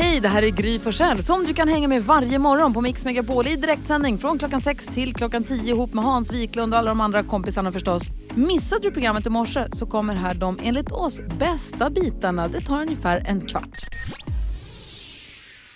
Hej, 0.00 0.20
det 0.20 0.28
här 0.28 0.42
är 0.42 0.48
Gry 0.48 0.78
Forssell 0.78 1.22
som 1.22 1.44
du 1.44 1.54
kan 1.54 1.68
hänga 1.68 1.88
med 1.88 2.02
varje 2.04 2.38
morgon 2.38 2.74
på 2.74 2.80
Mix 2.80 3.04
Megapol 3.04 3.46
i 3.46 3.56
direktsändning 3.56 4.18
från 4.18 4.38
klockan 4.38 4.60
6 4.60 4.86
till 4.86 5.14
klockan 5.14 5.44
10 5.44 5.74
ihop 5.74 5.94
med 5.94 6.04
Hans 6.04 6.32
Wiklund 6.32 6.74
och 6.74 6.78
alla 6.78 6.88
de 6.88 7.00
andra 7.00 7.22
kompisarna 7.22 7.72
förstås. 7.72 8.02
Missade 8.34 8.82
du 8.82 8.90
programmet 8.90 9.26
i 9.26 9.30
morse 9.30 9.66
så 9.72 9.86
kommer 9.86 10.14
här 10.14 10.34
de 10.34 10.58
enligt 10.62 10.92
oss 10.92 11.20
bästa 11.38 11.90
bitarna. 11.90 12.48
Det 12.48 12.60
tar 12.60 12.82
ungefär 12.82 13.24
en 13.26 13.40
kvart. 13.40 13.78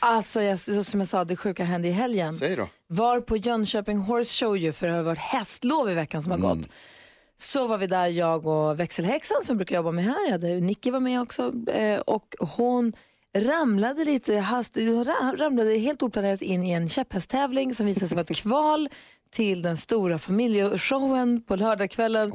Alltså, 0.00 0.42
jag, 0.42 0.58
som 0.58 1.00
jag 1.00 1.08
sa, 1.08 1.24
det 1.24 1.36
sjuka 1.36 1.64
hände 1.64 1.88
i 1.88 1.92
helgen. 1.92 2.32
Säg 2.32 2.56
då. 2.56 2.68
Var 2.86 3.20
på 3.20 3.36
Jönköping 3.36 3.98
Horse 3.98 4.44
Show 4.44 4.56
ju 4.56 4.72
för 4.72 4.86
det 4.86 4.94
har 4.94 5.02
varit 5.02 5.18
hästlov 5.18 5.90
i 5.90 5.94
veckan 5.94 6.22
som 6.22 6.32
har 6.32 6.38
gått. 6.38 6.68
Så 7.36 7.66
var 7.66 7.78
vi 7.78 7.86
där, 7.86 8.06
jag 8.06 8.46
och 8.46 8.80
växelhäxan 8.80 9.36
som 9.44 9.52
jag 9.52 9.56
brukar 9.56 9.76
jobba 9.76 9.90
med 9.90 10.04
här. 10.04 10.24
Jag 10.24 10.32
hade, 10.32 10.60
Nicky 10.60 10.90
var 10.90 11.00
med 11.00 11.20
också 11.20 11.52
eh, 11.68 12.00
och 12.00 12.34
hon 12.38 12.92
ramlade 13.34 14.04
lite 14.04 14.36
hastigt, 14.38 15.06
ramlade 15.38 15.74
helt 15.78 16.02
oplanerat 16.02 16.42
in 16.42 16.64
i 16.64 16.70
en 16.70 16.88
käpphästtävling 16.88 17.74
som 17.74 17.86
visade 17.86 18.08
sig 18.08 18.16
vara 18.16 18.24
ett 18.30 18.36
kval 18.42 18.88
till 19.30 19.62
den 19.62 19.76
stora 19.76 20.18
familjeshowen 20.18 21.42
på 21.42 21.56
lördagskvällen. 21.56 22.32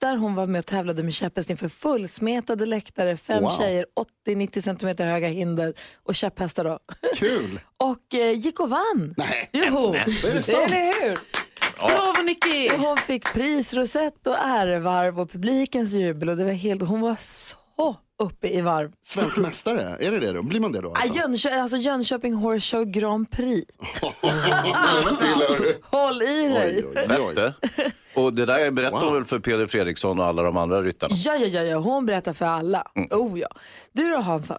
Där 0.00 0.16
hon 0.16 0.34
var 0.34 0.46
med 0.46 0.58
och 0.58 0.66
tävlade 0.66 1.02
med 1.02 1.14
käpphäst 1.14 1.50
inför 1.50 1.68
fullsmetade 1.68 2.66
läktare, 2.66 3.16
fem 3.16 3.42
Wow. 3.42 3.50
tjejer, 3.58 3.86
80-90 4.26 4.60
centimeter 4.60 5.06
höga 5.06 5.28
hinder 5.28 5.74
och 6.02 6.14
käpphästar 6.14 6.64
då. 6.64 6.78
Kul! 7.16 7.60
och 7.76 8.14
eh, 8.14 8.32
gick 8.32 8.60
och 8.60 8.70
vann. 8.70 9.14
Nej. 9.16 9.50
Jo, 9.52 9.94
Är 9.94 10.34
det 10.34 10.42
sant? 10.42 10.64
eller 10.72 11.08
hur? 11.08 11.18
Bravo 11.78 12.22
Nicky! 12.22 12.68
Och 12.74 12.80
hon 12.80 12.96
fick 12.96 13.32
prisrosett 13.32 14.26
och 14.26 14.36
ärevarv 14.38 15.20
och 15.20 15.30
publikens 15.30 15.92
jubel 15.92 16.28
och 16.28 16.36
det 16.36 16.44
var 16.44 16.52
helt, 16.52 16.82
hon 16.82 17.00
var 17.00 17.16
så 17.20 17.96
uppe 18.22 18.48
i 18.48 18.60
varv. 18.60 18.92
Svensk 19.02 19.36
mästare, 19.36 19.96
är 20.00 20.10
det 20.10 20.18
det 20.18 20.32
då? 20.32 20.42
Blir 20.42 20.60
man 20.60 20.72
det 20.72 20.80
då? 20.80 20.88
Ah, 20.88 20.92
Alltså? 20.96 21.18
Jönköping, 21.18 21.58
alltså 21.60 21.76
Jönköping 21.76 22.34
Horse 22.34 22.76
Show 22.76 22.84
Grand 22.84 23.30
Prix. 23.30 23.72
Du? 25.20 25.80
Håll 25.82 26.22
i 26.22 26.48
dig. 26.48 26.84
Oj, 26.96 27.04
oj, 27.10 27.16
oj. 27.28 27.34
Det. 27.34 27.54
Och 28.14 28.32
det 28.32 28.46
där 28.46 28.70
berättar 28.70 28.96
Wow. 28.96 29.04
hon 29.04 29.14
väl 29.14 29.24
för 29.24 29.38
Peder 29.38 29.66
Fredriksson 29.66 30.20
och 30.20 30.26
alla 30.26 30.42
de 30.42 30.56
andra 30.56 30.82
ryttarna? 30.82 31.14
Ja, 31.18 31.34
ja, 31.36 31.46
ja, 31.46 31.62
ja, 31.62 31.76
hon 31.78 32.06
berättar 32.06 32.32
för 32.32 32.46
alla. 32.46 32.84
Oh 33.10 33.38
ja. 33.40 33.48
Du 33.92 34.10
då 34.10 34.16
Hansa? 34.20 34.58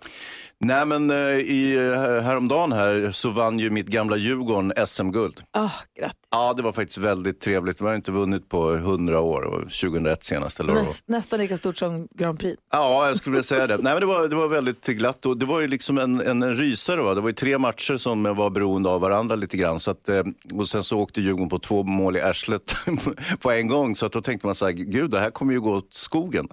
Nej 0.60 0.86
men 0.86 1.12
eh, 1.12 1.18
i, 1.18 1.76
eh, 1.76 2.22
häromdagen 2.22 2.72
här 2.72 3.12
så 3.12 3.30
vann 3.30 3.60
ju 3.60 3.70
mitt 3.70 3.88
gamla 3.88 4.18
Djurgården 4.18 4.74
SM-guld. 4.88 5.42
Oh, 5.58 5.74
grattis. 6.00 6.20
Ja 6.32 6.54
det 6.54 6.62
var 6.62 6.72
faktiskt 6.72 6.98
väldigt 6.98 7.40
trevligt. 7.42 7.78
De 7.78 7.88
har 7.88 7.96
inte 7.96 8.12
vunnit 8.12 8.50
på 8.50 8.74
100 8.74 9.20
år 9.20 9.42
och 9.42 9.60
2001 9.62 10.24
senast 10.24 10.60
eller. 10.60 10.74
Näst, 10.74 11.04
nästan 11.08 11.40
lika 11.40 11.58
stort 11.58 11.78
som 11.78 12.08
Grand 12.16 12.40
Prix. 12.40 12.62
Ja, 12.72 13.08
jag 13.08 13.18
skulle 13.18 13.32
vilja 13.32 13.44
säga 13.44 13.68
det. 13.68 13.78
Nej, 13.78 13.94
men 13.94 14.00
det, 14.00 14.06
var, 14.06 14.28
det 14.28 14.36
var 14.36 14.48
väldigt 14.48 14.86
glatt 14.86 15.26
och 15.26 15.38
det 15.38 15.46
var 15.46 15.60
ju 15.60 15.68
liksom 15.68 15.98
en, 15.98 16.22
en, 16.22 16.44
en 16.44 16.56
rysare. 16.56 17.02
Va? 17.02 17.14
Det 17.14 17.22
var 17.22 17.30
ju 17.30 17.36
tre 17.36 17.58
matcher 17.58 17.98
som 17.98 18.24
var 18.24 18.50
beroende 18.50 18.90
av 18.90 19.02
varandra 19.02 19.36
lite 19.36 19.58
grann. 19.58 19.80
Så 19.80 19.92
att, 19.92 20.10
eh, 20.10 20.24
och 20.54 20.68
sen 20.68 20.84
så 20.84 21.00
åkte 21.00 21.22
Djurgården 21.22 21.50
på 21.50 21.60
två 21.60 21.84
mål 21.84 22.18
i 22.18 22.22
arslet 22.22 22.76
på 23.40 23.52
en 23.52 23.68
gång. 23.68 23.96
Så 23.96 24.06
att 24.06 24.12
då 24.12 24.22
tänkte 24.22 24.48
man 24.48 24.56
så 24.56 24.66
här, 24.66 24.72
gud 24.72 25.12
det 25.12 25.20
här 25.20 25.32
kommer 25.32 25.54
ju 25.54 25.62
gå 25.62 25.74
åt 25.76 25.94
skogen. 25.94 26.48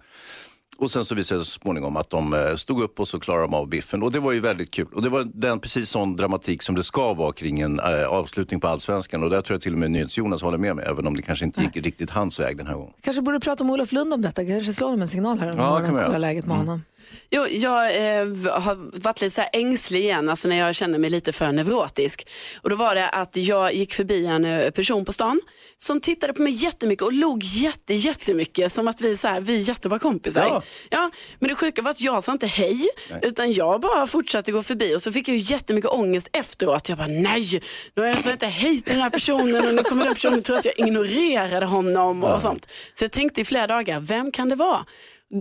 Och 0.82 0.90
sen 0.90 1.04
så 1.04 1.14
visade 1.14 1.40
det 1.40 1.44
sig 1.44 1.52
så 1.52 1.60
småningom 1.60 1.96
att 1.96 2.10
de 2.10 2.34
eh, 2.34 2.56
stod 2.56 2.82
upp 2.82 3.00
och 3.00 3.08
så 3.08 3.20
klarade 3.20 3.44
de 3.44 3.54
av 3.54 3.68
biffen. 3.68 4.02
Och 4.02 4.12
det 4.12 4.20
var 4.20 4.32
ju 4.32 4.40
väldigt 4.40 4.70
kul. 4.70 4.86
Och 4.94 5.02
det 5.02 5.08
var 5.08 5.28
den 5.34 5.60
precis 5.60 5.90
sån 5.90 6.16
dramatik 6.16 6.62
som 6.62 6.74
det 6.74 6.84
ska 6.84 7.12
vara 7.12 7.32
kring 7.32 7.60
en 7.60 7.80
eh, 7.80 8.06
avslutning 8.06 8.60
på 8.60 8.68
Allsvenskan. 8.68 9.22
Och 9.24 9.30
där 9.30 9.42
tror 9.42 9.54
jag 9.54 9.62
till 9.62 9.72
och 9.72 9.78
med 9.78 9.90
NyhetsJonas 9.90 10.42
håller 10.42 10.58
med 10.58 10.76
mig, 10.76 10.84
även 10.88 11.06
om 11.06 11.16
det 11.16 11.22
kanske 11.22 11.44
inte 11.44 11.62
gick 11.62 11.76
riktigt 11.76 12.10
hans 12.10 12.40
väg 12.40 12.56
den 12.56 12.66
här 12.66 12.74
gången. 12.74 12.92
Kanske 13.00 13.22
borde 13.22 13.40
prata 13.40 13.64
med 13.64 13.72
Olof 13.72 13.92
Lund 13.92 14.14
om 14.14 14.22
detta. 14.22 14.44
Kanske 14.44 14.72
slå 14.72 14.86
honom 14.86 15.02
en 15.02 15.08
signal 15.08 15.38
här 15.38 15.50
om 15.52 15.58
Ja, 15.58 15.70
morgonen 15.70 16.02
kolla 16.06 16.18
läget 16.18 16.46
med 16.46 16.56
honom. 16.56 16.82
Jo, 17.30 17.46
jag 17.46 17.96
eh, 17.96 18.26
har 18.50 19.02
varit 19.02 19.20
lite 19.20 19.34
så 19.34 19.42
ängslig 19.52 20.00
igen, 20.00 20.28
alltså 20.28 20.48
när 20.48 20.56
jag 20.56 20.74
känner 20.74 20.98
mig 20.98 21.10
lite 21.10 21.32
för 21.32 21.52
neurotisk. 21.52 22.28
Och 22.62 22.70
då 22.70 22.76
var 22.76 22.94
det 22.94 23.08
att 23.08 23.36
jag 23.36 23.74
gick 23.74 23.94
förbi 23.94 24.26
en 24.26 24.44
eh, 24.44 24.70
person 24.70 25.04
på 25.04 25.12
stan 25.12 25.40
som 25.78 26.00
tittade 26.00 26.32
på 26.32 26.42
mig 26.42 26.52
jättemycket 26.52 27.02
och 27.02 27.12
log 27.12 27.42
jätte, 27.42 27.94
jättemycket 27.94 28.72
som 28.72 28.88
att 28.88 29.00
vi, 29.00 29.16
så 29.16 29.28
här, 29.28 29.40
vi 29.40 29.56
är 29.56 29.68
jättebra 29.68 29.98
kompisar. 29.98 30.46
Ja. 30.46 30.62
Ja, 30.90 31.10
men 31.38 31.48
det 31.48 31.54
sjuka 31.54 31.82
var 31.82 31.90
att 31.90 32.00
jag 32.00 32.22
sa 32.22 32.32
inte 32.32 32.46
hej, 32.46 32.88
utan 33.22 33.52
jag 33.52 33.80
bara 33.80 34.06
fortsatte 34.06 34.52
gå 34.52 34.62
förbi 34.62 34.96
och 34.96 35.02
så 35.02 35.12
fick 35.12 35.28
jag 35.28 35.36
jättemycket 35.36 35.90
ångest 35.90 36.28
efteråt. 36.32 36.88
Jag 36.88 36.98
bara 36.98 37.06
nej, 37.06 37.62
nu 37.94 38.02
har 38.02 38.08
jag 38.08 38.16
sagt 38.16 38.32
inte 38.32 38.46
hej 38.46 38.80
till 38.80 38.94
den 38.94 39.02
här 39.02 39.10
personen 39.10 39.68
och 39.68 39.74
nu 39.74 39.82
kommer 39.82 40.04
den 40.04 40.14
personen 40.14 40.42
tro 40.42 40.56
att 40.56 40.64
jag 40.64 40.78
ignorerade 40.78 41.66
honom 41.66 42.24
och 42.24 42.42
sånt. 42.42 42.68
Så 42.94 43.04
jag 43.04 43.12
tänkte 43.12 43.40
i 43.40 43.44
flera 43.44 43.66
dagar, 43.66 44.00
vem 44.00 44.30
kan 44.30 44.48
det 44.48 44.56
vara? 44.56 44.84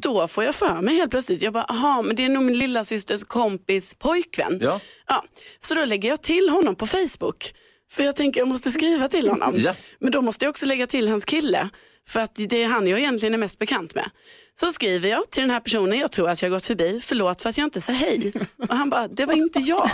Då 0.02 0.28
får 0.28 0.44
jag 0.44 0.56
för 0.56 0.81
mig 0.81 0.96
helt 0.96 1.12
plötsligt, 1.12 1.41
jag 1.41 1.53
bara, 1.53 1.63
aha, 1.63 2.02
men 2.02 2.16
det 2.16 2.25
är 2.25 2.29
nog 2.29 2.44
min 2.44 2.57
lilla 2.57 2.84
systers 2.84 3.24
kompis 3.24 3.94
pojkvän. 3.94 4.59
Ja. 4.62 4.79
Ja, 5.07 5.24
så 5.59 5.74
då 5.75 5.85
lägger 5.85 6.09
jag 6.09 6.22
till 6.22 6.50
honom 6.50 6.75
på 6.75 6.88
Facebook. 6.88 7.53
För 7.91 8.03
jag 8.03 8.16
tänker 8.16 8.41
jag 8.41 8.47
måste 8.47 8.72
skriva 8.72 9.07
till 9.07 9.29
honom. 9.29 9.53
Ja. 9.57 9.75
Men 10.00 10.12
då 10.12 10.22
måste 10.22 10.46
jag 10.46 10.50
också 10.50 10.66
lägga 10.66 10.88
till 10.88 11.07
hans 11.07 11.25
kille. 11.25 11.69
För 12.09 12.19
att 12.19 12.35
det 12.35 12.63
är 12.63 12.68
han 12.68 12.88
jag 12.88 13.00
egentligen 13.00 13.34
är 13.34 13.38
mest 13.38 13.59
bekant 13.59 13.96
med. 13.96 14.09
Så 14.59 14.72
skriver 14.72 15.09
jag 15.09 15.29
till 15.31 15.41
den 15.41 15.50
här 15.50 15.59
personen, 15.59 16.00
jag 16.00 16.12
tror 16.12 16.29
att 16.29 16.41
jag 16.41 16.52
gått 16.52 16.66
förbi, 16.66 17.00
förlåt 17.03 17.41
för 17.41 17.50
att 17.50 17.58
jag 17.58 17.66
inte 17.66 17.81
sa 17.81 17.91
hej. 17.91 18.34
Och 18.69 18.75
han 18.75 18.90
bara, 18.90 19.08
det 19.08 19.25
var 19.25 19.34
inte 19.34 19.59
jag. 19.59 19.90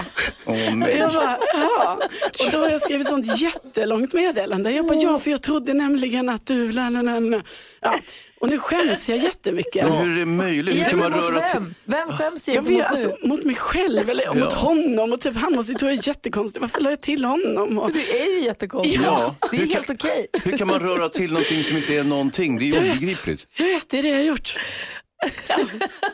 Åh, 0.45 0.83
Och 0.83 0.89
jag 0.89 1.13
bara, 1.13 1.37
ja. 1.53 1.99
Och 2.45 2.51
då 2.51 2.57
har 2.57 2.69
jag 2.69 2.81
skrivit 2.81 3.07
sånt 3.07 3.41
jättelångt 3.41 4.13
meddelande. 4.13 4.71
Jag 4.71 4.85
bara, 4.87 4.97
ja 4.97 5.19
för 5.19 5.31
jag 5.31 5.41
trodde 5.41 5.73
nämligen 5.73 6.29
att 6.29 6.45
du, 6.45 6.71
la, 6.71 6.89
la, 6.89 7.01
la. 7.01 7.41
Ja. 7.81 7.99
Och 8.39 8.49
nu 8.49 8.59
skäms 8.59 9.09
jag 9.09 9.17
jättemycket. 9.17 9.85
Men 9.89 9.97
hur 9.97 10.11
är 10.15 10.19
det 10.19 10.25
möjligt? 10.25 10.75
Hur 10.75 10.89
kan 10.89 10.99
man 10.99 11.11
mot 11.11 11.29
röra 11.29 11.49
till... 11.49 11.59
vem? 11.59 11.73
Vem 11.85 12.11
skäms 12.17 12.47
Jag 12.49 12.61
vet, 12.61 12.69
nu? 12.69 12.83
alltså, 12.83 13.17
mot 13.23 13.43
mig 13.43 13.55
själv 13.55 14.09
eller 14.09 14.33
mot 14.33 14.53
honom. 14.53 15.13
Och 15.13 15.21
typ, 15.21 15.35
han 15.35 15.53
måste 15.53 15.71
ju 15.71 15.77
tro 15.79 15.87
jag 15.89 15.97
är 15.97 16.07
jättekonstig. 16.07 16.59
Varför 16.61 16.81
la 16.81 16.89
jag 16.89 16.99
till 16.99 17.25
honom? 17.25 17.77
Och, 17.79 17.91
Det 17.91 18.21
är 18.21 18.25
ju 18.37 18.39
jättekonstigt. 18.39 19.03
Ja. 19.03 19.35
Det 19.51 19.57
är 19.57 19.67
helt 19.67 19.89
okej. 19.89 20.27
Hur 20.43 20.57
kan 20.57 20.67
man 20.67 20.79
röra 20.79 21.09
till 21.09 21.31
någonting 21.31 21.63
som 21.63 21.77
inte 21.77 21.95
är 21.95 22.03
någonting? 22.03 22.59
Det 22.59 22.65
är 22.65 22.67
ju 22.83 22.91
obegripligt. 22.91 23.47
jag 23.57 23.65
vet, 23.65 23.89
det 23.89 23.99
är 23.99 24.03
det 24.03 24.09
jag 24.09 24.17
har 24.17 24.23
gjort. 24.23 24.57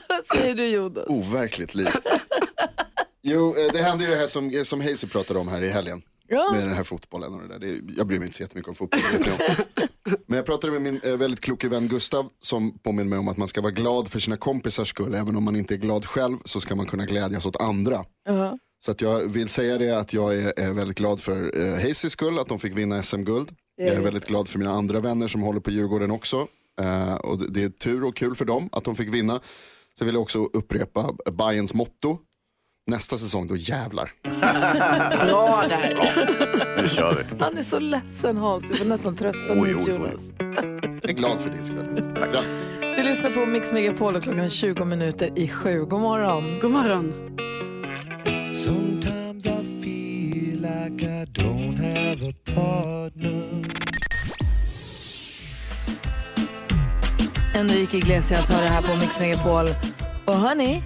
Vad 0.09 0.38
säger 0.38 0.56
du 0.56 0.67
Jonas? 0.67 1.06
Overkligt 1.07 1.75
liv. 1.75 1.88
Jo, 3.23 3.56
eh, 3.57 3.72
det 3.73 3.81
hände 3.81 4.03
ju 4.03 4.09
det 4.09 4.16
här 4.16 4.28
som, 4.28 4.66
som 4.66 4.81
Hayes 4.81 5.06
pratade 5.06 5.39
om 5.39 5.47
här 5.47 5.62
i 5.62 5.69
helgen. 5.69 6.01
Ja. 6.33 6.51
Med 6.51 6.63
den 6.63 6.73
här 6.73 6.83
fotbollen 6.83 7.33
och 7.33 7.41
det 7.41 7.47
där. 7.47 7.59
Det, 7.59 7.94
jag 7.97 8.07
bryr 8.07 8.19
mig 8.19 8.25
inte 8.25 8.38
så 8.38 8.44
jättemycket 8.44 8.69
om 8.69 8.75
fotboll. 8.75 9.01
Men 10.27 10.38
jag 10.38 10.45
pratade 10.45 10.73
med 10.73 10.81
min 10.81 11.01
eh, 11.03 11.17
väldigt 11.17 11.39
kloke 11.39 11.67
vän 11.67 11.88
Gustav 11.88 12.29
som 12.39 12.79
påminner 12.79 13.09
mig 13.09 13.19
om 13.19 13.27
att 13.27 13.38
man 13.38 13.47
ska 13.47 13.61
vara 13.61 13.71
glad 13.71 14.07
för 14.11 14.19
sina 14.19 14.38
kompisars 14.38 14.89
skull. 14.89 15.13
Även 15.16 15.35
om 15.35 15.44
man 15.44 15.55
inte 15.55 15.73
är 15.73 15.77
glad 15.77 16.05
själv 16.05 16.38
så 16.45 16.61
ska 16.61 16.75
man 16.75 16.85
kunna 16.85 17.05
glädjas 17.05 17.45
åt 17.45 17.61
andra. 17.61 18.05
Så 18.85 18.91
att 18.91 19.01
jag 19.01 19.19
vill 19.19 19.49
säga 19.49 19.77
det 19.77 19.99
att 19.99 20.13
jag 20.13 20.35
är, 20.35 20.59
är 20.59 20.73
väldigt 20.73 20.97
glad 20.97 21.19
för 21.19 21.59
eh, 21.61 21.73
Hayes 21.73 22.11
skull, 22.11 22.39
att 22.39 22.47
de 22.47 22.59
fick 22.59 22.77
vinna 22.77 23.03
SM-guld. 23.03 23.50
Jag 23.75 23.88
är 23.88 24.01
väldigt 24.01 24.27
glad 24.27 24.47
för 24.47 24.59
mina 24.59 24.71
andra 24.71 25.00
vänner 25.00 25.27
som 25.27 25.41
håller 25.41 25.59
på 25.59 25.71
Djurgården 25.71 26.11
också. 26.11 26.47
Eh, 26.81 27.13
och 27.15 27.38
det, 27.39 27.47
det 27.47 27.63
är 27.63 27.69
tur 27.69 28.03
och 28.03 28.15
kul 28.15 28.35
för 28.35 28.45
dem 28.45 28.69
att 28.71 28.83
de 28.83 28.95
fick 28.95 29.13
vinna. 29.13 29.39
Sen 29.97 30.07
vill 30.07 30.15
jag 30.15 30.21
också 30.21 30.39
upprepa 30.39 31.13
Bayerns 31.31 31.73
motto. 31.73 32.17
Nästa 32.88 33.17
säsong, 33.17 33.47
då 33.47 33.55
jävlar. 33.55 34.11
Bra 35.25 35.66
där. 35.69 36.81
Nu 36.81 36.88
kör 36.88 37.13
vi. 37.13 37.44
Han 37.44 37.57
är 37.57 37.63
så 37.63 37.79
ledsen 37.79 38.38
Hans, 38.38 38.63
du 38.63 38.75
får 38.75 38.85
nästan 38.85 39.16
trösta 39.16 39.53
Oj, 39.53 39.73
Nils 39.73 39.88
oj, 39.88 39.94
oj. 39.94 39.99
Jonas. 39.99 40.21
Jag 41.01 41.09
är 41.09 41.13
glad 41.13 41.39
för 41.39 41.49
din 41.49 41.63
skull. 41.63 41.85
Grattis. 42.31 42.69
Du 42.97 43.03
lyssnar 43.03 43.30
på 43.30 43.45
Mix 43.45 43.74
Megapol 43.74 44.15
och 44.15 44.24
klockan 44.24 44.44
är 44.44 44.50
20 44.50 44.85
minuter 44.85 45.39
i 45.39 45.50
sju. 45.50 45.85
God 45.85 46.00
morgon. 46.01 46.59
God 46.62 46.71
morgon. 46.71 47.13
Sometimes 48.65 49.45
I 49.45 49.81
feel 49.83 50.62
like 50.62 51.06
I 51.06 51.25
don't 51.25 51.77
have 51.77 52.29
a 52.29 52.33
partner. 52.45 53.63
Enrique 57.56 57.97
Iglesias 57.97 58.50
har 58.50 58.62
det 58.62 58.68
här 58.69 58.81
på 58.81 58.95
Mix 59.00 59.19
Megapol. 59.19 59.68
Och 60.25 60.36
hörni, 60.36 60.83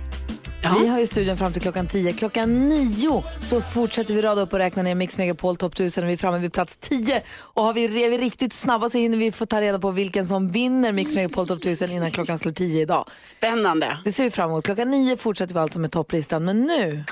Ja. 0.68 0.78
vi 0.82 0.88
har 0.88 1.00
ju 1.00 1.06
studion 1.08 1.38
fram 1.38 1.54
till 1.54 1.62
klockan 1.62 1.88
10. 1.88 2.14
Klockan 2.14 2.70
9 2.70 3.24
så 3.40 3.62
fortsätter 3.62 4.14
vi 4.14 4.22
rada 4.22 4.42
upp 4.42 4.54
och 4.54 4.60
räkna 4.60 4.84
ner 4.84 4.96
Mix 4.96 5.18
Megapol 5.18 5.58
topp 5.58 5.74
1000 5.74 6.04
och 6.04 6.10
vi 6.10 6.14
är 6.14 6.18
framme 6.18 6.38
vid 6.38 6.54
plats 6.54 6.78
10. 6.78 7.22
Och 7.40 7.64
har 7.64 7.74
vi, 7.74 8.06
är 8.06 8.10
vi 8.10 8.18
riktigt 8.18 8.54
snabba 8.54 8.90
så 8.90 8.98
hinner 8.98 9.18
vi 9.18 9.32
få 9.32 9.46
ta 9.46 9.62
reda 9.62 9.80
på 9.80 9.92
vilken 9.92 10.28
som 10.28 10.48
vinner 10.48 10.92
Mix 10.92 11.16
Megapol 11.16 11.48
topp 11.48 11.58
1000 11.62 11.92
innan 11.92 12.12
klockan 12.12 12.40
slår 12.40 12.52
10 12.52 12.82
idag. 12.82 13.10
Spännande. 13.22 13.98
Det 14.04 14.12
ser 14.12 14.24
vi 14.24 14.32
fram 14.32 14.50
emot. 14.50 14.66
Klockan 14.66 14.92
9 14.92 15.18
fortsätter 15.18 15.54
vi 15.54 15.60
alltså 15.60 15.80
med 15.80 15.92
topplistan. 15.92 16.46
Men 16.46 16.62
nu, 16.62 17.04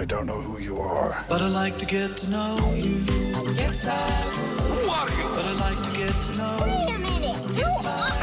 I 0.00 0.04
don't 0.04 0.22
know 0.24 0.42
who 0.42 0.60
you 0.60 0.80
are. 0.80 1.14
But 1.28 1.40
I 1.40 1.64
like 1.64 1.78
to 1.78 1.86
get 1.96 2.16
to 2.16 2.26
know 2.26 2.58
you. 2.76 2.94
Yes, 3.56 3.86
I 3.86 3.88
would. 4.86 5.34
But 5.34 5.46
I 5.46 5.52
like 5.52 5.90
to 5.90 5.98
get 5.98 6.14
to 6.26 6.32
know 6.32 6.66
you. 6.88 8.17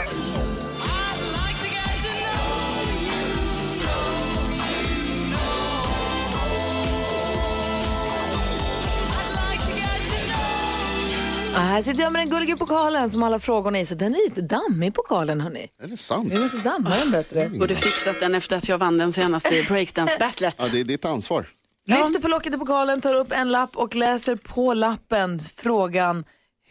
Här 11.58 11.82
sitter 11.82 12.02
jag 12.02 12.14
med 12.14 12.22
den 12.22 12.30
gulliga 12.30 12.58
pokalen 12.58 13.10
som 13.10 13.24
alla 13.24 13.40
frågorna 13.40 13.80
i. 13.80 13.86
Så 13.86 13.96
den 13.96 14.16
är 14.16 14.30
lite 14.30 14.42
dammig 14.42 14.94
pokalen 14.94 15.42
hörni. 15.42 15.68
Är 15.84 15.88
det 15.88 15.98
sant? 15.98 16.34
Vi 16.34 16.40
måste 16.40 16.58
damma 16.58 16.90
den 16.90 17.12
bättre. 17.12 17.50
Borde 17.50 17.76
fixat 17.76 18.20
den 18.20 18.36
efter 18.36 18.58
att 18.58 18.68
jag 18.68 18.78
vann 18.78 18.98
den 18.98 19.14
senaste 19.14 19.64
breakdance-battlet. 19.64 20.56
Ja, 20.58 20.68
det 20.72 20.80
är 20.80 20.84
ditt 20.84 21.06
ansvar. 21.06 21.46
Lyfter 21.88 22.20
på 22.20 22.28
locket 22.28 22.54
i 22.54 22.58
pokalen, 22.58 23.02
tar 23.02 23.16
upp 23.16 23.32
en 23.32 23.52
lapp 23.52 23.78
och 23.78 23.96
läser 23.96 24.36
på 24.36 24.74
lappen 24.74 25.40
frågan 25.40 26.26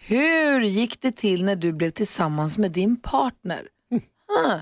Hur 0.06 0.60
gick 0.60 1.00
det 1.00 1.12
till 1.12 1.44
när 1.44 1.56
du 1.56 1.72
blev 1.72 1.90
tillsammans 1.90 2.58
med 2.58 2.70
din 2.70 3.00
partner? 3.00 3.68
Ah. 4.46 4.58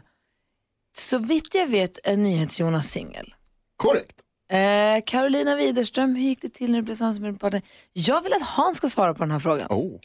Så 0.92 1.18
vitt 1.18 1.54
jag 1.54 1.66
vet 1.66 1.98
är 2.04 2.16
NyhetsJonas 2.16 2.90
singel. 2.90 3.34
Korrekt. 3.76 4.16
Eh, 4.50 5.02
Carolina 5.06 5.56
Widerström, 5.56 6.14
hur 6.14 6.22
gick 6.22 6.42
det 6.42 6.48
till 6.48 6.70
när 6.70 6.78
du 6.78 6.82
blev 6.82 6.94
tillsammans 6.94 7.18
med 7.18 7.28
din 7.28 7.38
partner? 7.38 7.62
Jag 7.92 8.22
vill 8.22 8.32
att 8.32 8.42
Hans 8.42 8.76
ska 8.76 8.88
svara 8.88 9.14
på 9.14 9.22
den 9.22 9.30
här 9.30 9.38
frågan. 9.38 9.66
Oh. 9.70 10.00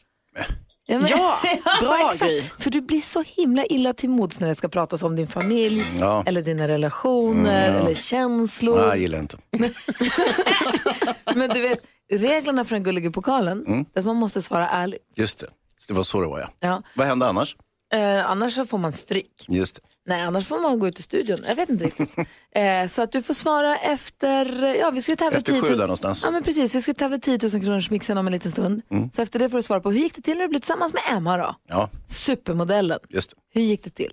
Ja, 0.90 1.00
men- 1.00 1.08
Ja, 1.10 1.38
bra 1.82 2.10
exakt. 2.14 2.32
Gry. 2.32 2.42
För 2.60 2.70
du 2.70 2.82
blir 2.82 3.02
så 3.02 3.24
himla 3.28 3.66
illa 3.66 3.94
till 3.94 4.10
mods 4.10 4.40
när 4.40 4.48
det 4.48 4.56
ska 4.56 4.68
pratas 4.70 5.04
om 5.04 5.16
din 5.16 5.28
familj, 5.28 5.84
Ja. 6.00 6.24
eller 6.26 6.42
dina 6.42 6.68
relationer, 6.68 7.72
eller 7.82 7.94
känslor. 7.94 8.76
Nej, 8.78 8.86
jag 8.88 8.98
gillar 8.98 9.20
inte. 9.20 9.38
Men 11.36 11.50
du 11.50 11.62
vet, 11.62 11.80
reglerna 12.12 12.66
för 12.66 12.76
den 12.76 12.84
gulliga 12.84 13.12
pokalen, 13.12 13.66
Mm. 13.68 13.86
är 13.96 14.00
att 14.00 14.06
man 14.06 14.16
måste 14.16 14.42
svara 14.42 14.70
ärligt. 14.70 15.02
Just 15.16 15.40
det. 15.40 15.48
Det 15.88 15.94
var 15.94 16.04
så 16.04 16.22
det 16.22 16.28
var 16.28 16.40
ja. 16.40 16.50
Ja. 16.60 16.82
Vad 16.96 17.08
hände 17.08 17.26
annars? 17.28 17.56
Eh, 17.94 18.30
annars 18.30 18.54
så 18.56 18.66
får 18.66 18.78
man 18.78 18.94
stryk. 18.94 19.46
Just 19.48 19.76
det. 19.76 19.82
Nej, 20.08 20.22
annars 20.22 20.48
får 20.48 20.60
man 20.60 20.80
gå 20.80 20.88
ut 20.88 21.00
i 21.00 21.04
studion. 21.04 21.46
Jag 21.48 21.56
vet 21.56 21.70
inte 21.70 21.86
riktigt. 21.86 22.10
eh, 22.56 22.88
så 22.88 23.02
att 23.02 23.12
du 23.12 23.22
får 23.22 23.34
svara 23.34 23.78
efter, 23.78 24.66
ja 24.76 24.90
vi 24.90 25.02
ska 25.02 25.16
tävla 25.16 25.38
Efter 25.38 25.54
10 25.54 25.62
sju 25.62 25.68
000 25.68 25.78
där 25.78 25.84
någonstans. 25.84 26.22
Ja 26.24 26.32
men 26.32 26.44
precis, 26.44 26.76
vi 26.76 26.82
ska 26.82 26.94
tävla 26.94 27.18
10 27.18 27.40
000 27.42 27.52
kronors 27.52 27.90
mixen 27.90 28.18
om 28.18 28.28
en 28.28 28.34
liten 28.34 28.52
stund. 28.52 28.82
Mm. 28.92 29.10
Så 29.12 29.22
efter 29.22 29.40
det 29.40 29.50
får 29.50 29.58
du 29.58 29.62
svara 29.62 29.80
på, 29.80 29.92
hur 29.92 30.00
gick 30.00 30.16
det 30.16 30.22
till 30.22 30.38
när 30.38 30.44
du 30.44 30.48
blev 30.48 30.60
tillsammans 30.60 30.94
med 30.94 31.18
Emma 31.18 31.38
då? 31.38 31.56
Ja, 31.70 31.90
Supermodellen. 32.08 33.00
just 33.10 33.30
det. 33.30 33.36
Hur 33.54 33.62
gick 33.62 33.84
det 33.84 33.90
till? 33.90 34.12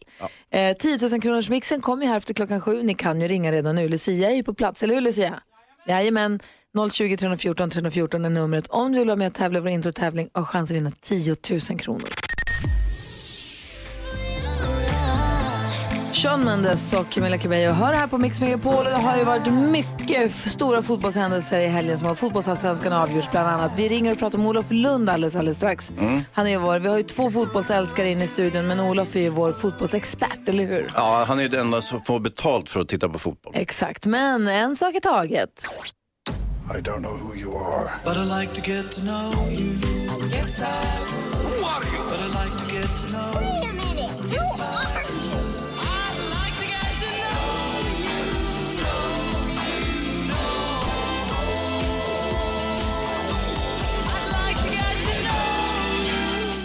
Eh, 0.51 0.77
10 0.77 1.09
000 1.11 1.21
kronors 1.21 1.49
mixen 1.51 1.81
kommer 1.81 2.03
ju 2.05 2.09
här 2.09 2.17
efter 2.17 2.35
klockan 2.35 2.61
sju. 2.61 2.83
Ni 2.83 2.95
kan 2.95 3.21
ju 3.21 3.29
ringa 3.29 3.53
redan 3.53 3.75
nu. 3.75 3.89
Lucia 3.89 4.31
är 4.31 4.35
ju 4.35 4.43
på 4.43 4.55
plats, 4.55 4.83
eller 4.83 4.95
hur 4.95 5.01
Lucia? 5.01 5.41
Jajamän. 5.87 6.41
020 6.93 7.17
314 7.17 7.71
314 7.71 8.25
är 8.25 8.31
numret 8.31 8.67
om 8.67 8.93
du 8.93 8.99
vill 8.99 9.09
vara 9.09 9.17
med 9.17 9.27
och 9.27 9.35
tävla 9.35 9.59
i 9.59 9.63
vår 9.63 9.71
introtävling 9.71 10.29
och 10.33 10.41
ha 10.41 10.47
chans 10.47 10.71
att 10.71 10.77
vinna 10.77 10.91
10 11.01 11.37
000 11.51 11.61
kronor. 11.79 12.09
Sean 16.25 16.45
Mendes 16.45 16.93
och 16.93 17.11
Camilla 17.11 17.39
Cabello 17.39 17.73
hör 17.73 17.93
här 17.93 18.07
på 18.07 18.19
Mix 18.19 18.41
Megapol 18.41 18.85
det 18.85 18.91
har 18.91 19.17
ju 19.17 19.25
varit 19.25 19.53
mycket 19.53 20.35
stora 20.35 20.83
fotbollshändelser 20.83 21.59
i 21.59 21.67
helgen 21.67 21.99
som 21.99 22.09
har 22.09 22.15
fotbollsallsvenskan 22.15 22.93
avgjorts 22.93 23.31
bland 23.31 23.49
annat. 23.49 23.73
Vi 23.77 23.89
ringer 23.89 24.13
och 24.13 24.19
pratar 24.19 24.39
om 24.39 24.47
Olof 24.47 24.71
Lund 24.71 25.11
alldeles, 25.11 25.37
alldeles 25.37 25.57
strax. 25.57 25.91
Han 26.33 26.47
är 26.47 26.51
ju 26.51 26.59
vår, 26.59 26.79
vi 26.79 26.89
har 26.89 26.97
ju 26.97 27.03
två 27.03 27.31
fotbollsälskare 27.31 28.11
inne 28.11 28.25
i 28.25 28.27
studion 28.27 28.67
men 28.67 28.81
Olof 28.81 29.17
är 29.17 29.21
ju 29.21 29.29
vår 29.29 29.53
fotbollsexpert, 29.53 30.49
eller 30.49 30.65
hur? 30.65 30.87
Ja, 30.95 31.25
han 31.29 31.41
är 31.41 31.49
den 31.49 31.61
enda 31.61 31.83
som 31.83 32.01
får 32.01 32.21
betalt 32.21 32.71
för 32.71 32.81
att 32.81 32.89
titta 32.89 33.09
på 33.09 33.19
fotboll. 33.19 33.53
Exakt, 33.57 34.07
men 34.07 34.49
en 34.49 34.77
sak 34.77 34.95
i 34.95 35.01
taget. 35.01 35.67
I 36.77 36.81
don't 36.81 36.99
know 36.99 37.19
who 37.19 37.35
you 37.35 37.57
are, 37.57 37.91
but 38.05 38.17
I 38.17 38.41
like 38.41 38.55
to 38.63 38.71
get 38.71 38.93
to 38.93 39.01
know 39.01 39.51
you. 39.51 39.71
Yes, 40.33 40.61
I 40.61 40.65
would. 40.65 41.45
Who 41.45 41.67
are 41.67 41.85
you? 41.85 42.05
But 42.09 42.21
I 42.21 42.27
like 42.45 42.65
to 42.65 42.73
get 42.73 42.89
to 43.01 43.07
know 43.13 43.35
Wait 43.35 43.71
a 43.71 43.73
minute. 43.73 44.39
Who 44.39 44.63
are 44.63 44.79
you? 44.79 44.84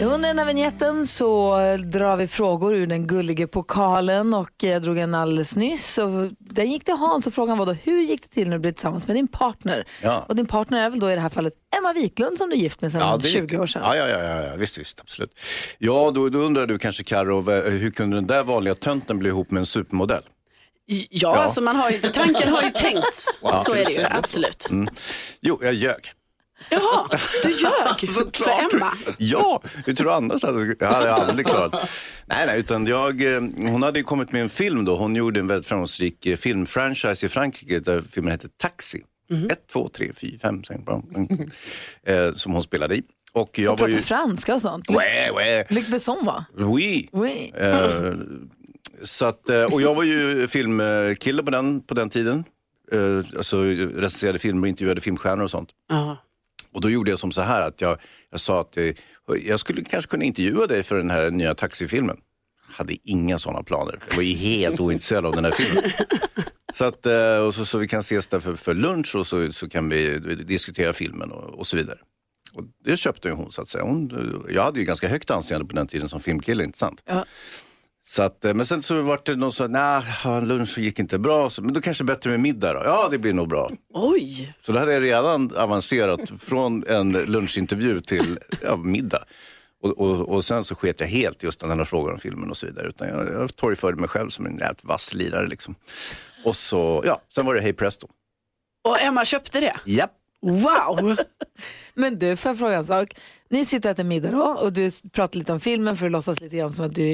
Under 0.01 0.27
den 0.29 0.39
här 0.39 0.45
vignetten 0.45 1.07
så 1.07 1.57
drar 1.85 2.15
vi 2.15 2.27
frågor 2.27 2.75
ur 2.75 2.87
den 2.87 3.07
gulliga 3.07 3.47
pokalen 3.47 4.33
och 4.33 4.49
jag 4.57 4.81
drog 4.81 4.97
en 4.97 5.15
alldeles 5.15 5.55
nyss. 5.55 5.97
Och 5.97 6.09
den 6.39 6.71
gick 6.71 6.83
till 6.83 6.93
Hans 6.93 7.27
och 7.27 7.33
frågan 7.33 7.57
var 7.57 7.65
då, 7.65 7.73
hur 7.73 8.01
gick 8.01 8.21
det 8.21 8.27
till 8.27 8.49
när 8.49 8.55
du 8.57 8.59
blev 8.61 8.71
tillsammans 8.71 9.07
med 9.07 9.15
din 9.15 9.27
partner? 9.27 9.83
Ja. 10.01 10.25
Och 10.27 10.35
din 10.35 10.45
partner 10.45 10.85
är 10.85 10.89
väl 10.89 10.99
då 10.99 11.11
i 11.11 11.15
det 11.15 11.21
här 11.21 11.29
fallet 11.29 11.53
Emma 11.79 11.93
Wiklund 11.93 12.37
som 12.37 12.49
du 12.49 12.55
är 12.55 12.59
gift 12.59 12.81
med 12.81 12.91
sedan 12.91 13.01
Ja, 13.01 13.17
det 13.17 13.27
är 13.27 13.31
20 13.31 13.41
riktigt. 13.41 13.59
år 13.59 13.67
sedan. 13.67 13.81
Ja, 13.85 13.95
ja, 13.95 14.07
ja, 14.07 14.19
ja, 14.23 14.43
ja. 14.43 14.55
Visst, 14.55 14.77
visst, 14.77 14.99
absolut. 15.01 15.39
Ja, 15.77 16.11
då, 16.15 16.29
då 16.29 16.39
undrar 16.39 16.67
du 16.67 16.77
kanske 16.77 17.03
Karo, 17.03 17.41
hur 17.69 17.91
kunde 17.91 18.17
den 18.17 18.27
där 18.27 18.43
vanliga 18.43 18.75
tönten 18.75 19.19
bli 19.19 19.29
ihop 19.29 19.51
med 19.51 19.59
en 19.59 19.65
supermodell? 19.65 20.23
Ja, 21.09 21.35
alltså 21.35 21.61
man 21.61 21.75
har 21.75 21.89
ju, 21.89 21.97
tanken 21.97 22.49
har 22.53 22.61
ju 22.61 22.69
tänkts. 22.73 23.27
Wow, 23.41 23.57
så 23.57 23.73
är 23.73 23.85
det 23.85 23.91
ju, 23.91 24.05
absolut. 24.11 24.67
Jo, 25.41 25.59
jag 25.63 25.73
ljög. 25.73 26.11
Jaha, 26.71 27.07
du 27.43 27.49
ljög 27.49 28.13
för 28.35 28.75
Emma. 28.75 28.93
Ja, 29.17 29.61
hur 29.85 29.93
tror 29.93 30.07
du 30.07 30.13
annars? 30.13 30.43
hade- 30.43 30.75
Jag 30.79 30.87
hade 30.87 31.13
aldrig 31.13 31.47
klarat. 31.47 31.89
Nej, 32.25 32.45
nej, 32.47 32.59
utan 32.59 32.85
jag, 32.87 33.33
eh, 33.35 33.41
hon 33.57 33.83
hade 33.83 33.99
ju 33.99 34.03
kommit 34.03 34.31
med 34.31 34.41
en 34.41 34.49
film 34.49 34.85
då. 34.85 34.95
Hon 34.95 35.15
gjorde 35.15 35.39
en 35.39 35.47
väldigt 35.47 35.67
framgångsrik 35.67 36.25
eh, 36.25 36.35
filmfranchise 36.35 37.25
i 37.25 37.29
Frankrike 37.29 37.79
där 37.79 38.01
filmen 38.11 38.31
hette 38.31 38.47
Taxi. 38.57 39.01
Ett, 39.51 39.67
två, 39.73 39.89
tre, 39.89 40.11
fyra, 40.13 40.39
fem, 40.41 40.63
sex. 40.63 40.79
Mm. 41.15 41.27
Eh, 42.03 42.33
som 42.35 42.51
hon 42.53 42.63
spelade 42.63 42.95
i. 42.95 43.03
Och 43.33 43.59
jag 43.59 43.69
var 43.71 43.77
pratar 43.77 43.93
ju... 43.93 44.01
franska 44.01 44.55
och 44.55 44.61
sånt. 44.61 44.89
Ouais, 44.89 45.31
ouais. 45.35 45.65
Luc 45.69 45.87
Besson 45.87 46.25
va? 46.25 46.45
Oui. 46.57 47.09
Oui. 47.11 47.53
Eh, 47.57 48.13
så 49.03 49.25
att, 49.25 49.49
eh, 49.49 49.63
och 49.63 49.81
jag 49.81 49.95
var 49.95 50.03
ju 50.03 50.47
filmkille 50.47 51.43
på 51.43 51.51
den, 51.51 51.81
på 51.81 51.93
den 51.93 52.09
tiden. 52.09 52.43
Eh, 52.91 53.17
alltså 53.37 53.61
recenserade 53.63 54.39
filmer 54.39 54.61
och 54.61 54.67
intervjuade 54.69 55.01
filmstjärnor 55.01 55.43
och 55.43 55.51
sånt. 55.51 55.69
Ja. 55.89 56.17
Och 56.73 56.81
då 56.81 56.89
gjorde 56.89 57.09
jag 57.09 57.19
som 57.19 57.31
så 57.31 57.41
här 57.41 57.61
att 57.61 57.81
jag, 57.81 57.97
jag 58.29 58.39
sa 58.39 58.61
att 58.61 58.77
eh, 58.77 58.93
jag 59.45 59.59
skulle 59.59 59.83
kanske 59.83 60.09
kunna 60.09 60.23
intervjua 60.23 60.67
dig 60.67 60.83
för 60.83 60.95
den 60.95 61.09
här 61.09 61.31
nya 61.31 61.55
taxifilmen. 61.55 62.17
Hade 62.71 62.95
inga 63.03 63.39
sådana 63.39 63.63
planer. 63.63 63.99
Jag 64.09 64.15
var 64.15 64.23
ju 64.23 64.33
helt 64.33 64.79
ointresserad 64.79 65.25
av 65.25 65.35
den 65.35 65.45
här 65.45 65.51
filmen. 65.51 65.91
Så, 66.73 66.85
att, 66.85 67.05
eh, 67.05 67.37
och 67.37 67.55
så, 67.55 67.65
så 67.65 67.77
vi 67.77 67.87
kan 67.87 67.99
ses 67.99 68.27
där 68.27 68.39
för, 68.39 68.55
för 68.55 68.73
lunch 68.73 69.15
och 69.15 69.27
så, 69.27 69.53
så 69.53 69.69
kan 69.69 69.89
vi 69.89 70.19
diskutera 70.47 70.93
filmen 70.93 71.31
och, 71.31 71.59
och 71.59 71.67
så 71.67 71.77
vidare. 71.77 71.97
Och 72.53 72.63
det 72.83 72.97
köpte 72.97 73.27
ju 73.27 73.33
hon 73.33 73.51
så 73.51 73.61
att 73.61 73.69
säga. 73.69 73.83
Hon, 73.83 74.43
jag 74.49 74.63
hade 74.63 74.79
ju 74.79 74.85
ganska 74.85 75.07
högt 75.07 75.31
anseende 75.31 75.67
på 75.67 75.75
den 75.75 75.87
tiden 75.87 76.09
som 76.09 76.19
filmkille, 76.19 76.63
inte 76.63 76.77
sant? 76.77 77.03
Ja. 77.05 77.25
Så 78.09 78.23
att, 78.23 78.45
eh, 78.45 78.53
men 78.53 78.65
sen 78.65 78.81
så 78.81 79.01
var 79.01 79.19
det 79.25 79.35
någon 79.35 79.51
som 79.51 79.71
nej, 79.71 80.03
lunch 80.41 80.77
gick 80.77 80.99
inte 80.99 81.19
bra, 81.19 81.49
så, 81.49 81.61
men 81.61 81.73
då 81.73 81.81
kanske 81.81 82.03
bättre 82.03 82.29
med 82.29 82.39
middag 82.39 82.73
då. 82.73 82.81
Ja, 82.83 83.07
det 83.11 83.17
blir 83.17 83.33
nog 83.33 83.47
bra. 83.47 83.71
Oj, 83.93 84.53
Så 84.61 84.71
då 84.71 84.79
hade 84.79 84.93
jag 84.93 85.03
redan 85.03 85.55
avancerat 85.55 86.21
från 86.39 86.87
en 86.87 87.11
luncintervju 87.11 88.01
till 88.01 88.39
ja, 88.61 88.75
middag. 88.77 89.23
Och, 89.83 89.99
och, 89.99 90.29
och 90.29 90.45
sen 90.45 90.63
så 90.63 90.75
sket 90.75 90.99
jag 90.99 91.07
helt 91.07 91.43
just 91.43 91.61
när 91.61 91.69
han 91.75 91.85
frågade 91.85 92.13
om 92.13 92.19
filmen 92.19 92.49
och 92.49 92.57
så 92.57 92.65
vidare. 92.65 92.87
Utan 92.87 93.07
jag, 93.07 93.27
jag 93.33 93.55
torgförde 93.55 93.97
mig 93.97 94.09
själv 94.09 94.29
som 94.29 94.45
en 94.45 94.57
jävligt 94.57 94.83
vass 94.83 95.13
lirare 95.13 95.47
liksom. 95.47 95.75
Och 96.45 96.55
så, 96.55 97.03
ja, 97.05 97.21
sen 97.35 97.45
var 97.45 97.55
det 97.55 97.61
hej 97.61 97.73
presto. 97.73 98.07
och 98.87 99.01
Emma 99.01 99.25
köpte 99.25 99.59
det. 99.59 99.73
Japp. 99.85 100.18
Wow. 100.41 101.17
Men 101.93 102.19
du, 102.19 102.35
får 102.35 102.49
jag 102.49 102.59
fråga 102.59 102.77
en 102.77 102.85
sak? 102.85 103.13
Ni 103.49 103.65
sitter 103.65 103.89
och 103.89 103.91
äter 103.93 104.03
middag 104.03 104.31
då 104.31 104.43
och 104.43 104.73
du 104.73 104.91
pratar 105.11 105.39
lite 105.39 105.53
om 105.53 105.59
filmen 105.59 105.97
för 105.97 106.05
att 106.05 106.11
låtsas 106.11 106.41
lite 106.41 106.57
grann 106.57 106.73
som 106.73 106.85
att 106.85 106.95
du 106.95 107.05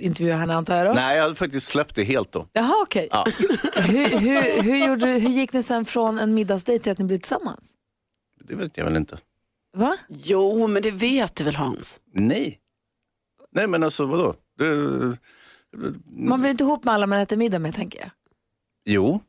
intervjuar 0.00 0.36
henne 0.36 0.54
antar 0.54 0.76
jag 0.76 0.86
då? 0.86 0.92
Nej, 0.92 1.16
jag 1.16 1.22
hade 1.22 1.34
faktiskt 1.34 1.66
släppt 1.66 1.94
det 1.94 2.04
helt 2.04 2.32
då. 2.32 2.48
Jaha 2.52 2.74
okej. 2.82 3.08
Ja. 3.10 3.24
hur, 3.76 4.18
hur, 4.18 4.62
hur, 4.62 4.86
gjorde, 4.86 5.06
du- 5.06 5.18
hur 5.18 5.30
gick 5.30 5.52
ni 5.52 5.62
sen 5.62 5.84
från 5.84 6.18
en 6.18 6.34
middagsdejt 6.34 6.82
till 6.82 6.92
att 6.92 6.98
ni 6.98 7.04
blev 7.04 7.18
tillsammans? 7.18 7.64
Det 8.44 8.54
vet 8.54 8.76
jag 8.76 8.84
väl 8.84 8.96
inte. 8.96 9.18
Va? 9.76 9.96
Jo, 10.08 10.66
men 10.66 10.82
det 10.82 10.90
vet 10.90 11.36
du 11.36 11.44
väl 11.44 11.54
Hans? 11.56 11.98
Nej. 12.12 12.60
Nej, 13.52 13.66
men 13.66 13.82
alltså 13.82 14.06
vadå? 14.06 14.34
Det, 14.58 14.66
Man 16.06 16.40
blir 16.40 16.50
inte 16.50 16.64
ihop 16.64 16.84
med 16.84 16.94
alla 16.94 17.06
man 17.06 17.18
äter 17.18 17.36
middag 17.36 17.58
med 17.58 17.74
tänker 17.74 17.98
jag. 17.98 18.10
jo. 18.84 19.20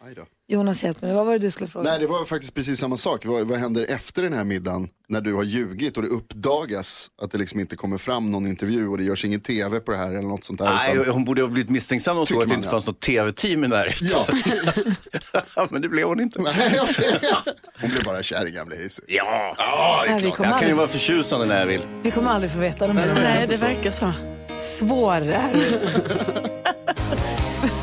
Aj 0.00 0.14
då. 0.14 0.22
Jonas 0.50 0.84
hjälp 0.84 1.02
mig, 1.02 1.12
vad 1.14 1.26
var 1.26 1.32
det 1.32 1.38
du 1.38 1.50
skulle 1.50 1.70
fråga? 1.70 1.90
Nej, 1.90 1.98
det 1.98 2.06
var 2.06 2.24
faktiskt 2.24 2.54
precis 2.54 2.78
samma 2.78 2.96
sak. 2.96 3.24
Vad, 3.26 3.46
vad 3.46 3.58
händer 3.58 3.86
efter 3.88 4.22
den 4.22 4.32
här 4.32 4.44
middagen 4.44 4.88
när 5.08 5.20
du 5.20 5.34
har 5.34 5.42
ljugit 5.42 5.96
och 5.96 6.02
det 6.02 6.08
uppdagas 6.08 7.10
att 7.22 7.30
det 7.30 7.38
liksom 7.38 7.60
inte 7.60 7.76
kommer 7.76 7.98
fram 7.98 8.30
någon 8.30 8.46
intervju 8.46 8.88
och 8.88 8.98
det 8.98 9.04
görs 9.04 9.24
ingen 9.24 9.40
tv 9.40 9.80
på 9.80 9.92
det 9.92 9.98
här 9.98 10.10
eller 10.10 10.28
något 10.28 10.44
sånt 10.44 10.58
där. 10.58 10.74
Nej, 10.74 10.96
utan- 10.96 11.12
hon 11.14 11.24
borde 11.24 11.42
ha 11.42 11.48
blivit 11.48 11.70
misstänksam 11.70 12.18
och 12.18 12.28
så 12.28 12.40
att 12.40 12.48
det 12.48 12.54
inte 12.54 12.66
ja. 12.66 12.70
fanns 12.72 12.86
något 12.86 13.00
tv-team 13.00 13.64
i 13.64 13.68
närheten. 13.68 14.08
Ja, 15.56 15.68
men 15.70 15.82
det 15.82 15.88
blev 15.88 16.06
hon 16.06 16.20
inte. 16.20 16.42
Nej, 16.42 16.78
hon 17.80 17.90
blev 17.90 18.04
bara 18.04 18.22
kär 18.22 18.46
i 18.46 18.50
gamle 18.50 18.76
Hayes. 18.76 19.00
Ja, 19.06 19.56
Nej, 20.08 20.22
vi, 20.22 20.30
kommer 20.30 20.30
jag 20.30 20.36
kan 20.36 20.48
ju 20.48 20.54
aldrig, 20.54 20.76
vara 20.76 20.88
förtjusande 20.88 21.46
när 21.46 21.60
jag 21.60 21.66
vill. 21.66 21.82
vi 22.02 22.10
kommer 22.10 22.30
aldrig 22.30 22.52
få 22.52 22.58
veta 22.58 22.86
det. 22.86 22.92
Nej, 22.92 23.46
det 23.48 23.56
verkar 23.60 23.90
så. 23.90 24.12
Svår 24.58 25.14
är 25.14 25.54
du. 25.54 25.80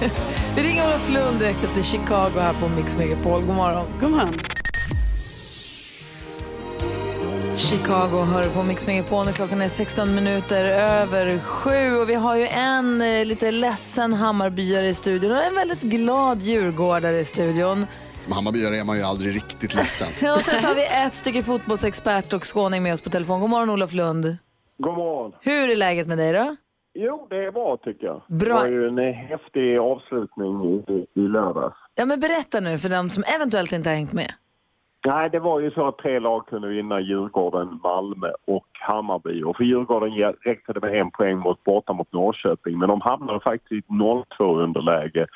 Vi 0.56 0.64
ringer 0.64 0.88
Olof 0.88 1.10
Lund 1.10 1.40
direkt 1.40 1.64
efter 1.64 1.82
Chicago 1.82 2.40
här 2.40 2.54
på 2.54 2.68
Mix 2.68 2.98
Megapol. 2.98 3.42
God 3.42 3.56
morgon. 3.56 3.88
God 4.00 4.12
morgon. 4.12 4.34
Chicago 7.58 8.24
hör 8.24 8.50
på 8.50 8.64
Mix 8.64 8.88
Megapol 8.88 9.26
klockan 9.26 9.62
är 9.62 9.68
16 9.68 10.16
minuter 10.16 10.66
över 10.66 11.40
sju 11.40 11.98
och 11.98 12.10
vi 12.10 12.14
har 12.14 12.36
ju 12.36 12.48
en 12.48 13.02
eh, 13.02 13.26
lite 13.26 13.52
ledsen 13.52 14.14
Hammarbyare 14.14 14.88
i 14.88 14.94
studion 14.94 15.32
och 15.32 15.44
en 15.44 15.56
väldigt 15.56 15.82
glad 15.82 16.42
djurgårdare 16.42 17.20
i 17.20 17.26
studion. 17.26 17.86
Som 18.22 18.34
Hammarbyare 18.34 18.78
är 18.78 18.84
man 18.84 18.98
ju 18.98 19.04
aldrig 19.04 19.36
riktigt 19.36 19.76
ledsen. 19.76 20.08
Och 20.34 20.40
sen 20.40 20.62
så 20.62 20.68
har 20.68 20.76
vi 20.76 20.86
ett 20.86 21.14
stycke 21.14 21.44
fotbollsexpert 21.44 22.34
och 22.34 22.54
skåning 22.54 22.84
med 22.84 22.94
oss 22.94 23.02
på 23.02 23.10
telefon. 23.10 23.42
God 23.42 23.50
morgon 23.50 23.70
Olof 23.70 23.94
Lund. 23.94 24.38
God 24.78 24.94
morgon. 24.94 25.32
Hur 25.42 25.70
är 25.70 25.76
läget 25.76 26.08
med 26.08 26.18
dig 26.18 26.34
då? 26.34 26.56
Jo, 26.98 27.28
det 27.30 27.46
är 27.46 27.52
bra 27.52 27.78
tycker 27.78 28.08
jag. 28.08 28.22
Bra. 28.28 28.56
Det 28.56 28.62
var 28.62 28.68
ju 28.68 28.88
en 28.88 29.14
häftig 29.14 29.78
avslutning 29.78 30.64
i, 30.66 31.06
i 31.14 31.28
lördags. 31.28 31.78
Ja 31.96 32.06
men 32.06 32.20
berätta 32.20 32.60
nu 32.60 32.78
för 32.78 32.90
de 32.90 33.10
som 33.10 33.24
eventuellt 33.36 33.72
inte 33.72 33.90
har 33.90 33.96
hängt 33.96 34.14
med. 34.14 34.32
Nej, 35.06 35.30
det 35.30 35.40
var 35.40 35.60
ju 35.60 35.72
så 35.72 35.88
att 35.88 35.98
tre 35.98 36.20
lag 36.20 36.48
kunde 36.48 36.68
vinna 36.68 37.00
Djurgården, 37.00 37.80
Malmö 37.84 38.32
och 38.46 38.68
Hammarby. 38.74 39.44
Och 39.44 39.58
för 39.58 39.64
Djurgården 39.64 40.34
räckte 40.46 40.74
det 40.74 40.82
med 40.82 41.02
en 41.02 41.12
poäng 41.12 41.38
mot, 41.38 41.64
borta 41.64 41.94
mot 41.94 42.14
Norrköping. 42.14 42.80
Men 42.80 42.90
de 42.90 43.02
hamnade 43.02 43.40
faktiskt 43.40 43.72
i 43.72 43.78
ett 43.78 43.86
0-2 44.40 44.64
underläge. 44.64 45.28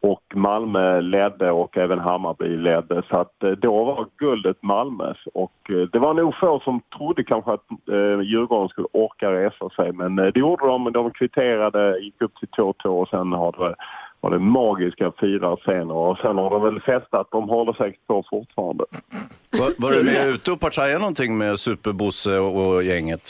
Och 0.00 0.22
Malmö 0.34 1.00
ledde 1.00 1.50
och 1.50 1.76
även 1.76 1.98
Hammarby 1.98 2.56
ledde. 2.56 3.02
Så 3.10 3.20
att 3.20 3.42
eh, 3.42 3.50
då 3.50 3.84
var 3.84 4.06
guldet 4.18 4.62
Malmös. 4.62 5.16
Och 5.34 5.70
eh, 5.70 5.88
det 5.92 5.98
var 5.98 6.14
nog 6.14 6.34
få 6.34 6.60
som 6.60 6.80
trodde 6.96 7.24
kanske 7.24 7.52
att 7.52 7.70
eh, 7.70 8.20
Djurgården 8.20 8.68
skulle 8.68 8.88
orka 8.92 9.32
resa 9.32 9.70
sig. 9.70 9.92
Men 9.92 10.16
det 10.16 10.36
gjorde 10.36 10.66
de. 10.66 10.92
De 10.92 11.10
kvitterade, 11.10 11.98
gick 11.98 12.22
upp 12.22 12.34
till 12.38 12.48
2-2 12.48 12.86
och 12.86 13.08
sen 13.08 13.32
har 13.32 13.52
det, 13.52 13.74
var 14.20 14.30
det 14.30 14.38
magiska 14.38 15.12
fyra 15.20 15.56
scener. 15.56 15.94
Och 15.94 16.18
sen 16.18 16.36
har 16.36 16.50
de 16.50 16.62
väl 16.62 16.80
festat. 16.80 17.28
De 17.30 17.48
håller 17.48 17.72
säkert 17.72 18.06
på 18.06 18.24
fortfarande. 18.30 18.84
Var, 19.60 19.72
var 19.78 19.90
du 19.98 20.04
med 20.04 20.28
ute 20.28 20.52
och 20.52 20.60
partajade 20.60 20.98
någonting 20.98 21.38
med 21.38 21.58
Superbosse 21.58 22.38
och, 22.38 22.66
och 22.66 22.82
gänget? 22.82 23.20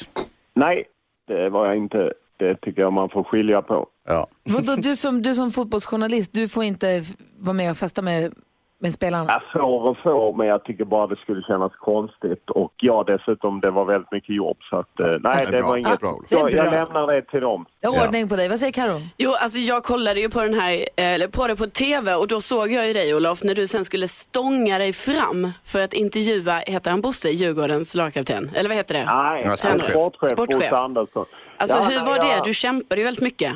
Nej, 0.54 0.84
det 1.26 1.48
var 1.48 1.66
jag 1.66 1.76
inte. 1.76 2.12
Det 2.38 2.54
tycker 2.54 2.83
jag 2.83 2.92
man 2.92 3.09
får 3.09 3.25
skilja 3.25 3.62
på. 3.62 3.87
Ja. 4.09 4.28
Vadå, 4.45 4.76
du, 4.76 4.97
som, 4.97 5.23
du 5.23 5.35
som 5.35 5.50
fotbollsjournalist, 5.50 6.33
du 6.33 6.49
får 6.49 6.64
inte 6.64 7.04
vara 7.38 7.52
med 7.52 7.71
och 7.71 7.76
festa 7.76 8.02
med, 8.02 8.35
med 8.80 8.92
spelarna? 8.92 9.32
Jag 9.32 9.42
får 9.52 9.88
och 9.88 9.99
får, 9.99 10.32
men 10.35 10.47
jag 10.47 10.64
tycker 10.64 10.85
bara 10.85 11.06
det 11.06 11.16
skulle 11.16 11.42
kännas 11.42 11.73
konstigt. 11.76 12.50
Och 12.50 12.73
ja, 12.76 13.04
dessutom, 13.06 13.61
det 13.61 13.70
var 13.70 13.85
väldigt 13.85 14.12
mycket 14.12 14.37
jobb. 14.37 14.56
Så 14.70 14.76
att, 14.76 15.00
eh, 15.00 15.06
nej, 15.20 15.47
det 15.50 15.56
det 15.56 15.62
var 15.62 15.75
Det 15.75 15.80
inget. 15.80 16.02
Olof. 16.02 16.18
Det 16.30 16.56
jag 16.56 16.70
lämnar 16.73 17.06
det 17.06 17.23
till 17.23 17.40
dem. 17.40 17.66
Jag 17.80 17.90
har 17.90 18.06
ordning 18.06 18.28
på 18.28 18.37
dig. 18.37 18.49
Vad 18.49 18.58
säger 18.58 18.73
Karo? 18.73 18.99
Jo, 19.16 19.30
alltså 19.40 19.58
jag 19.58 19.82
kollade 19.85 20.20
ju 20.20 20.28
på 20.30 20.40
den 20.42 20.54
här, 20.54 20.85
eller 20.97 21.28
på 21.28 21.47
det 21.47 21.56
på 21.56 21.66
tv 21.66 22.14
och 22.14 22.28
då 22.28 22.40
såg 22.40 22.70
jag 22.73 22.87
ju 22.87 22.92
dig 22.92 23.14
Olof 23.14 23.44
när 23.44 23.54
du 23.54 23.66
sen 23.66 23.85
skulle 23.85 24.08
stånga 24.08 24.78
dig 24.78 24.92
fram 24.92 25.50
för 25.64 25.80
att 25.80 25.92
intervjua, 25.92 26.58
heter 26.58 26.90
han 26.90 27.00
Bosse, 27.00 27.28
Djurgårdens 27.28 27.94
lagkapten? 27.94 28.50
Eller 28.54 28.68
vad 28.68 28.76
heter 28.76 28.94
det? 28.94 29.04
Nej, 29.04 29.42
Ja, 29.44 29.56
sportchef. 29.56 29.90
sportchef, 29.90 30.30
Sportchef. 30.30 30.58
Bosse 30.70 30.76
Andersson. 30.76 31.25
Alltså 31.56 31.78
Ja, 31.78 31.85
hur 31.85 31.97
nej, 31.97 32.06
var 32.06 32.18
det? 32.38 32.44
Du 32.44 32.54
kämpade 32.54 33.00
ju 33.00 33.04
väldigt 33.04 33.23
mycket. 33.23 33.52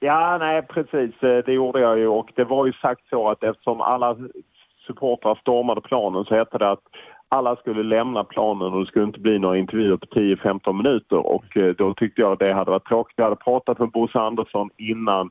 Ja, 0.00 0.38
nej 0.38 0.62
precis. 0.62 1.22
Eh, 1.22 1.38
Det 1.46 1.52
gjorde 1.52 1.80
jag 1.80 1.98
ju 1.98 2.06
och 2.08 2.28
det 2.34 2.44
var 2.44 2.66
ju 2.66 2.72
sagt 2.72 3.00
så 3.10 3.30
att 3.30 3.42
eftersom 3.42 3.80
alla 3.80 4.16
supportrar 4.86 5.34
stormade 5.34 5.80
planen 5.80 6.24
så 6.24 6.34
hette 6.34 6.58
det 6.58 6.70
att 6.70 6.82
alla 7.28 7.56
skulle 7.56 7.82
lämna 7.82 8.24
planen 8.24 8.72
och 8.72 8.80
det 8.80 8.86
skulle 8.86 9.04
inte 9.04 9.20
bli 9.20 9.38
några 9.38 9.58
intervjuer 9.58 9.96
på 9.96 10.06
10-15 10.06 10.72
minuter 10.72 11.16
och 11.16 11.56
eh, 11.56 11.74
då 11.74 11.94
tyckte 11.94 12.20
jag 12.20 12.38
det 12.38 12.52
hade 12.52 12.70
varit 12.70 12.88
tråkigt. 12.88 13.14
Jag 13.16 13.24
hade 13.24 13.36
pratat 13.36 13.78
med 13.78 13.90
Bosse 13.90 14.18
Andersson 14.18 14.70
innan. 14.76 15.30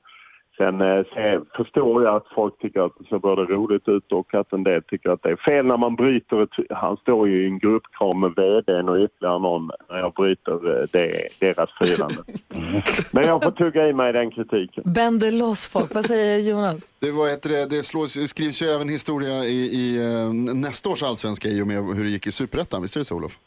Sen 0.58 0.82
eh, 0.82 1.42
förstår 1.56 2.04
jag 2.04 2.16
att 2.16 2.28
folk 2.36 2.60
tycker 2.60 2.82
att 2.82 2.92
det 3.00 3.06
ser 3.10 3.20
både 3.20 3.42
roligt 3.42 3.88
ut 3.88 4.12
och 4.12 4.34
att 4.34 4.54
en 4.54 4.64
del 4.64 4.84
tycker 4.84 5.10
att 5.10 5.24
det 5.24 5.30
är 5.30 5.36
fel 5.36 5.66
när 5.66 5.78
man 5.78 5.96
bryter 5.96 6.44
ett, 6.44 6.50
Han 6.70 6.98
står 6.98 7.28
ju 7.28 7.44
i 7.44 7.46
en 7.46 7.60
gruppkram 7.60 8.20
med 8.20 8.32
vdn 8.36 8.90
och 8.90 8.98
ytterligare 8.98 9.40
någon 9.40 9.70
när 9.90 9.98
jag 9.98 10.14
bryter 10.14 10.82
eh, 10.82 10.88
det, 10.92 11.28
deras 11.40 11.70
firande. 11.82 12.24
Men 13.12 13.24
jag 13.24 13.44
får 13.44 13.52
tugga 13.52 13.88
i 13.88 13.94
mig 13.94 14.14
den 14.14 14.32
kritiken. 14.32 14.84
Bänder 14.86 15.32
loss 15.32 15.68
folk. 15.68 15.96
Vad 15.96 16.06
säger 16.06 16.40
Jonas? 16.40 16.90
Det, 17.00 17.12
vad 17.12 17.30
heter 17.30 17.50
det, 17.50 17.66
det 17.66 17.84
slås, 17.84 18.30
skrivs 18.30 18.62
ju 18.62 18.66
även 18.66 18.90
historia 18.90 19.44
i, 19.44 19.58
i 19.58 19.98
eh, 19.98 20.56
nästa 20.56 20.90
års 20.90 21.04
allsvenska 21.04 21.48
i 21.48 21.62
och 21.62 21.68
med 21.68 21.78
hur 21.96 22.04
det 22.04 22.10
gick 22.10 22.28
i 22.28 22.32
superettan. 22.32 22.82
Visst 22.82 22.96
är 22.96 23.00
det 23.00 23.06
så 23.06 23.16
Olof? 23.16 23.40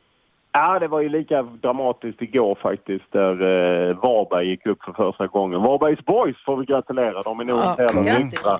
Ja, 0.52 0.78
det 0.78 0.88
var 0.88 1.00
ju 1.00 1.08
lika 1.08 1.42
dramatiskt 1.42 2.22
igår 2.22 2.58
faktiskt 2.62 3.12
där 3.12 3.32
eh, 3.32 3.96
Varberg 3.96 4.48
gick 4.48 4.66
upp 4.66 4.82
för 4.82 4.92
första 4.92 5.26
gången. 5.26 5.62
Varbergs 5.62 6.04
boys 6.04 6.36
får 6.44 6.56
vi 6.56 6.64
gratulera, 6.64 7.22
de 7.22 7.40
är 7.40 7.44
nog 7.44 7.58
inte 7.58 7.82
heller 7.82 8.18
nyktra. 8.18 8.50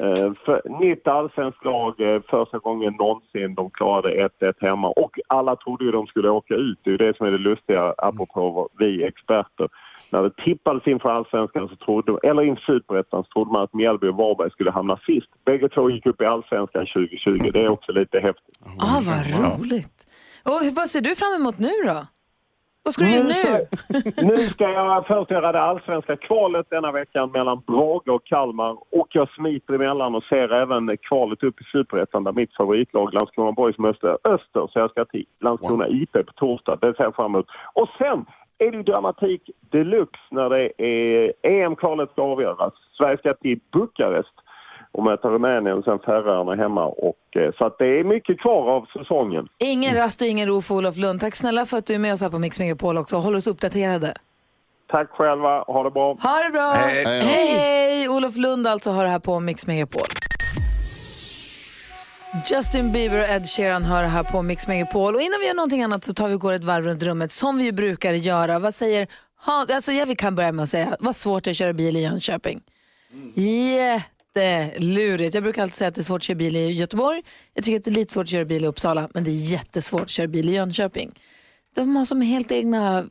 Eh, 0.00 0.32
för, 0.44 0.80
nytt 0.80 1.08
allsvenskt 1.08 1.64
lag, 1.64 2.00
eh, 2.00 2.22
första 2.28 2.58
gången 2.58 2.94
någonsin 2.98 3.54
de 3.54 3.70
klarade 3.70 4.28
1-1 4.40 4.54
hemma. 4.60 4.88
Och 4.88 5.18
alla 5.26 5.56
trodde 5.56 5.84
ju 5.84 5.90
de 5.90 6.06
skulle 6.06 6.28
åka 6.30 6.54
ut. 6.54 6.78
Det 6.82 6.90
är 6.90 6.92
ju 6.92 6.96
det 6.96 7.16
som 7.16 7.26
är 7.26 7.30
det 7.30 7.38
lustiga, 7.38 7.94
apropå 7.98 8.68
vi 8.78 9.04
experter. 9.04 9.68
När 10.10 10.22
det 10.22 10.44
tippades 10.44 10.86
inför 10.86 11.08
allsvenskan, 11.08 11.68
så 11.68 11.76
trodde, 11.76 12.18
eller 12.22 12.42
inför 12.42 12.62
superettan, 12.62 13.24
så 13.24 13.28
trodde 13.32 13.52
man 13.52 13.62
att 13.62 13.74
Mjällby 13.74 14.08
och 14.08 14.16
Varberg 14.16 14.50
skulle 14.50 14.70
hamna 14.70 14.96
sist. 14.96 15.28
Bägge 15.44 15.68
två 15.68 15.90
gick 15.90 16.06
upp 16.06 16.22
i 16.22 16.24
allsvenskan 16.24 16.86
2020. 16.86 17.50
Det 17.52 17.62
är 17.62 17.68
också 17.68 17.92
lite 17.92 18.20
häftigt. 18.20 18.58
Ah, 18.78 19.00
vad 19.06 19.60
roligt. 19.60 20.01
Och 20.44 20.60
hur- 20.62 20.74
vad 20.76 20.88
ser 20.88 21.00
du 21.00 21.14
fram 21.14 21.34
emot 21.40 21.58
nu 21.58 21.70
då? 21.86 22.06
Vad 22.84 22.94
ska 22.94 23.04
du 23.04 23.10
göra 23.10 23.22
nu? 23.26 23.66
nu 24.22 24.36
ska 24.36 24.70
jag 24.70 25.06
först 25.06 25.30
göra 25.30 25.52
det 25.52 25.62
allsvenska 25.62 26.16
kvalet 26.16 26.66
denna 26.70 26.92
veckan 26.92 27.30
mellan 27.30 27.62
Brage 27.66 28.08
och 28.08 28.24
Kalmar 28.24 28.76
och 28.90 29.08
jag 29.10 29.28
smiter 29.30 29.74
emellan 29.74 30.14
och 30.14 30.24
ser 30.24 30.52
även 30.52 30.96
kvalet 30.96 31.42
upp 31.42 31.60
i 31.60 31.64
Superettan 31.64 32.24
där 32.24 32.32
mitt 32.32 32.54
favoritlag 32.56 33.14
Landskrona 33.14 33.52
Boys 33.52 33.78
möter 33.78 34.18
Öster. 34.24 34.66
Så 34.70 34.78
jag 34.78 34.90
ska 34.90 35.04
till 35.04 35.24
Landskrona 35.40 35.88
IP 35.88 36.12
på 36.12 36.32
torsdag. 36.36 36.78
Det 36.80 36.96
ser 36.96 37.04
jag 37.04 37.14
fram 37.14 37.34
emot. 37.34 37.46
Och 37.72 37.88
sen 37.98 38.24
är 38.58 38.70
det 38.70 38.76
ju 38.76 38.82
dramatik 38.82 39.50
deluxe 39.70 40.20
när 40.30 40.50
det 40.50 40.82
är 40.82 41.32
EM-kvalet 41.42 42.10
ska 42.10 42.22
avgöras. 42.22 42.72
Sverige 42.98 43.18
ska 43.18 43.34
till 43.34 43.60
Bukarest 43.72 44.34
och 44.92 45.02
möta 45.04 45.28
Rumänien, 45.28 45.82
sen 45.82 45.98
Färöarna 45.98 46.54
hemma. 46.54 46.86
Och, 46.86 47.36
eh, 47.36 47.52
så 47.58 47.64
att 47.64 47.78
det 47.78 48.00
är 48.00 48.04
mycket 48.04 48.40
kvar 48.40 48.70
av 48.70 48.86
säsongen. 48.98 49.48
Ingen 49.58 49.94
rast 49.96 50.20
och 50.22 50.26
ingen 50.28 50.48
ro 50.48 50.62
för 50.62 50.74
Olof 50.74 50.96
Lund. 50.96 51.20
Tack 51.20 51.34
snälla 51.34 51.66
för 51.66 51.76
att 51.76 51.86
du 51.86 51.94
är 51.94 51.98
med 51.98 52.12
oss 52.12 52.22
här 52.22 52.30
på 52.30 52.38
Mix 52.38 52.58
Megapol 52.58 52.98
också 52.98 53.16
och 53.16 53.22
håller 53.22 53.38
oss 53.38 53.46
uppdaterade. 53.46 54.14
Tack 54.90 55.10
själva, 55.10 55.62
ha 55.62 55.82
det 55.82 55.90
bra. 55.90 56.16
Ha 56.22 56.42
det 56.46 56.52
bra! 56.52 56.72
Hej. 56.72 57.04
Hej. 57.04 57.22
Hej! 57.22 58.08
Olof 58.08 58.36
Lund 58.36 58.66
alltså 58.66 58.90
har 58.90 59.04
det 59.04 59.10
här 59.10 59.18
på 59.18 59.40
Mix 59.40 59.66
Megapol. 59.66 60.02
Justin 62.50 62.92
Bieber 62.92 63.18
och 63.20 63.28
Ed 63.28 63.46
Sheeran 63.48 63.82
hör 63.82 64.04
här 64.04 64.22
på 64.22 64.42
Mix 64.42 64.68
Megapol. 64.68 65.14
Och 65.14 65.20
innan 65.20 65.40
vi 65.40 65.46
gör 65.46 65.54
någonting 65.54 65.82
annat 65.82 66.02
så 66.02 66.14
tar 66.14 66.28
vi 66.28 66.34
och 66.34 66.40
går 66.40 66.52
ett 66.52 66.64
varv 66.64 66.84
runt 66.84 67.02
rummet 67.02 67.32
som 67.32 67.58
vi 67.58 67.72
brukar 67.72 68.12
göra. 68.12 68.58
Vad 68.58 68.74
säger 68.74 69.06
ha, 69.46 69.66
alltså 69.74 69.92
jag 69.92 70.18
kan 70.18 70.34
börja 70.34 70.52
med 70.52 70.62
att 70.62 70.68
säga, 70.68 70.96
vad 71.00 71.16
svårt 71.16 71.44
det 71.44 71.48
är 71.48 71.52
att 71.52 71.56
köra 71.56 71.72
bil 71.72 71.96
i 71.96 72.02
Jönköping. 72.02 72.60
Jättelurigt. 74.40 75.34
Jag 75.34 75.42
brukar 75.42 75.62
alltid 75.62 75.76
säga 75.76 75.88
att 75.88 75.94
det 75.94 76.00
är 76.00 76.02
svårt 76.02 76.18
att 76.18 76.22
köra 76.22 76.34
bil 76.34 76.56
i 76.56 76.70
Göteborg. 76.72 77.22
Jag 77.54 77.64
tycker 77.64 77.78
att 77.78 77.84
det 77.84 77.90
är 77.90 77.94
lite 77.94 78.12
svårt 78.14 78.22
att 78.24 78.28
köra 78.30 78.44
bil 78.44 78.64
i 78.64 78.66
Uppsala, 78.66 79.08
men 79.14 79.24
det 79.24 79.30
är 79.30 79.52
jättesvårt 79.52 80.00
att 80.02 80.10
köra 80.10 80.26
bil 80.26 80.48
i 80.48 80.52
Jönköping. 80.52 81.12
De 81.74 81.96
har 81.96 82.04
som 82.04 82.20
helt 82.20 82.52
egna 82.52 83.04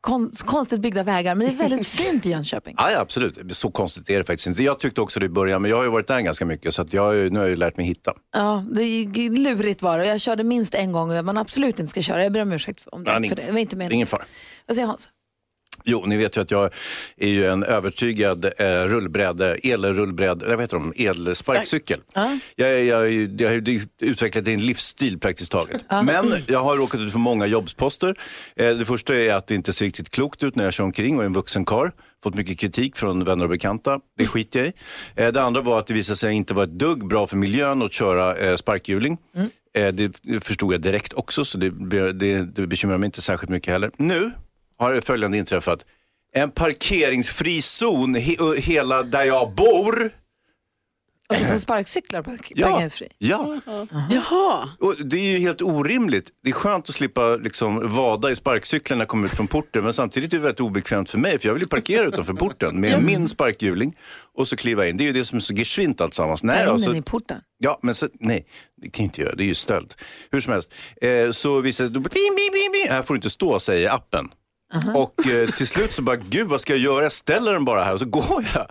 kon, 0.00 0.32
konstigt 0.44 0.80
byggda 0.80 1.02
vägar, 1.02 1.34
men 1.34 1.46
det 1.46 1.52
är 1.54 1.56
väldigt 1.68 1.86
fint 2.00 2.26
i 2.26 2.30
Jönköping. 2.30 2.74
Ja, 2.78 2.90
ja, 2.90 3.00
absolut. 3.00 3.56
Så 3.56 3.70
konstigt 3.70 4.10
är 4.10 4.18
det 4.18 4.24
faktiskt 4.24 4.46
inte. 4.46 4.62
Jag 4.62 4.80
tyckte 4.80 5.00
också 5.00 5.20
det 5.20 5.26
i 5.26 5.28
början, 5.28 5.62
men 5.62 5.70
jag 5.70 5.76
har 5.78 5.84
ju 5.84 5.90
varit 5.90 6.06
där 6.06 6.20
ganska 6.20 6.44
mycket 6.46 6.74
så 6.74 6.86
jag, 6.90 7.02
har 7.02 7.12
ju- 7.12 7.30
nu 7.30 7.38
har 7.38 7.44
jag 7.44 7.50
ju 7.50 7.56
lärt 7.56 7.76
mig 7.76 7.86
hitta. 7.86 8.12
Ja, 8.32 8.64
det 8.72 8.82
är 8.82 9.30
lurigt 9.38 9.82
var 9.82 9.98
det. 9.98 10.06
Jag 10.06 10.20
körde 10.20 10.44
minst 10.44 10.74
en 10.74 10.92
gång 10.92 11.24
man 11.24 11.38
absolut 11.38 11.78
inte 11.80 11.90
ska 11.90 12.02
köra. 12.02 12.22
Jag 12.22 12.32
ber 12.32 12.42
om 12.42 12.52
ursäkt 12.52 12.82
om 12.86 13.04
det. 13.04 13.10
Ja, 13.10 13.14
för 13.28 13.36
det 13.36 13.42
det. 13.46 13.52
var 13.52 13.58
inte 13.58 13.76
meningen. 13.76 13.92
ingen 13.94 14.06
fara. 14.06 14.22
Vad 14.66 14.74
säger 14.76 14.86
Hans? 14.86 15.10
Jo, 15.90 16.04
ni 16.06 16.16
vet 16.16 16.36
ju 16.36 16.40
att 16.40 16.50
jag 16.50 16.70
är 17.16 17.28
ju 17.28 17.46
en 17.46 17.62
övertygad 17.62 18.44
eh, 18.44 18.66
rullbräde, 18.66 19.54
elrullbräde, 19.54 20.48
vad 20.48 20.60
heter 20.60 20.76
de, 20.76 20.92
elsparkcykel. 20.96 22.00
Jag, 22.56 22.84
jag, 22.84 22.84
jag, 22.84 23.40
jag 23.40 23.50
har 23.50 23.86
utvecklat 24.00 24.48
en 24.48 24.66
livsstil 24.66 25.18
praktiskt 25.18 25.52
taget. 25.52 25.84
Men 25.90 26.32
jag 26.46 26.60
har 26.60 26.76
råkat 26.76 27.00
ut 27.00 27.12
för 27.12 27.18
många 27.18 27.46
jobbsposter. 27.46 28.14
Eh, 28.56 28.70
det 28.70 28.84
första 28.84 29.14
är 29.14 29.34
att 29.34 29.46
det 29.46 29.54
inte 29.54 29.72
ser 29.72 29.84
riktigt 29.84 30.10
klokt 30.10 30.42
ut 30.42 30.56
när 30.56 30.64
jag 30.64 30.72
kör 30.72 30.84
omkring 30.84 31.16
och 31.16 31.22
är 31.22 31.26
en 31.26 31.32
vuxen 31.32 31.64
karl. 31.64 31.90
Fått 32.22 32.34
mycket 32.34 32.58
kritik 32.58 32.96
från 32.96 33.24
vänner 33.24 33.44
och 33.44 33.50
bekanta. 33.50 34.00
Det 34.18 34.26
skiter 34.26 34.58
jag 34.58 34.68
i. 34.68 34.72
Eh, 35.16 35.32
det 35.32 35.42
andra 35.42 35.60
var 35.60 35.78
att 35.78 35.86
det 35.86 35.94
visade 35.94 36.16
sig 36.16 36.34
inte 36.34 36.54
vara 36.54 36.64
ett 36.64 36.78
dugg 36.78 37.06
bra 37.06 37.26
för 37.26 37.36
miljön 37.36 37.82
att 37.82 37.92
köra 37.92 38.36
eh, 38.36 38.56
sparkhjuling. 38.56 39.18
Eh, 39.74 39.88
det 39.88 40.44
förstod 40.44 40.74
jag 40.74 40.80
direkt 40.80 41.12
också, 41.12 41.44
så 41.44 41.58
det, 41.58 41.70
det, 42.12 42.42
det 42.42 42.66
bekymrar 42.66 42.98
mig 42.98 43.06
inte 43.06 43.22
särskilt 43.22 43.50
mycket 43.50 43.72
heller. 43.72 43.90
Nu 43.96 44.32
har 44.78 45.00
följande 45.00 45.38
inträffat. 45.38 45.84
En 46.32 46.50
parkeringsfri 46.50 47.62
zon 47.62 48.14
he 48.14 48.36
hela 48.56 49.02
där 49.02 49.24
jag 49.24 49.54
bor. 49.54 50.10
Alltså 51.30 51.46
på 51.46 51.58
sparkcyklar 51.58 52.22
på 52.22 52.36
Ja, 52.48 52.66
parkeringsfri? 52.66 53.08
ja. 53.18 53.60
Jaha. 54.10 54.68
Och 54.80 54.94
det 55.06 55.16
är 55.16 55.32
ju 55.32 55.38
helt 55.38 55.62
orimligt. 55.62 56.28
Det 56.42 56.48
är 56.48 56.52
skönt 56.54 56.88
att 56.88 56.94
slippa 56.94 57.36
liksom, 57.36 57.88
vada 57.94 58.30
i 58.30 58.36
sparkcyklarna 58.36 58.98
när 58.98 59.02
jag 59.02 59.08
kommer 59.08 59.26
ut 59.26 59.32
från 59.34 59.46
porten. 59.46 59.84
Men 59.84 59.92
samtidigt 59.94 60.32
är 60.32 60.36
det 60.36 60.42
väldigt 60.42 60.60
obekvämt 60.60 61.10
för 61.10 61.18
mig. 61.18 61.38
För 61.38 61.48
jag 61.48 61.54
vill 61.54 61.62
ju 61.62 61.68
parkera 61.68 62.04
utanför 62.04 62.32
porten 62.32 62.80
med 62.80 63.02
min 63.02 63.28
sparkhjuling 63.28 63.96
och 64.34 64.48
så 64.48 64.56
kliva 64.56 64.86
in. 64.88 64.96
Det 64.96 65.04
är 65.04 65.06
ju 65.06 65.12
det 65.12 65.24
som 65.24 65.36
är 65.36 65.40
så 65.40 65.54
geschwint 65.54 66.00
alltsammans. 66.00 66.42
Nej, 66.42 66.56
Ta 66.56 66.62
in 66.62 66.68
alltså, 66.68 66.90
den 66.90 66.98
i 66.98 67.02
porten. 67.02 67.40
Ja, 67.58 67.78
men 67.82 67.94
så, 67.94 68.08
nej, 68.20 68.46
det 68.82 68.90
kan 68.90 69.04
jag 69.04 69.06
inte 69.06 69.20
göra. 69.20 69.34
Det 69.34 69.42
är 69.42 69.46
ju 69.46 69.54
stöld. 69.54 69.94
Hur 70.30 70.40
som 70.40 70.52
helst. 70.52 70.74
Eh, 71.02 71.30
så 71.30 71.60
visar 71.60 71.84
det 71.84 72.10
sig, 72.10 72.88
här 72.90 73.02
får 73.02 73.14
du 73.14 73.18
inte 73.18 73.30
stå, 73.30 73.60
säger 73.60 73.90
appen. 73.90 74.28
Och 74.94 75.26
eh, 75.26 75.48
till 75.50 75.66
slut 75.66 75.92
så 75.92 76.02
bara, 76.02 76.16
gud 76.16 76.46
vad 76.46 76.60
ska 76.60 76.72
jag 76.72 76.80
göra? 76.80 77.02
Jag 77.02 77.12
ställer 77.12 77.52
den 77.52 77.64
bara 77.64 77.82
här 77.82 77.92
och 77.92 77.98
så 77.98 78.06
går 78.06 78.44
jag. 78.54 78.66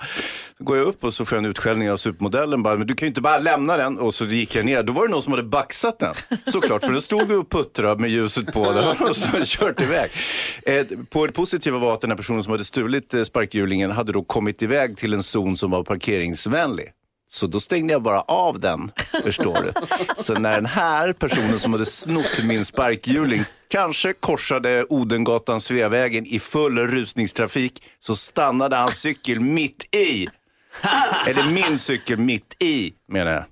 Så 0.58 0.63
går 0.63 0.77
jag 0.77 0.88
upp 0.88 1.04
och 1.04 1.13
så 1.13 1.25
får 1.25 1.36
jag 1.36 1.46
en 1.46 1.50
utskällning 1.50 1.92
av 1.92 1.98
supermodellen. 1.98 2.63
Bara, 2.63 2.77
men 2.77 2.88
du 2.88 2.96
kan 2.96 3.06
ju 3.06 3.08
inte 3.08 3.22
bara 3.22 3.38
lämna 3.38 3.77
den. 3.77 4.00
Och 4.00 4.13
så 4.13 4.25
gick 4.25 4.56
jag 4.56 4.66
ner. 4.66 4.84
Då 4.84 4.94
var 4.94 5.08
det 5.08 5.12
någon 5.12 5.24
som 5.24 5.34
hade 5.34 5.44
baxat 5.44 6.00
den. 6.00 6.16
Såklart, 6.46 6.84
för 6.84 6.92
den 6.92 7.01
stod 7.01 7.32
och 7.32 7.50
puttrade 7.50 8.01
med 8.01 8.10
ljuset 8.10 8.54
på 8.54 8.63
den 8.63 9.08
och 9.10 9.16
så 9.16 9.25
hade 9.25 9.46
kört 9.46 9.82
iväg. 9.82 10.10
Eh, 10.63 10.86
på 11.10 11.27
det 11.27 11.34
positiva 11.34 11.77
var 11.77 11.94
att 11.94 12.01
den 12.01 12.12
här 12.12 12.18
personen 12.18 12.44
som 12.44 12.51
hade 12.51 12.66
stulit 12.66 13.13
eh, 13.13 13.24
sparkhjulingen 13.24 13.92
hade 13.92 14.12
då 14.12 14.24
kommit 14.24 14.62
iväg 14.62 14.98
till 14.98 15.13
en 15.13 15.24
zon 15.24 15.58
som 15.58 15.72
var 15.72 15.84
parkeringsvänlig. 15.84 16.86
Så 17.30 17.48
då 17.48 17.60
stängde 17.60 17.94
jag 17.94 18.02
bara 18.02 18.22
av 18.22 18.60
den, 18.60 18.92
förstår 19.24 19.58
du. 19.64 19.72
Så 20.16 20.34
när 20.34 20.56
den 20.56 20.66
här 20.66 21.14
personen 21.14 21.60
som 21.60 21.74
hade 21.74 21.86
snott 21.86 22.44
min 22.44 22.66
sparkhjuling 22.66 23.44
kanske 23.68 24.14
korsade 24.14 24.86
Odengatan 24.90 25.62
Sveavägen 25.62 26.26
i 26.26 26.40
full 26.40 26.78
rusningstrafik 26.78 27.84
så 28.00 28.16
stannade 28.16 28.76
hans 28.76 29.00
cykel 29.00 29.40
mitt 29.40 29.96
i. 29.96 30.28
Eller 31.28 31.52
min 31.52 31.80
cykel 31.80 32.18
mitt 32.18 32.56
i, 32.60 32.94
menar 33.08 33.32
jag. 33.32 33.44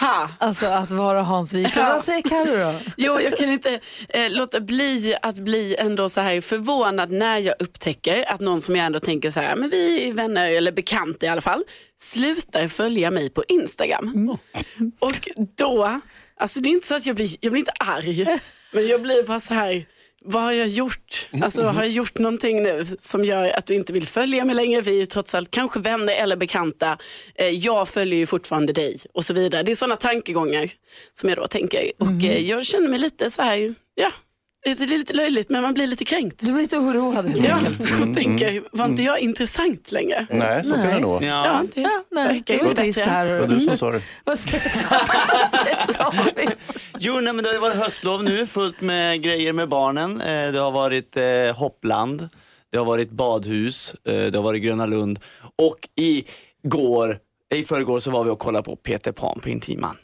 Ha! 0.00 0.28
Alltså 0.38 0.66
att 0.66 0.90
vara 0.90 1.22
Hans 1.22 1.54
Wiklund. 1.54 1.88
Vad 1.88 2.04
säger 2.04 2.22
Carro 2.22 2.72
då? 2.72 2.78
Jo, 2.96 3.20
jag 3.20 3.38
kan 3.38 3.48
inte 3.48 3.80
eh, 4.08 4.30
låta 4.30 4.60
bli 4.60 5.16
att 5.22 5.38
bli 5.38 5.76
ändå 5.76 6.08
så 6.08 6.20
här 6.20 6.40
förvånad 6.40 7.10
när 7.10 7.38
jag 7.38 7.54
upptäcker 7.58 8.24
att 8.32 8.40
någon 8.40 8.60
som 8.60 8.76
jag 8.76 8.86
ändå 8.86 9.00
tänker 9.00 9.30
så 9.30 9.40
här, 9.40 9.56
men 9.56 9.70
vi 9.70 10.08
är 10.08 10.12
vänner 10.12 10.50
eller 10.50 10.72
bekanta 10.72 11.26
i 11.26 11.28
alla 11.28 11.40
fall, 11.40 11.64
slutar 12.00 12.68
följa 12.68 13.10
mig 13.10 13.30
på 13.30 13.44
Instagram. 13.48 14.36
Och 14.98 15.28
då, 15.56 16.00
alltså 16.36 16.60
det 16.60 16.68
är 16.68 16.70
inte 16.70 16.86
så 16.86 16.94
att 16.94 17.06
jag 17.06 17.16
blir, 17.16 17.28
jag 17.40 17.52
blir 17.52 17.60
inte 17.60 17.72
arg, 17.78 18.38
men 18.72 18.88
jag 18.88 19.02
blir 19.02 19.26
bara 19.26 19.40
så 19.40 19.54
här, 19.54 19.86
vad 20.24 20.42
har 20.42 20.52
jag 20.52 20.68
gjort? 20.68 21.28
Alltså 21.42 21.62
har 21.62 21.82
jag 21.82 21.92
gjort 21.92 22.18
någonting 22.18 22.62
nu 22.62 22.86
som 22.98 23.24
gör 23.24 23.58
att 23.58 23.66
du 23.66 23.74
inte 23.74 23.92
vill 23.92 24.06
följa 24.06 24.44
mig 24.44 24.54
längre? 24.54 24.80
Vi 24.80 24.90
är 24.90 24.98
ju 24.98 25.06
trots 25.06 25.34
allt 25.34 25.50
kanske 25.50 25.80
vänner 25.80 26.14
eller 26.14 26.36
bekanta. 26.36 26.98
Eh, 27.34 27.48
jag 27.48 27.88
följer 27.88 28.18
ju 28.18 28.26
fortfarande 28.26 28.72
dig 28.72 28.96
och 29.14 29.24
så 29.24 29.34
vidare. 29.34 29.62
Det 29.62 29.72
är 29.72 29.76
sådana 29.76 29.96
tankegångar 29.96 30.70
som 31.12 31.28
jag 31.28 31.38
då 31.38 31.46
tänker. 31.46 31.92
Och 31.98 32.24
eh, 32.24 32.38
jag 32.38 32.66
känner 32.66 32.88
mig 32.88 32.98
lite 32.98 33.30
så 33.30 33.42
här, 33.42 33.74
ja, 33.94 34.10
det 34.64 34.70
är 34.80 34.86
lite 34.86 35.12
löjligt 35.12 35.50
men 35.50 35.62
man 35.62 35.74
blir 35.74 35.86
lite 35.86 36.04
kränkt. 36.04 36.38
Du 36.40 36.52
blir 36.52 36.62
lite 36.62 36.78
oroad 36.78 37.26
helt 37.28 37.44
Ja, 37.48 37.54
enkelt. 37.56 37.80
och 38.08 38.14
tänker, 38.14 38.62
var 38.72 38.84
inte 38.86 39.02
jag 39.02 39.18
intressant 39.20 39.92
längre? 39.92 40.26
Nej, 40.30 40.64
så 40.64 40.74
kan 40.74 40.86
det 40.86 40.98
nog 40.98 41.10
vara. 41.10 41.24
Ja, 41.24 41.62
det 41.74 41.80
Ja, 41.80 42.02
nej, 42.10 42.28
verkar 42.28 42.54
det 42.54 42.60
var 42.62 42.70
inte 42.70 42.82
trist 42.82 42.98
bättre. 42.98 43.10
här. 43.10 43.26
Det 43.26 43.40
var 43.40 43.48
du 43.48 43.60
som 43.60 43.76
sa 43.76 43.90
det. 43.90 44.02
Vad 44.24 44.38
säger? 44.38 44.62
Jo, 46.98 47.20
nej, 47.20 47.32
men 47.32 47.44
det 47.44 47.50
har 47.52 47.58
varit 47.58 47.76
höstlov 47.76 48.24
nu, 48.24 48.46
fullt 48.46 48.80
med 48.80 49.22
grejer 49.22 49.52
med 49.52 49.68
barnen. 49.68 50.20
Eh, 50.20 50.52
Det 50.52 50.58
har 50.58 50.70
varit 50.72 51.16
eh, 51.16 51.56
hoppland, 51.56 52.28
det 52.72 52.78
har 52.78 52.84
varit 52.84 53.10
badhus, 53.10 53.94
eh, 54.08 54.12
det 54.14 54.34
har 54.38 54.42
varit 54.42 54.62
Gröna 54.62 54.86
Lund 54.86 55.18
och 55.58 55.88
igår, 55.96 57.18
i 57.56 57.64
förrgår 57.64 57.98
så 57.98 58.10
var 58.10 58.24
vi 58.24 58.30
och 58.30 58.38
kollade 58.38 58.64
på 58.64 58.76
Peter 58.76 59.12
Pan 59.12 59.40
på 59.42 59.48
Intiman. 59.48 59.96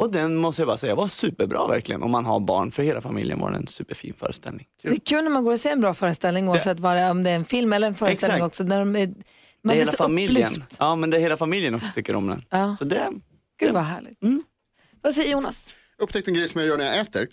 Och 0.00 0.10
den 0.12 0.36
måste 0.36 0.62
jag 0.62 0.66
bara 0.66 0.76
säga 0.76 0.94
var 0.94 1.08
superbra 1.08 1.66
verkligen. 1.68 2.02
Om 2.02 2.10
man 2.10 2.24
har 2.24 2.40
barn, 2.40 2.70
för 2.70 2.82
hela 2.82 3.00
familjen 3.00 3.38
var 3.40 3.50
det 3.50 3.56
en 3.56 3.66
superfin 3.66 4.14
föreställning. 4.18 4.66
Det 4.82 4.88
är 4.88 4.96
kul 4.96 5.24
när 5.24 5.30
man 5.30 5.44
går 5.44 5.52
och 5.52 5.60
ser 5.60 5.72
en 5.72 5.80
bra 5.80 5.94
föreställning 5.94 6.48
oavsett 6.48 6.82
det 6.82 6.88
är, 6.88 7.10
om 7.10 7.22
det 7.22 7.30
är 7.30 7.34
en 7.36 7.44
film 7.44 7.72
eller 7.72 7.86
en 7.88 7.94
föreställning 7.94 8.36
Exakt. 8.36 8.52
också. 8.52 8.64
När 8.64 8.78
de 8.78 8.96
är, 8.96 9.06
man 9.06 9.06
det 9.06 9.14
blir 9.62 9.74
hela 9.74 9.92
familjen. 9.92 10.50
upplyft. 10.50 10.76
Ja, 10.78 10.96
men 10.96 11.10
det 11.10 11.18
hela 11.18 11.36
familjen 11.36 11.74
också 11.74 11.88
tycker 11.94 12.14
om 12.16 12.26
den. 12.26 12.42
Ja. 12.50 12.76
Så 12.78 12.84
det, 12.84 13.08
Gud 13.60 13.72
vad 13.72 13.82
härligt. 13.82 14.18
Vad 15.02 15.14
säger 15.14 15.32
Jonas? 15.32 15.66
Jag 15.96 16.04
upptäckte 16.04 16.30
en 16.30 16.34
grej 16.34 16.48
som 16.48 16.60
jag 16.60 16.68
gör 16.68 16.76
när 16.78 16.84
jag 16.84 17.00
äter. 17.00 17.28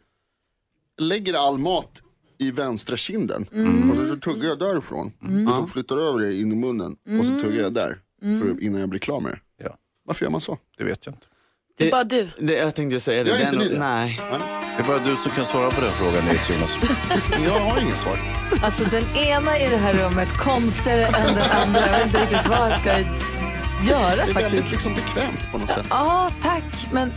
Lägger 1.01 1.33
all 1.47 1.57
mat 1.57 2.01
i 2.37 2.51
vänstra 2.51 2.95
kinden 2.97 3.45
Mm. 3.53 3.91
och 3.91 4.07
så, 4.07 4.15
tuggar 4.15 4.49
jag 4.49 4.59
därifrån. 4.59 5.11
Och 5.49 5.55
så 5.55 5.67
flyttar 5.67 5.97
jag 5.97 6.07
över 6.07 6.19
det 6.19 6.33
in 6.35 6.51
i 6.51 6.55
munnen 6.55 6.95
och 7.19 7.25
så 7.25 7.39
tuggar 7.39 7.63
jag 7.63 7.73
där 7.73 7.97
för, 8.41 8.63
innan 8.63 8.79
jag 8.79 8.89
blir 8.89 8.99
klar 8.99 9.19
med 9.19 9.31
det. 9.31 9.39
Ja. 9.63 9.75
Varför 10.05 10.25
gör 10.25 10.31
man 10.31 10.41
så? 10.41 10.57
Det 10.77 10.83
vet 10.83 11.05
jag 11.05 11.15
inte. 11.15 11.27
Det 11.77 11.87
är 11.87 11.91
bara 11.91 12.03
du. 12.03 12.29
det, 12.39 12.53
jag 12.53 12.75
tänkte 12.75 12.99
säga 12.99 13.23
det. 13.23 13.29
Gör 13.29 13.37
inte 13.37 13.51
Den- 13.51 13.59
ni 13.59 13.69
det? 13.69 13.79
Nej. 13.79 14.19
Det 14.77 14.83
är 14.83 14.87
bara 14.87 14.99
du 14.99 15.15
som 15.15 15.31
kan 15.31 15.45
svara 15.45 15.71
på 15.71 15.81
den 15.81 15.91
frågan, 15.91 16.25
NyhetsJonas. 16.25 16.77
Jag 17.45 17.59
har 17.59 17.81
inget 17.81 17.97
svar. 17.97 18.17
Alltså 18.63 18.83
den 18.83 19.03
ena 19.17 19.57
i 19.59 19.67
det 19.69 19.77
här 19.77 19.93
rummet 19.93 20.37
konstigare 20.37 21.05
än 21.05 21.35
den 21.35 21.51
andra. 21.51 21.79
Jag 21.87 21.91
vet 21.97 22.05
inte 22.05 22.21
riktigt 22.21 22.47
vad 22.49 22.57
jag 22.71 22.79
ska 22.79 22.89
göra 22.99 23.05
Det 24.15 24.21
är 24.21 24.25
väldigt 24.25 24.33
faktiskt. 24.33 24.71
liksom 24.71 24.93
bekvämt 24.95 25.51
på 25.51 25.57
något 25.57 25.69
sätt. 25.69 25.85
Ja, 25.89 26.31
tack. 26.41 26.87
Men 26.91 27.11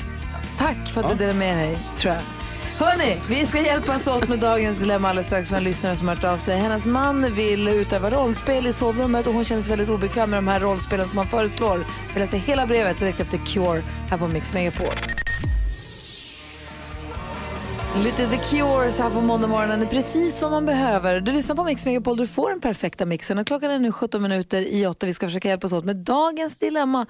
tack 0.59 0.89
för 0.89 1.01
att 1.03 1.09
du 1.09 1.15
delade 1.15 1.39
med 1.39 1.59
dig, 1.59 1.79
tror 1.97 2.15
jag. 2.15 2.23
Hörni, 2.81 3.17
vi 3.29 3.47
ska 3.47 3.61
hjälpas 3.61 4.09
åt 4.09 4.29
med 4.29 4.39
dagens 4.39 4.79
dilemma 4.79 5.09
alldeles 5.09 5.27
strax. 5.27 5.53
En 5.53 5.65
lyssnare 5.65 5.97
som 5.97 6.09
har 6.09 6.15
hört 6.15 6.25
av 6.25 6.37
sig. 6.37 6.59
Hennes 6.59 6.87
man 6.87 7.35
vill 7.35 7.69
utöva 7.69 8.11
rollspel 8.11 8.67
i 8.67 8.73
sovrummet 8.73 9.27
och 9.27 9.33
hon 9.33 9.45
känner 9.45 9.63
sig 9.63 9.71
väldigt 9.77 9.89
obekväm 9.89 10.31
med 10.31 10.39
de 10.39 10.49
här 10.49 10.61
rollspelen 10.61 11.09
som 11.09 11.19
han 11.19 11.27
föreslår. 11.27 11.87
Vi 12.15 12.21
läser 12.21 12.39
hela 12.39 12.67
brevet 12.67 12.99
direkt 12.99 13.21
efter 13.21 13.39
Cure 13.39 13.83
här 14.11 14.19
på 14.19 14.29
Mix 14.29 14.53
Megapol. 14.53 14.87
Lite 18.05 18.27
The 18.27 18.37
Cure 18.37 18.93
så 18.93 19.03
här 19.03 19.11
på 19.11 19.21
måndagmorgonen 19.21 19.83
är 19.83 19.87
precis 19.87 20.43
vad 20.43 20.51
man 20.51 20.67
behöver. 20.67 21.21
Du 21.21 21.33
lyssnar 21.33 21.57
på 21.57 21.65
Mix 21.65 21.87
Megapol, 21.87 22.17
du 22.17 22.27
får 22.27 22.51
den 22.51 22.61
perfekta 22.61 23.05
mixen 23.05 23.39
och 23.39 23.47
klockan 23.47 23.71
är 23.71 23.79
nu 23.79 23.93
17 23.93 24.23
minuter 24.23 24.61
i 24.61 24.87
8. 24.87 25.07
Vi 25.07 25.15
ska 25.15 25.27
försöka 25.27 25.49
hjälpas 25.49 25.73
åt 25.73 25.85
med 25.85 25.97
dagens 25.97 26.57
dilemma. 26.57 27.07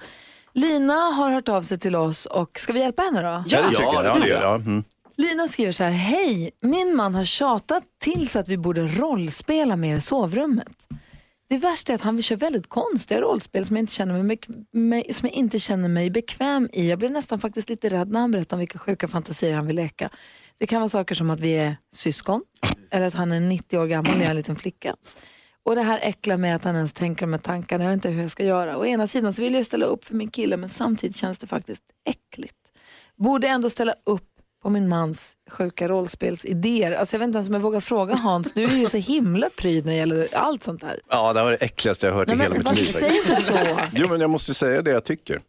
Lina 0.53 0.93
har 0.93 1.29
hört 1.29 1.49
av 1.49 1.61
sig 1.61 1.79
till 1.79 1.95
oss 1.95 2.25
och 2.25 2.59
ska 2.59 2.73
vi 2.73 2.79
hjälpa 2.79 3.01
henne 3.01 3.21
då? 3.21 3.43
Ja, 3.47 3.61
det 3.61 3.69
tycker 3.69 3.83
jag. 3.83 4.05
Ja, 4.05 4.17
det 4.21 4.27
gör 4.27 4.41
jag. 4.41 4.55
Mm. 4.55 4.83
Lina 5.19 5.47
skriver 5.47 5.71
så 5.71 5.83
här, 5.83 5.91
hej, 5.91 6.51
min 6.61 6.95
man 6.95 7.15
har 7.15 7.25
tjatat 7.25 7.83
till 8.03 8.29
så 8.29 8.39
att 8.39 8.47
vi 8.47 8.57
borde 8.57 8.87
rollspela 8.87 9.75
mer 9.75 9.95
i 9.95 10.01
sovrummet. 10.01 10.87
Det 11.49 11.57
värsta 11.57 11.93
är 11.93 11.95
att 11.95 12.01
han 12.01 12.15
vill 12.15 12.23
köra 12.23 12.37
väldigt 12.37 12.69
konstiga 12.69 13.21
rollspel 13.21 13.65
som 13.65 13.75
jag, 13.75 13.83
inte 13.83 13.93
känner 13.93 14.23
mig, 14.23 14.39
mig, 14.71 15.13
som 15.13 15.27
jag 15.27 15.35
inte 15.35 15.59
känner 15.59 15.89
mig 15.89 16.09
bekväm 16.09 16.69
i. 16.73 16.89
Jag 16.89 16.99
blir 16.99 17.09
nästan 17.09 17.39
faktiskt 17.39 17.69
lite 17.69 17.89
rädd 17.89 18.11
när 18.11 18.19
han 18.19 18.31
berättar 18.31 18.57
om 18.57 18.59
vilka 18.59 18.79
sjuka 18.79 19.07
fantasier 19.07 19.55
han 19.55 19.67
vill 19.67 19.75
leka. 19.75 20.09
Det 20.57 20.67
kan 20.67 20.81
vara 20.81 20.89
saker 20.89 21.15
som 21.15 21.29
att 21.29 21.39
vi 21.39 21.51
är 21.51 21.77
syskon 21.93 22.41
eller 22.91 23.07
att 23.07 23.13
han 23.13 23.31
är 23.31 23.39
90 23.39 23.79
år 23.79 23.85
gammal 23.85 24.13
och 24.13 24.17
jag 24.17 24.25
är 24.25 24.29
en 24.29 24.35
liten 24.35 24.55
flicka. 24.55 24.95
Och 25.63 25.75
det 25.75 25.81
här 25.83 25.99
äcklar 26.01 26.37
mig 26.37 26.51
att 26.51 26.63
han 26.63 26.75
ens 26.75 26.93
tänker 26.93 27.21
de 27.21 27.33
här 27.33 27.39
tankarna. 27.39 27.83
Jag 27.83 27.91
vet 27.91 27.97
inte 27.97 28.09
hur 28.09 28.21
jag 28.21 28.31
ska 28.31 28.43
göra. 28.43 28.77
Å 28.77 28.85
ena 28.85 29.07
sidan 29.07 29.33
så 29.33 29.41
vill 29.41 29.53
jag 29.53 29.65
ställa 29.65 29.85
upp 29.85 30.05
för 30.05 30.15
min 30.15 30.29
kille 30.29 30.57
men 30.57 30.69
samtidigt 30.69 31.15
känns 31.15 31.37
det 31.37 31.47
faktiskt 31.47 31.83
äckligt. 32.05 32.55
Borde 33.15 33.47
ändå 33.47 33.69
ställa 33.69 33.95
upp 34.05 34.28
på 34.63 34.69
min 34.69 34.87
mans 34.89 35.31
sjuka 35.49 35.87
rollspelsidéer. 35.87 36.91
Alltså 36.91 37.15
jag 37.15 37.19
vet 37.19 37.25
inte 37.27 37.37
ens 37.37 37.47
om 37.47 37.53
jag 37.53 37.61
vågar 37.61 37.79
fråga 37.79 38.15
Hans, 38.15 38.53
du 38.53 38.63
är 38.63 38.77
ju 38.77 38.85
så 38.85 38.97
himla 38.97 39.49
pryd 39.57 39.85
när 39.85 39.91
det 39.91 39.97
gäller 39.97 40.27
allt 40.33 40.63
sånt 40.63 40.83
här. 40.83 40.99
Ja, 41.09 41.33
det 41.33 41.43
var 41.43 41.51
det 41.51 41.57
äckligaste 41.57 42.07
jag 42.07 42.13
hört 42.13 42.27
Nej, 42.27 42.37
i 42.37 42.41
hela 42.41 42.55
men 42.55 42.63
mitt 42.63 42.79
liv. 42.79 42.85
säger 42.85 43.29
inte 43.29 43.41
så? 43.41 43.79
Jo, 43.93 44.07
men 44.07 44.21
jag 44.21 44.29
måste 44.29 44.53
säga 44.53 44.81
det 44.81 44.91
jag 44.91 45.03
tycker. 45.03 45.41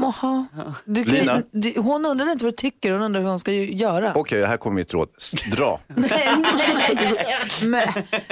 Jaha. 0.00 0.46
Du, 0.84 1.04
Lina? 1.04 1.42
du, 1.50 1.74
hon 1.80 2.06
undrar 2.06 2.32
inte 2.32 2.44
vad 2.44 2.52
du 2.52 2.56
tycker, 2.56 2.92
hon 2.92 3.02
undrar 3.02 3.20
hur 3.20 3.28
hon 3.28 3.38
ska 3.40 3.52
göra. 3.52 4.12
Okej, 4.14 4.44
här 4.44 4.56
kommer 4.56 4.74
mitt 4.76 4.92
råd. 4.94 5.08
Dra. 5.56 5.80
Nej, 5.88 6.28
nej. 6.36 7.14
Men, 7.64 7.88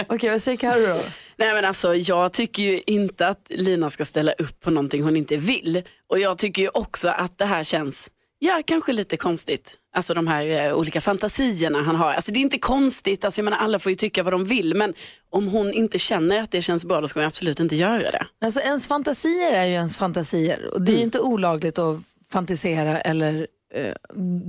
Okej, 0.09 0.31
vad 0.31 0.43
säger 0.43 0.59
Carro 0.59 0.87
då? 0.87 1.01
Nej 1.37 1.55
men 1.55 1.65
alltså 1.65 1.95
jag 1.95 2.33
tycker 2.33 2.63
ju 2.63 2.81
inte 2.87 3.29
att 3.29 3.47
Lina 3.51 3.91
ska 3.91 4.05
ställa 4.05 4.33
upp 4.33 4.61
på 4.61 4.71
någonting 4.71 5.03
hon 5.03 5.17
inte 5.17 5.37
vill. 5.37 5.83
Och 6.11 6.19
jag 6.19 6.39
tycker 6.39 6.63
ju 6.63 6.69
också 6.75 7.09
att 7.09 7.39
det 7.39 7.45
här 7.47 7.65
känns, 7.65 8.09
ja 8.45 8.63
kanske 8.67 8.93
lite 8.93 9.17
konstigt. 9.17 9.77
Alltså 9.97 10.15
de 10.15 10.27
här 10.27 10.67
eh, 10.67 10.75
olika 10.75 11.01
fantasierna 11.01 11.83
han 11.83 11.97
har. 11.97 12.13
Alltså 12.15 12.33
det 12.33 12.39
är 12.39 12.41
inte 12.41 12.59
konstigt, 12.59 13.25
alltså 13.25 13.39
jag 13.39 13.45
menar 13.45 13.59
alla 13.59 13.79
får 13.79 13.91
ju 13.91 13.97
tycka 13.97 14.23
vad 14.23 14.33
de 14.33 14.45
vill. 14.45 14.75
Men 14.75 14.95
om 15.31 15.49
hon 15.49 15.73
inte 15.73 15.99
känner 15.99 16.41
att 16.41 16.51
det 16.51 16.63
känns 16.63 16.85
bra 16.85 17.01
då 17.01 17.07
ska 17.07 17.21
hon 17.21 17.27
absolut 17.27 17.61
inte 17.61 17.77
göra 17.77 17.99
det. 17.99 18.27
Alltså 18.41 18.61
ens 18.61 18.89
fantasier 18.89 19.53
är 19.53 19.65
ju 19.65 19.73
ens 19.73 19.97
fantasier 19.97 20.75
och 20.75 20.83
det 20.83 20.93
är 20.93 20.97
ju 20.97 21.03
inte 21.03 21.21
olagligt 21.21 21.79
att 21.79 21.99
fantisera 22.33 23.01
eller 23.01 23.47
eh, 23.75 23.95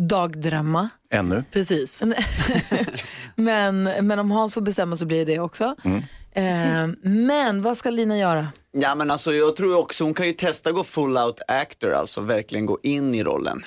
dagdrömma. 0.07 0.89
Ännu. 1.09 1.43
Precis. 1.51 2.03
Men, 3.35 3.83
men 3.83 4.19
om 4.19 4.31
Hans 4.31 4.53
får 4.53 4.61
bestämma 4.61 4.95
så 4.95 5.05
blir 5.05 5.25
det 5.25 5.33
det 5.33 5.39
också. 5.39 5.75
Eh, 6.31 6.87
men 7.01 7.61
vad 7.61 7.77
ska 7.77 7.89
Lina 7.89 8.17
göra? 8.17 8.47
Ja 8.71 8.95
men 8.95 9.11
alltså 9.11 9.33
jag 9.33 9.55
tror 9.55 9.77
också 9.77 10.03
hon 10.03 10.13
kan 10.13 10.27
ju 10.27 10.33
testa 10.33 10.71
gå 10.71 10.83
full 10.83 11.17
out 11.17 11.41
actor, 11.47 11.93
alltså 11.93 12.21
verkligen 12.21 12.65
gå 12.65 12.79
in 12.83 13.15
i 13.15 13.23
rollen. 13.23 13.65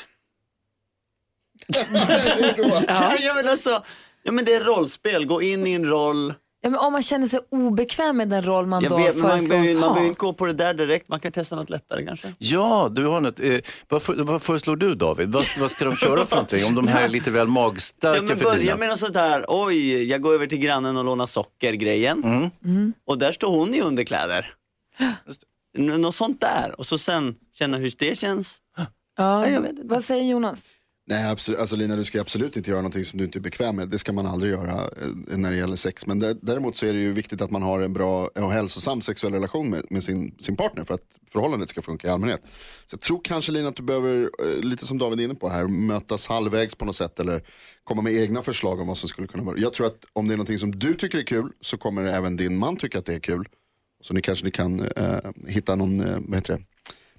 Ja. 2.88 3.16
ja 3.20 3.34
men 3.34 3.48
alltså, 3.48 3.82
ja 4.22 4.32
men 4.32 4.44
det 4.44 4.54
är 4.54 4.60
rollspel, 4.64 5.26
gå 5.26 5.42
in 5.42 5.66
i 5.66 5.72
en 5.72 5.86
roll. 5.86 6.34
Ja, 6.60 6.70
men 6.70 6.80
om 6.80 6.92
man 6.92 7.02
känner 7.02 7.26
sig 7.26 7.40
obekväm 7.50 8.16
med 8.16 8.28
den 8.28 8.42
roll 8.42 8.66
man 8.66 8.82
Jag 8.82 8.92
då 8.92 8.96
vet, 8.96 9.14
men 9.16 9.22
man 9.22 9.30
föreslås 9.30 9.48
behöver 9.48 9.74
man 9.74 9.82
ha. 9.82 9.88
behöver 9.94 10.08
inte 10.08 10.18
gå 10.18 10.32
på 10.32 10.46
det 10.46 10.52
där 10.52 10.74
direkt, 10.74 11.08
man 11.08 11.20
kan 11.20 11.32
testa 11.32 11.56
något 11.56 11.70
lättare 11.70 12.04
kanske. 12.06 12.34
Ja, 12.38 12.88
du 12.92 13.06
har 13.06 13.20
något. 13.20 13.40
Eh, 13.40 13.58
vad, 13.88 14.02
för, 14.02 14.14
vad 14.14 14.42
föreslår 14.42 14.76
du 14.76 14.94
David? 14.94 15.32
Vad, 15.32 15.44
vad 15.60 15.70
ska 15.70 15.84
de 15.84 15.96
köra 15.96 16.26
för 16.26 16.36
någonting? 16.36 16.64
Om 16.64 16.74
de 16.74 16.88
här 16.88 17.04
är 17.04 17.08
lite 17.08 17.30
väl 17.30 17.48
magstarka 17.48 18.16
Ja, 18.16 18.22
men 18.22 18.36
för 18.36 18.44
börja 18.44 18.58
dina? 18.58 18.76
med 18.76 18.88
något 18.88 18.98
sånt 18.98 19.16
här, 19.16 19.44
oj, 19.48 20.04
jag 20.04 20.22
går 20.22 20.34
över 20.34 20.46
till 20.46 20.58
grannen 20.58 20.96
och 20.96 21.04
lånar 21.04 21.26
socker-grejen. 21.26 22.50
Mm. 22.64 22.92
Och 23.06 23.18
där 23.18 23.32
står 23.32 23.50
hon 23.50 23.74
i 23.74 23.80
underkläder. 23.80 24.54
Något 25.78 26.14
sånt 26.14 26.40
där. 26.40 26.74
Och 26.78 26.86
så 26.86 26.98
sen 26.98 27.34
känna 27.58 27.76
hur 27.76 27.92
det 27.98 28.18
känns. 28.18 28.56
Ja, 29.16 29.48
jag 29.48 29.60
vet 29.60 29.72
vad 29.82 30.04
säger 30.04 30.24
Jonas? 30.24 30.64
Nej, 31.10 31.30
absolut, 31.30 31.60
alltså 31.60 31.76
Lina, 31.76 31.96
du 31.96 32.04
ska 32.04 32.20
absolut 32.20 32.56
inte 32.56 32.70
göra 32.70 32.80
någonting 32.80 33.04
som 33.04 33.18
du 33.18 33.24
inte 33.24 33.38
är 33.38 33.40
bekväm 33.40 33.76
med. 33.76 33.88
Det 33.88 33.98
ska 33.98 34.12
man 34.12 34.26
aldrig 34.26 34.52
göra 34.52 34.72
eh, 34.72 35.36
när 35.38 35.50
det 35.50 35.56
gäller 35.56 35.76
sex. 35.76 36.06
Men 36.06 36.18
däremot 36.18 36.76
så 36.76 36.86
är 36.86 36.92
det 36.92 36.98
ju 36.98 37.12
viktigt 37.12 37.40
att 37.40 37.50
man 37.50 37.62
har 37.62 37.80
en 37.80 37.92
bra 37.92 38.26
och 38.34 38.52
hälsosam 38.52 39.00
sexuell 39.00 39.32
relation 39.32 39.70
med, 39.70 39.82
med 39.90 40.04
sin, 40.04 40.34
sin 40.40 40.56
partner 40.56 40.84
för 40.84 40.94
att 40.94 41.00
förhållandet 41.30 41.68
ska 41.68 41.82
funka 41.82 42.06
i 42.06 42.10
allmänhet. 42.10 42.40
Så 42.86 42.94
jag 42.94 43.00
tror 43.00 43.20
kanske 43.24 43.52
Lina 43.52 43.68
att 43.68 43.76
du 43.76 43.82
behöver, 43.82 44.30
eh, 44.44 44.60
lite 44.60 44.86
som 44.86 44.98
David 44.98 45.20
är 45.20 45.24
inne 45.24 45.34
på 45.34 45.48
här, 45.48 45.68
mötas 45.68 46.26
halvvägs 46.26 46.74
på 46.74 46.84
något 46.84 46.96
sätt 46.96 47.20
eller 47.20 47.42
komma 47.84 48.02
med 48.02 48.14
egna 48.14 48.42
förslag 48.42 48.80
om 48.80 48.86
vad 48.86 48.98
som 48.98 49.08
skulle 49.08 49.26
kunna 49.26 49.42
vara. 49.42 49.58
Jag 49.58 49.72
tror 49.72 49.86
att 49.86 50.04
om 50.12 50.28
det 50.28 50.34
är 50.34 50.36
någonting 50.36 50.58
som 50.58 50.78
du 50.78 50.94
tycker 50.94 51.18
är 51.18 51.22
kul 51.22 51.52
så 51.60 51.76
kommer 51.76 52.04
även 52.04 52.36
din 52.36 52.56
man 52.56 52.76
tycka 52.76 52.98
att 52.98 53.06
det 53.06 53.14
är 53.14 53.20
kul. 53.20 53.48
Så 54.00 54.14
ni 54.14 54.20
kanske 54.20 54.44
ni 54.44 54.50
kan 54.50 54.80
eh, 54.80 55.18
hitta 55.46 55.74
någon, 55.74 56.00
eh, 56.00 56.18
vad 56.20 56.34
heter 56.34 56.56
det, 56.56 56.62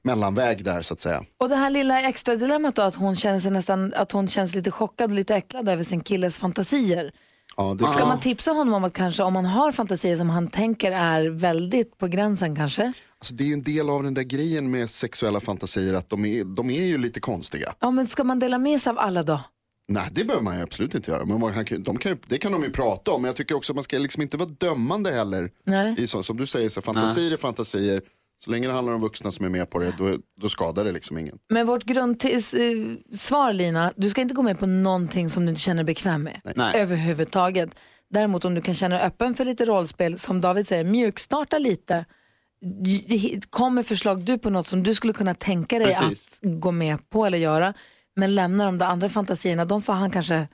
mellanväg 0.01 0.63
där 0.63 0.81
så 0.81 0.93
att 0.93 0.99
säga. 0.99 1.23
Och 1.37 1.49
det 1.49 1.55
här 1.55 1.69
lilla 1.69 2.01
extra 2.01 2.35
dilemmat 2.35 2.75
då 2.75 2.81
att 2.81 2.95
hon 2.95 3.15
känner 3.15 3.39
sig 3.39 3.51
nästan, 3.51 3.93
att 3.93 4.11
hon 4.11 4.27
känns 4.27 4.55
lite 4.55 4.71
chockad 4.71 5.09
och 5.11 5.15
lite 5.15 5.35
äcklad 5.35 5.69
över 5.69 5.83
sin 5.83 6.01
killes 6.01 6.37
fantasier. 6.37 7.11
Ja, 7.57 7.75
det 7.79 7.87
Ska 7.87 8.05
man 8.05 8.19
tipsa 8.19 8.51
honom 8.51 8.73
om 8.73 8.83
att 8.83 8.93
kanske 8.93 9.23
om 9.23 9.33
man 9.33 9.45
har 9.45 9.71
fantasier 9.71 10.17
som 10.17 10.29
han 10.29 10.47
tänker 10.47 10.91
är 10.91 11.25
väldigt 11.29 11.97
på 11.97 12.07
gränsen 12.07 12.55
kanske? 12.55 12.93
Alltså, 13.19 13.33
det 13.33 13.43
är 13.43 13.47
ju 13.47 13.53
en 13.53 13.63
del 13.63 13.89
av 13.89 14.03
den 14.03 14.13
där 14.13 14.23
grejen 14.23 14.71
med 14.71 14.89
sexuella 14.89 15.39
fantasier 15.39 15.93
att 15.93 16.09
de 16.09 16.25
är, 16.25 16.43
de 16.43 16.69
är 16.69 16.83
ju 16.83 16.97
lite 16.97 17.19
konstiga. 17.19 17.73
Ja 17.79 17.91
men 17.91 18.07
ska 18.07 18.23
man 18.23 18.39
dela 18.39 18.57
med 18.57 18.81
sig 18.81 18.89
av 18.89 18.99
alla 18.99 19.23
då? 19.23 19.39
Nej, 19.87 20.07
det 20.11 20.23
behöver 20.23 20.43
man 20.43 20.57
ju 20.57 20.63
absolut 20.63 20.95
inte 20.95 21.11
göra. 21.11 21.25
Men 21.25 21.39
man 21.39 21.65
kan, 21.65 21.83
de 21.83 21.97
kan, 21.97 22.17
det 22.27 22.37
kan 22.37 22.51
de 22.51 22.63
ju 22.63 22.71
prata 22.71 23.11
om. 23.11 23.21
Men 23.21 23.29
jag 23.29 23.35
tycker 23.35 23.55
också 23.55 23.73
att 23.73 23.75
man 23.75 23.83
ska 23.83 23.97
liksom 23.97 24.21
inte 24.21 24.37
vara 24.37 24.49
dömande 24.49 25.11
heller. 25.11 25.51
Nej. 25.65 25.95
I 25.97 26.07
så, 26.07 26.23
som 26.23 26.37
du 26.37 26.45
säger, 26.45 26.69
så 26.69 26.81
fantasier 26.81 27.31
är 27.31 27.37
fantasier. 27.37 28.01
Så 28.43 28.51
länge 28.51 28.67
det 28.67 28.73
handlar 28.73 28.93
om 28.93 29.01
vuxna 29.01 29.31
som 29.31 29.45
är 29.45 29.49
med 29.49 29.69
på 29.69 29.79
det, 29.79 29.93
då, 29.97 30.15
då 30.41 30.49
skadar 30.49 30.85
det 30.85 30.91
liksom 30.91 31.17
ingen. 31.17 31.37
Men 31.49 31.67
vårt 31.67 31.83
grundsvar 31.83 33.53
Lina, 33.53 33.93
du 33.95 34.09
ska 34.09 34.21
inte 34.21 34.33
gå 34.33 34.41
med 34.41 34.59
på 34.59 34.65
någonting 34.65 35.29
som 35.29 35.45
du 35.45 35.49
inte 35.49 35.61
känner 35.61 35.83
dig 35.83 35.85
bekväm 35.93 36.23
med. 36.23 36.41
Nej. 36.55 36.81
Överhuvudtaget. 36.81 37.75
Däremot 38.09 38.45
om 38.45 38.55
du 38.55 38.61
kan 38.61 38.73
känna 38.75 38.95
dig 38.95 39.05
öppen 39.05 39.33
för 39.35 39.45
lite 39.45 39.65
rollspel, 39.65 40.19
som 40.19 40.41
David 40.41 40.67
säger, 40.67 40.83
mjukstarta 40.83 41.57
lite. 41.57 42.05
J- 42.85 43.39
Kommer 43.49 43.83
förslag 43.83 44.21
du 44.21 44.37
på 44.37 44.49
något 44.49 44.67
som 44.67 44.83
du 44.83 44.95
skulle 44.95 45.13
kunna 45.13 45.33
tänka 45.35 45.79
dig 45.79 45.95
Precis. 45.95 46.39
att 46.43 46.59
gå 46.59 46.71
med 46.71 47.09
på 47.09 47.25
eller 47.25 47.37
göra, 47.37 47.73
men 48.15 48.35
lämna 48.35 48.65
de 48.65 48.77
där 48.77 48.85
andra 48.85 49.09
fantasierna, 49.09 49.65
de 49.65 49.81
får 49.81 49.93
han 49.93 50.11
kanske, 50.11 50.47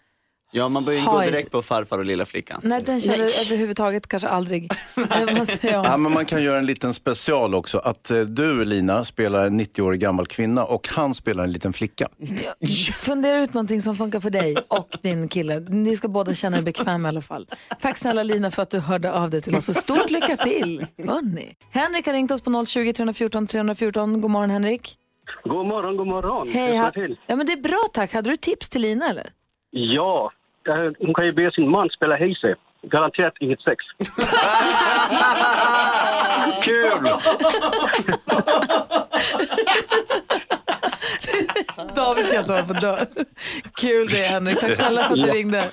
Ja, 0.58 0.70
man 0.70 0.86
börjar 0.86 1.00
ju 1.00 1.06
gå 1.06 1.22
direkt 1.22 1.52
på 1.52 1.62
farfar 1.62 1.98
och 2.00 2.06
lilla 2.06 2.26
flickan. 2.26 2.60
nej 2.63 2.82
den 2.86 3.02
känner 3.02 3.46
överhuvudtaget 3.46 4.08
kanske 4.08 4.28
aldrig. 4.30 4.72
Ja, 5.62 5.98
men 5.98 6.12
man 6.12 6.26
kan 6.26 6.44
göra 6.44 6.58
en 6.58 6.65
liten 6.65 6.94
special 6.94 7.56
också. 7.56 7.78
Att 7.78 8.12
eh, 8.12 8.20
du 8.20 8.65
Lina 8.65 9.06
spelar 9.06 9.46
en 9.46 9.62
90-årig 9.62 10.00
gammal 10.00 10.28
kvinna 10.28 10.65
och 10.65 10.88
han 10.88 11.13
spelar 11.13 11.44
en 11.44 11.52
liten 11.52 11.74
flicka. 11.74 12.08
Fundera 12.94 13.38
ut 13.44 13.54
någonting 13.54 13.82
som 13.82 13.96
funkar 13.96 14.20
för 14.20 14.30
dig 14.30 14.56
och 14.68 14.98
din 15.02 15.28
kille. 15.28 15.60
Ni 15.60 15.96
ska 15.98 16.08
båda 16.08 16.34
känna 16.34 16.58
er 16.58 16.62
bekväma 16.62 17.08
i 17.08 17.10
alla 17.10 17.22
fall. 17.22 17.48
Tack 17.82 17.98
snälla 17.98 18.24
Lina 18.24 18.52
för 18.52 18.62
att 18.62 18.70
du 18.70 18.80
hörde 18.80 19.12
av 19.13 19.30
dig 19.30 19.41
till 19.41 19.56
oss 19.56 19.70
och 19.70 19.76
stort 19.76 20.10
lycka 20.12 20.38
till. 20.38 20.86
Hörni. 20.98 21.56
Henrik 21.72 22.06
har 22.06 22.13
ringt 22.13 22.32
oss 22.32 22.41
på 22.41 22.65
020 22.65 22.94
314 22.94 23.48
314. 23.48 24.22
God 24.22 24.32
morgon 24.32 24.50
Henrik. 24.50 24.98
God 25.44 25.68
morgon, 25.68 25.98
god 25.98 26.08
morgon. 26.08 26.48
Hej. 26.54 26.78
Ha, 26.78 26.91
ja, 27.28 27.36
men 27.36 27.46
det 27.46 27.54
är 27.54 27.62
bra 27.62 27.84
tack. 27.94 28.13
Hade 28.13 28.30
du 28.30 28.38
tips 28.38 28.70
till 28.70 28.82
Lina 28.82 29.10
eller? 29.10 29.30
Ja, 29.72 30.32
hon 30.99 31.13
kan 31.13 31.25
ju 31.25 31.32
be 31.32 31.51
sin 31.51 31.69
man 31.69 31.89
spela 31.89 32.17
Hayes. 32.17 32.58
Garanterat 32.82 33.34
inget 33.39 33.62
sex. 33.62 33.86
Kul! 36.63 37.08
David 41.95 42.25
ser 42.25 42.39
att 42.39 42.47
han 42.47 42.67
på 42.67 42.73
dörr. 42.73 43.08
Kul 43.82 44.08
det 44.08 44.18
Henrik. 44.18 44.60
Tack 44.60 44.76
snälla 44.76 45.02
för 45.02 45.14
att 45.14 45.26
du 45.26 45.32
ringde. 45.32 45.70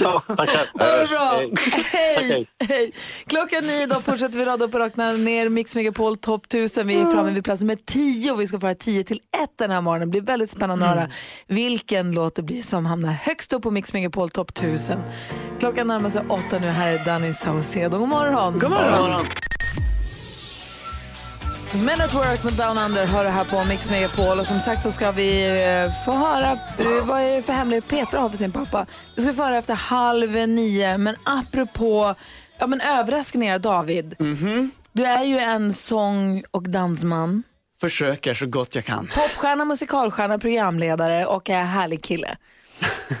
Ja, 0.00 0.22
tackar. 0.26 0.68
Ha 0.78 1.00
det 1.00 1.08
bra. 1.08 1.60
Hej. 1.92 2.46
Hej. 2.68 2.92
Klockan 3.26 3.64
nio 3.66 3.86
då 3.86 4.00
fortsätter 4.00 4.38
vi 4.38 4.44
rada 4.44 4.64
upp 4.64 4.74
och 4.74 4.80
räkna 4.80 5.12
ner 5.12 5.48
Mix 5.48 5.74
Megapol 5.74 6.16
topp 6.16 6.46
1000. 6.46 6.86
Vi 6.86 6.94
är 6.94 7.12
framme 7.12 7.30
vid 7.30 7.44
plats 7.44 7.62
nummer 7.62 7.78
10 7.86 8.32
och 8.32 8.40
vi 8.40 8.46
ska 8.46 8.60
föra 8.60 8.74
10 8.74 9.04
till 9.04 9.20
1 9.42 9.50
den 9.58 9.70
här 9.70 9.80
morgonen. 9.80 10.08
Det 10.08 10.10
blir 10.10 10.20
väldigt 10.20 10.50
spännande 10.50 10.86
att 10.86 10.96
höra 10.96 11.08
vilken 11.46 12.12
låt 12.12 12.34
det 12.34 12.42
blir 12.42 12.62
som 12.62 12.86
hamnar 12.86 13.12
högst 13.12 13.52
upp 13.52 13.62
på 13.62 13.70
Mix 13.70 13.92
Megapol 13.92 14.30
topp 14.30 14.50
1000. 14.50 14.98
Klockan 15.60 15.86
närmar 15.86 16.08
sig 16.08 16.22
åtta 16.28 16.58
nu. 16.58 16.66
Här 16.66 16.92
är 16.92 17.04
Danny 17.04 17.32
Saucedo. 17.32 17.98
God 17.98 18.08
morgon. 18.08 18.58
God 18.58 18.70
morgon. 18.70 19.24
Men 21.74 22.00
at 22.00 22.14
Work 22.14 22.44
med 22.44 22.52
Down 22.52 22.78
Under 22.86 23.06
hör 23.06 23.24
det 23.24 23.30
här 23.30 23.44
på 23.44 23.64
Mix 23.64 23.90
Megapol 23.90 24.38
och 24.40 24.46
som 24.46 24.60
sagt 24.60 24.82
så 24.82 24.90
ska 24.92 25.10
vi 25.12 25.46
eh, 25.62 26.04
få 26.04 26.12
höra 26.12 26.52
eh, 26.52 27.06
vad 27.08 27.20
är 27.20 27.36
det 27.36 27.42
för 27.42 27.52
hemlighet 27.52 27.88
Petra 27.88 28.20
har 28.20 28.28
för 28.28 28.36
sin 28.36 28.52
pappa. 28.52 28.86
Det 29.14 29.20
ska 29.20 29.30
vi 29.30 29.36
få 29.36 29.42
höra 29.44 29.56
efter 29.58 29.74
halv 29.74 30.30
nio 30.48 30.98
men 30.98 31.16
apropå 31.24 32.14
ja, 32.58 32.66
men 32.66 32.80
överraskningar 32.80 33.58
David. 33.58 34.14
Du 34.92 35.04
är 35.06 35.24
ju 35.24 35.38
en 35.38 35.72
sång 35.72 36.44
och 36.50 36.62
dansman, 36.68 37.42
Försöker 37.80 38.34
så 38.34 38.46
gott 38.46 38.74
jag 38.74 38.84
kan. 38.84 39.06
popstjärna, 39.14 39.64
musikalstjärna, 39.64 40.38
programledare 40.38 41.26
och 41.26 41.50
är 41.50 41.62
härlig 41.64 42.02
kille. 42.04 42.36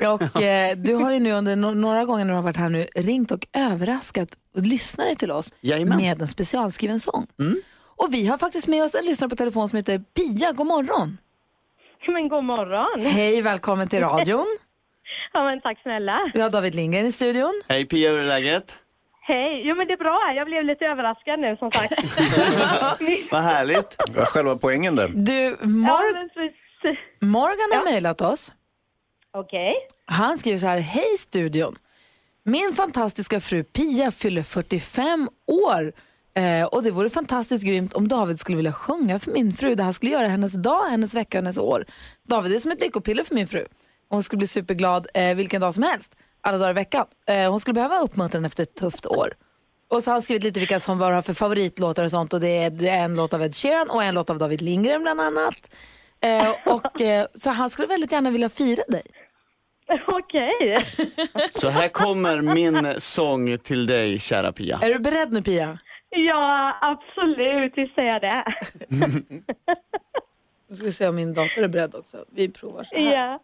Och 0.14 0.42
eh, 0.42 0.76
du 0.76 0.94
har 0.94 1.12
ju 1.12 1.20
nu 1.20 1.32
under 1.32 1.56
no- 1.56 1.74
några 1.74 2.04
gånger 2.04 2.24
när 2.24 2.30
du 2.32 2.36
har 2.36 2.42
varit 2.42 2.56
här 2.56 2.68
nu 2.68 2.86
ringt 2.94 3.30
och 3.30 3.46
överraskat 3.52 4.28
lyssnare 4.54 5.14
till 5.14 5.30
oss 5.30 5.52
Jajamän. 5.60 5.98
med 5.98 6.22
en 6.22 6.28
specialskriven 6.28 7.00
sång. 7.00 7.26
Och 7.96 8.14
vi 8.14 8.26
har 8.26 8.38
faktiskt 8.38 8.66
med 8.68 8.84
oss 8.84 8.94
en 8.94 9.04
lyssnare 9.04 9.28
på 9.28 9.36
telefon 9.36 9.68
som 9.68 9.76
heter 9.76 9.98
Pia. 9.98 10.52
God 10.52 10.66
morgon! 10.66 11.18
Men 12.08 12.28
god 12.28 12.44
morgon. 12.44 13.00
Hej, 13.12 13.42
välkommen 13.42 13.88
till 13.88 14.00
radion. 14.00 14.46
Ja, 15.32 15.44
men 15.44 15.60
tack 15.60 15.82
snälla. 15.82 16.30
Vi 16.34 16.40
har 16.40 16.50
David 16.50 16.74
Lindgren 16.74 17.06
i 17.06 17.12
studion. 17.12 17.62
Hej 17.68 17.86
Pia, 17.86 18.10
hur 18.10 18.18
är 18.18 18.24
läget? 18.24 18.76
Hej. 19.20 19.62
Jo, 19.64 19.74
men 19.76 19.86
det 19.86 19.92
är 19.92 19.96
bra. 19.96 20.32
Jag 20.36 20.46
blev 20.46 20.64
lite 20.64 20.84
överraskad 20.84 21.40
nu 21.40 21.56
som 21.56 21.70
sagt. 21.70 21.92
Vad 23.32 23.42
härligt. 23.42 23.96
Vad 24.08 24.18
är 24.18 24.24
själva 24.26 24.56
poängen 24.56 24.96
där? 24.96 25.08
Du, 25.14 25.32
ja, 25.32 25.56
Mor- 25.66 26.28
precis. 26.34 26.98
Morgan 27.20 27.78
har 27.78 27.84
mejlat 27.92 28.20
oss. 28.20 28.52
Okej. 29.34 29.74
Han 30.04 30.38
skriver 30.38 30.58
så 30.58 30.66
här, 30.66 30.78
hej 30.80 31.16
studion. 31.18 31.76
Min 32.44 32.72
fantastiska 32.72 33.40
fru 33.40 33.64
Pia 33.64 34.10
fyller 34.10 34.42
45 34.42 35.28
år 35.46 35.92
eh, 36.36 36.64
och 36.64 36.82
det 36.82 36.90
vore 36.90 37.10
fantastiskt 37.10 37.64
grymt 37.64 37.94
om 37.94 38.08
David 38.08 38.40
skulle 38.40 38.56
vilja 38.56 38.72
sjunga 38.72 39.18
för 39.18 39.30
min 39.32 39.52
fru. 39.52 39.74
Det 39.74 39.82
här 39.82 39.92
skulle 39.92 40.12
göra 40.12 40.28
hennes 40.28 40.52
dag, 40.52 40.84
hennes 40.90 41.14
vecka 41.14 41.38
och 41.38 41.44
hennes 41.44 41.58
år. 41.58 41.84
David 42.28 42.54
är 42.54 42.58
som 42.58 42.70
ett 42.70 42.80
lyckopiller 42.80 43.24
för 43.24 43.34
min 43.34 43.46
fru. 43.46 43.66
Hon 44.08 44.22
skulle 44.22 44.38
bli 44.38 44.46
superglad 44.46 45.06
eh, 45.14 45.34
vilken 45.34 45.60
dag 45.60 45.74
som 45.74 45.82
helst, 45.82 46.14
alla 46.40 46.58
dagar 46.58 46.70
i 46.70 46.74
veckan. 46.74 47.06
Eh, 47.26 47.50
hon 47.50 47.60
skulle 47.60 47.74
behöva 47.74 47.98
uppmuntran 47.98 48.44
efter 48.44 48.62
ett 48.62 48.74
tufft 48.74 49.06
år. 49.06 49.32
Och 49.90 50.02
så 50.02 50.10
har 50.10 50.14
han 50.14 50.22
skrivit 50.22 50.44
lite 50.44 50.60
vilka 50.60 50.80
som 50.80 50.98
var 50.98 51.12
har 51.12 51.22
för 51.22 51.34
favoritlåtar 51.34 52.04
och 52.04 52.10
sånt 52.10 52.32
och 52.32 52.40
det 52.40 52.48
är, 52.48 52.70
det 52.70 52.88
är 52.88 53.04
en 53.04 53.14
låt 53.14 53.34
av 53.34 53.42
Ed 53.42 53.54
Sheeran 53.54 53.90
och 53.90 54.04
en 54.04 54.14
låt 54.14 54.30
av 54.30 54.38
David 54.38 54.62
Lindgren 54.62 55.02
bland 55.02 55.20
annat. 55.20 55.74
Eh, 56.20 56.54
och, 56.74 57.00
eh, 57.00 57.26
så 57.34 57.50
han 57.50 57.70
skulle 57.70 57.88
väldigt 57.88 58.12
gärna 58.12 58.30
vilja 58.30 58.48
fira 58.48 58.82
dig. 58.88 59.02
Okej. 60.08 60.76
Så 61.54 61.68
här 61.68 61.88
kommer 61.88 62.40
min 62.40 62.94
sång 63.00 63.58
till 63.58 63.86
dig, 63.86 64.18
kära 64.18 64.52
Pia. 64.52 64.78
Är 64.82 64.88
du 64.92 64.98
beredd 64.98 65.32
nu 65.32 65.42
Pia? 65.42 65.78
Ja, 66.16 66.78
absolut. 66.80 67.72
Visst 67.76 67.94
säger 67.94 68.12
jag 68.12 68.22
det. 68.22 68.54
Nu 70.68 70.76
ska 70.76 70.84
vi 70.84 70.92
se 70.92 71.08
om 71.08 71.16
min 71.16 71.34
dator 71.34 71.62
är 71.62 71.68
beredd 71.68 71.94
också. 71.94 72.24
Vi 72.30 72.48
provar 72.48 72.84
så 72.84 72.96
här. 72.96 73.14
Ja. 73.14 73.40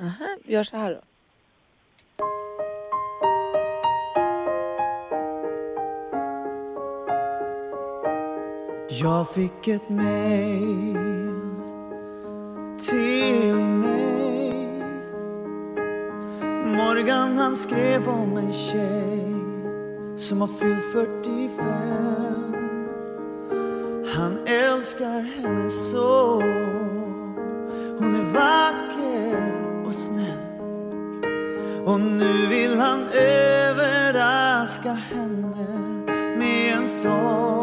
Aha, 0.00 0.36
vi 0.44 0.52
gör 0.52 0.62
så 0.62 0.76
här 0.76 0.90
då. 0.90 1.00
Jag 8.88 9.30
fick 9.30 9.68
ett 9.68 9.88
mail 9.88 10.98
till 12.78 13.54
mig 13.54 14.52
Morgan 16.64 17.36
han 17.36 17.56
skrev 17.56 18.08
om 18.08 18.36
en 18.36 18.52
tjej 18.52 19.39
som 20.20 20.40
har 20.40 20.48
fyllt 20.48 20.84
45 20.92 22.54
Han 24.16 24.38
älskar 24.46 25.20
henne 25.20 25.70
så. 25.70 26.40
Hon 27.98 28.14
är 28.14 28.32
vacker 28.32 29.86
och 29.86 29.94
snäll. 29.94 30.60
Och 31.86 32.00
nu 32.00 32.46
vill 32.48 32.78
han 32.78 33.00
överraska 33.12 34.92
henne 34.92 35.66
med 36.38 36.74
en 36.78 36.86
sång 36.86 37.59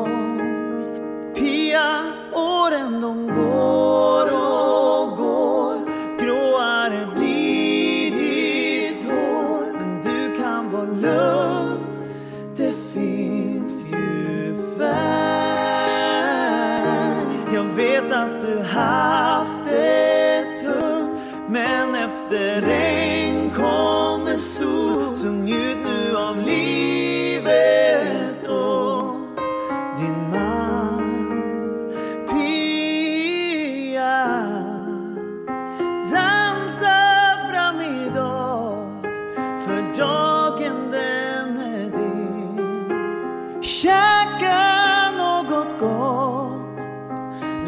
Käka 43.67 45.11
något 45.17 45.79
gott. 45.79 46.79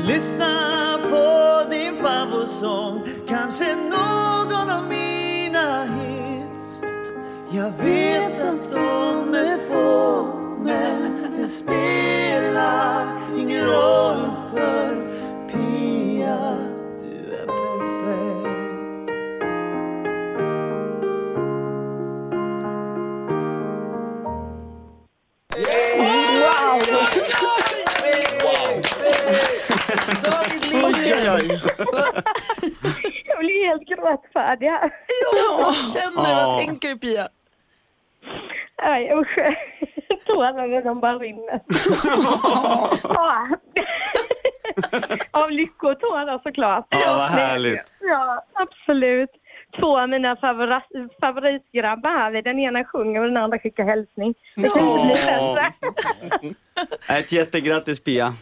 Lyssna 0.08 0.56
på 1.10 1.70
din 1.72 1.96
favoritsång 1.96 3.02
Kanske 3.28 3.76
någon 3.76 4.70
av 4.70 4.90
mina 4.90 5.84
hits. 5.84 6.82
Jag 7.50 7.72
vet 7.84 8.42
att 8.42 8.74
de 8.74 9.36
är 9.36 9.58
få 9.70 10.28
Men 10.64 11.28
det 11.38 11.48
spelar 11.48 13.08
ingen 13.38 13.66
roll. 13.66 14.29
Jag 33.26 33.40
blir 33.40 33.66
helt 33.68 33.88
gråtfärdig 33.88 34.68
här. 34.68 34.92
Ja, 35.24 35.60
jag 35.60 35.76
känner. 35.76 36.46
Vad 36.46 36.54
Ja. 36.56 36.62
tänker 36.66 36.88
du 36.90 36.98
Pia? 37.00 37.28
Nej 38.84 39.14
usch. 39.14 39.38
Tårarna 40.26 40.82
de 40.82 41.00
bara 41.00 41.18
rinner. 41.20 41.60
Ja. 43.04 43.48
Av 45.32 45.52
lyckotårar 45.52 46.40
såklart. 46.44 46.88
Ja, 46.90 47.14
vad 47.18 47.30
härligt. 47.30 47.92
Ja, 48.02 48.46
absolut. 48.54 49.30
Två 49.80 50.00
av 50.00 50.10
mina 50.10 50.36
favori- 50.36 51.10
favoritgrabbar 51.22 52.10
här. 52.10 52.42
Den 52.42 52.60
ena 52.60 52.84
sjunger 52.86 53.20
och 53.22 53.28
den 53.28 53.38
andra 53.38 53.60
skickar 53.60 53.84
hälsning. 53.84 54.34
Det 54.56 54.70
kan 54.70 54.88
inte 54.88 55.06
bli 55.06 55.16
bättre. 55.26 55.74
Ett 57.20 57.32
jättegrattis 57.32 58.04
Pia. 58.04 58.34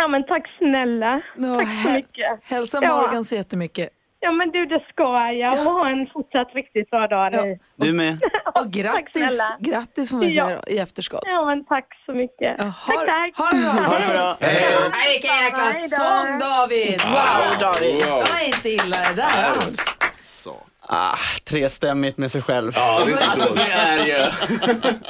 Ja 0.00 0.08
men 0.08 0.26
tack 0.26 0.42
snälla. 0.58 1.20
tack 1.58 1.68
så 1.84 1.90
mycket. 1.90 2.40
Hälsa 2.42 2.78
Ja. 2.82 2.96
Morgan 2.96 3.24
så 3.24 3.34
jättemycket. 3.34 3.88
Ja 4.22 4.32
men 4.32 4.50
du 4.50 4.66
det 4.66 4.84
ska 4.92 5.32
jag. 5.32 5.52
Och 5.52 5.58
ha 5.72 5.88
en 5.88 6.06
fortsatt 6.12 6.54
riktigt 6.54 6.90
bra 6.90 7.06
dag 7.06 7.32
nu. 7.32 7.58
Du 7.76 7.92
med. 7.92 8.18
Och 8.54 8.70
grattis, 8.70 9.38
grattis 9.60 10.10
får 10.10 10.16
man 10.16 10.30
Ja. 10.30 10.46
säga 10.48 10.60
då, 10.66 10.72
i 10.72 10.78
efterskott. 10.78 11.22
Ja 11.26 11.44
men 11.44 11.64
tack 11.64 11.86
så 12.06 12.12
mycket. 12.12 12.58
tack 12.58 13.06
tack. 13.06 13.36
Ha 13.36 13.50
det 13.50 13.58
bra. 13.60 13.70
Ha 13.86 13.98
det 13.98 14.14
bra. 14.14 14.36
Nej, 14.40 15.12
vilken 15.12 15.36
jäkla 15.44 15.62
Hej 15.62 15.82
då. 15.82 15.96
sång 15.96 16.38
David! 16.38 17.00
Wow, 17.04 17.60
David. 17.60 17.98
Det 18.04 18.10
var 18.10 18.46
inte 18.46 18.68
illa 18.70 18.96
det 19.08 19.14
där 19.16 19.48
alls. 19.48 19.96
Ah, 20.92 21.16
trestämmigt 21.44 22.18
med 22.18 22.30
sig 22.32 22.42
själv. 22.42 22.72
Ja, 22.74 23.00
det 23.06 23.24
alltså 23.24 23.54
det 23.54 23.72
är 23.72 24.06
ju... 24.06 24.18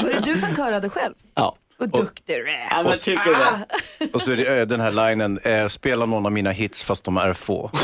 Var 0.05 0.13
det 0.13 0.21
du 0.25 0.37
som 0.37 0.55
körade 0.57 0.89
själv? 0.91 1.15
Ja. 1.35 1.57
Vad 1.81 1.91
duktig 1.91 2.37
du 2.37 2.51
är. 2.51 2.69
Ja, 2.71 2.83
men 2.83 2.93
tycker 2.93 3.31
det. 3.31 3.67
Och 4.13 4.23
så 4.23 4.33
är 4.33 4.37
det, 4.37 4.61
eh, 4.61 4.67
den 4.67 4.81
här 4.81 4.91
linen, 5.11 5.39
eh, 5.39 5.67
spela 5.67 6.07
någon 6.07 6.27
av 6.27 6.33
mina 6.33 6.51
hits 6.51 6.85
fast 6.85 7.05
de 7.05 7.17
är 7.17 7.33
få. 7.33 7.71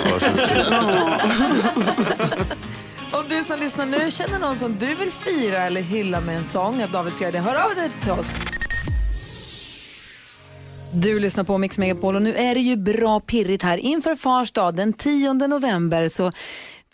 Om 3.12 3.24
du 3.28 3.42
som 3.42 3.60
lyssnar 3.60 3.86
nu 3.86 4.10
känner 4.10 4.38
någon 4.38 4.56
som 4.56 4.76
du 4.78 4.94
vill 4.94 5.10
fira 5.10 5.58
eller 5.58 5.80
hylla 5.80 6.20
med 6.20 6.36
en 6.36 6.44
sång 6.44 6.82
att 6.82 6.92
David 6.92 7.14
ska 7.14 7.24
göra 7.24 7.32
det, 7.32 7.38
hör 7.38 7.64
av 7.64 7.74
dig 7.74 7.90
till 8.00 8.10
oss. 8.10 8.32
Du 10.92 11.20
lyssnar 11.20 11.44
på 11.44 11.58
Mix 11.58 11.78
Megapol 11.78 12.16
och 12.16 12.22
nu 12.22 12.34
är 12.34 12.54
det 12.54 12.60
ju 12.60 12.76
bra 12.76 13.20
pirrigt 13.20 13.62
här. 13.62 13.78
Inför 13.78 14.14
Fars 14.14 14.50
dag 14.50 14.74
den 14.74 14.92
10 14.92 15.32
november 15.32 16.08
så 16.08 16.32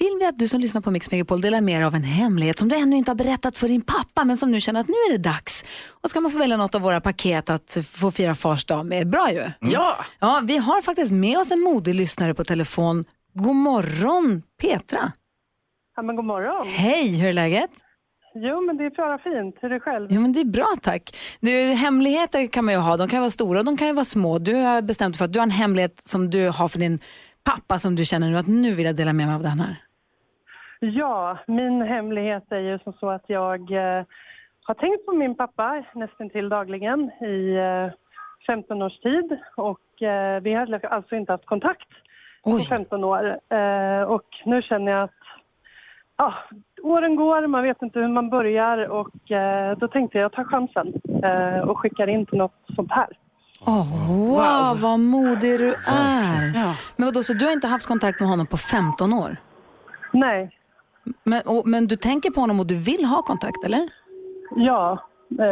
vill 0.02 0.18
vi 0.20 0.26
att 0.26 0.38
du 0.38 0.48
som 0.48 0.60
lyssnar 0.60 0.80
på 0.80 0.90
Mix 0.90 1.10
Megapol 1.10 1.40
delar 1.40 1.60
med 1.60 1.80
dig 1.80 1.84
av 1.84 1.94
en 1.94 2.02
hemlighet 2.02 2.58
som 2.58 2.68
du 2.68 2.76
ännu 2.76 2.96
inte 2.96 3.10
har 3.10 3.16
berättat 3.16 3.58
för 3.58 3.68
din 3.68 3.82
pappa 3.82 4.24
men 4.24 4.36
som 4.36 4.50
nu 4.50 4.60
känner 4.60 4.80
att 4.80 4.88
nu 4.88 4.94
är 4.94 5.12
det 5.12 5.18
dags. 5.18 5.64
Och 6.02 6.10
ska 6.10 6.20
man 6.20 6.30
få 6.30 6.38
välja 6.38 6.56
något 6.56 6.74
av 6.74 6.80
våra 6.80 7.00
paket 7.00 7.50
att 7.50 7.78
få 7.92 8.10
fira 8.10 8.34
Fars 8.34 8.64
dag 8.64 8.86
med. 8.86 9.10
Bra 9.10 9.32
ju! 9.32 9.50
Ja! 9.60 9.96
Ja, 10.18 10.42
vi 10.44 10.56
har 10.56 10.82
faktiskt 10.82 11.12
med 11.12 11.38
oss 11.38 11.50
en 11.52 11.60
modig 11.60 11.94
lyssnare 11.94 12.34
på 12.34 12.44
telefon. 12.44 13.04
God 13.34 13.56
morgon 13.56 14.42
Petra! 14.60 15.12
Ja 15.96 16.02
men 16.02 16.16
god 16.16 16.24
morgon. 16.24 16.66
Hej, 16.66 17.20
hur 17.20 17.28
är 17.28 17.32
läget? 17.32 17.70
Jo 18.34 18.60
men 18.66 18.76
det 18.76 18.84
är 18.84 18.90
bara 18.90 19.18
fint. 19.18 19.54
Hur 19.60 19.70
är 19.70 19.74
det 19.74 19.80
själv? 19.80 20.06
Jo, 20.10 20.20
men 20.20 20.32
det 20.32 20.40
är 20.40 20.44
bra 20.44 20.68
tack. 20.82 21.16
Du, 21.40 21.50
hemligheter 21.72 22.46
kan 22.46 22.64
man 22.64 22.74
ju 22.74 22.80
ha. 22.80 22.96
De 22.96 23.08
kan 23.08 23.20
vara 23.20 23.30
stora 23.30 23.58
och 23.58 23.64
de 23.64 23.76
kan 23.76 23.86
ju 23.86 23.92
vara 23.92 24.04
små. 24.04 24.38
Du 24.38 24.54
har 24.54 24.82
bestämt 24.82 25.16
för 25.16 25.24
att 25.24 25.32
du 25.32 25.38
har 25.38 25.46
en 25.46 25.50
hemlighet 25.50 26.02
som 26.02 26.30
du 26.30 26.48
har 26.48 26.68
för 26.68 26.78
din 26.78 26.98
pappa 27.44 27.78
som 27.78 27.96
du 27.96 28.04
känner 28.04 28.30
nu 28.30 28.36
att 28.38 28.46
nu 28.46 28.74
vill 28.74 28.86
jag 28.86 28.96
dela 28.96 29.12
med 29.12 29.26
mig 29.26 29.34
av 29.34 29.42
den 29.42 29.60
här. 29.60 29.76
Ja, 30.84 31.38
min 31.46 31.82
hemlighet 31.82 32.52
är 32.52 32.58
ju 32.58 32.78
som 32.78 32.92
så 32.92 33.10
att 33.10 33.24
jag 33.26 33.60
eh, 33.70 34.04
har 34.62 34.74
tänkt 34.74 35.06
på 35.06 35.12
min 35.12 35.34
pappa 35.34 35.84
nästan 35.94 36.30
till 36.30 36.48
dagligen 36.48 37.10
i 37.10 37.54
eh, 37.56 37.92
15 38.46 38.82
års 38.82 39.00
tid 39.00 39.38
och 39.56 40.02
eh, 40.02 40.40
vi 40.40 40.54
har 40.54 40.84
alltså 40.84 41.16
inte 41.16 41.32
haft 41.32 41.46
kontakt 41.46 41.88
på 42.44 42.58
15 42.68 43.04
år. 43.04 43.38
Eh, 43.48 44.02
och 44.02 44.26
nu 44.44 44.62
känner 44.62 44.92
jag 44.92 45.02
att 45.02 45.22
ja, 46.16 46.34
åren 46.82 47.16
går, 47.16 47.46
man 47.46 47.62
vet 47.62 47.82
inte 47.82 47.98
hur 47.98 48.08
man 48.08 48.30
börjar 48.30 48.90
och 48.90 49.30
eh, 49.30 49.78
då 49.78 49.88
tänkte 49.88 50.18
jag 50.18 50.32
ta 50.32 50.44
chansen 50.44 50.92
eh, 51.24 51.58
och 51.58 51.78
skickar 51.78 52.06
in 52.06 52.26
till 52.26 52.38
något 52.38 52.64
sånt 52.76 52.92
här. 52.92 53.08
Oh, 53.66 54.08
wow, 54.30 54.80
vad 54.80 55.00
modig 55.00 55.58
du 55.58 55.74
är. 55.88 56.52
Men 56.96 57.06
vadå, 57.06 57.22
så 57.22 57.32
du 57.32 57.44
har 57.44 57.52
inte 57.52 57.66
haft 57.66 57.86
kontakt 57.86 58.20
med 58.20 58.28
honom 58.28 58.46
på 58.46 58.56
15 58.56 59.12
år? 59.12 59.36
Nej. 60.12 60.58
Men, 61.24 61.42
och, 61.46 61.68
men 61.68 61.86
du 61.86 61.96
tänker 61.96 62.30
på 62.30 62.40
honom 62.40 62.60
och 62.60 62.66
du 62.66 62.74
vill 62.76 63.04
ha 63.04 63.22
kontakt, 63.22 63.64
eller? 63.64 63.88
Ja, 64.56 64.98
eh, 65.40 65.46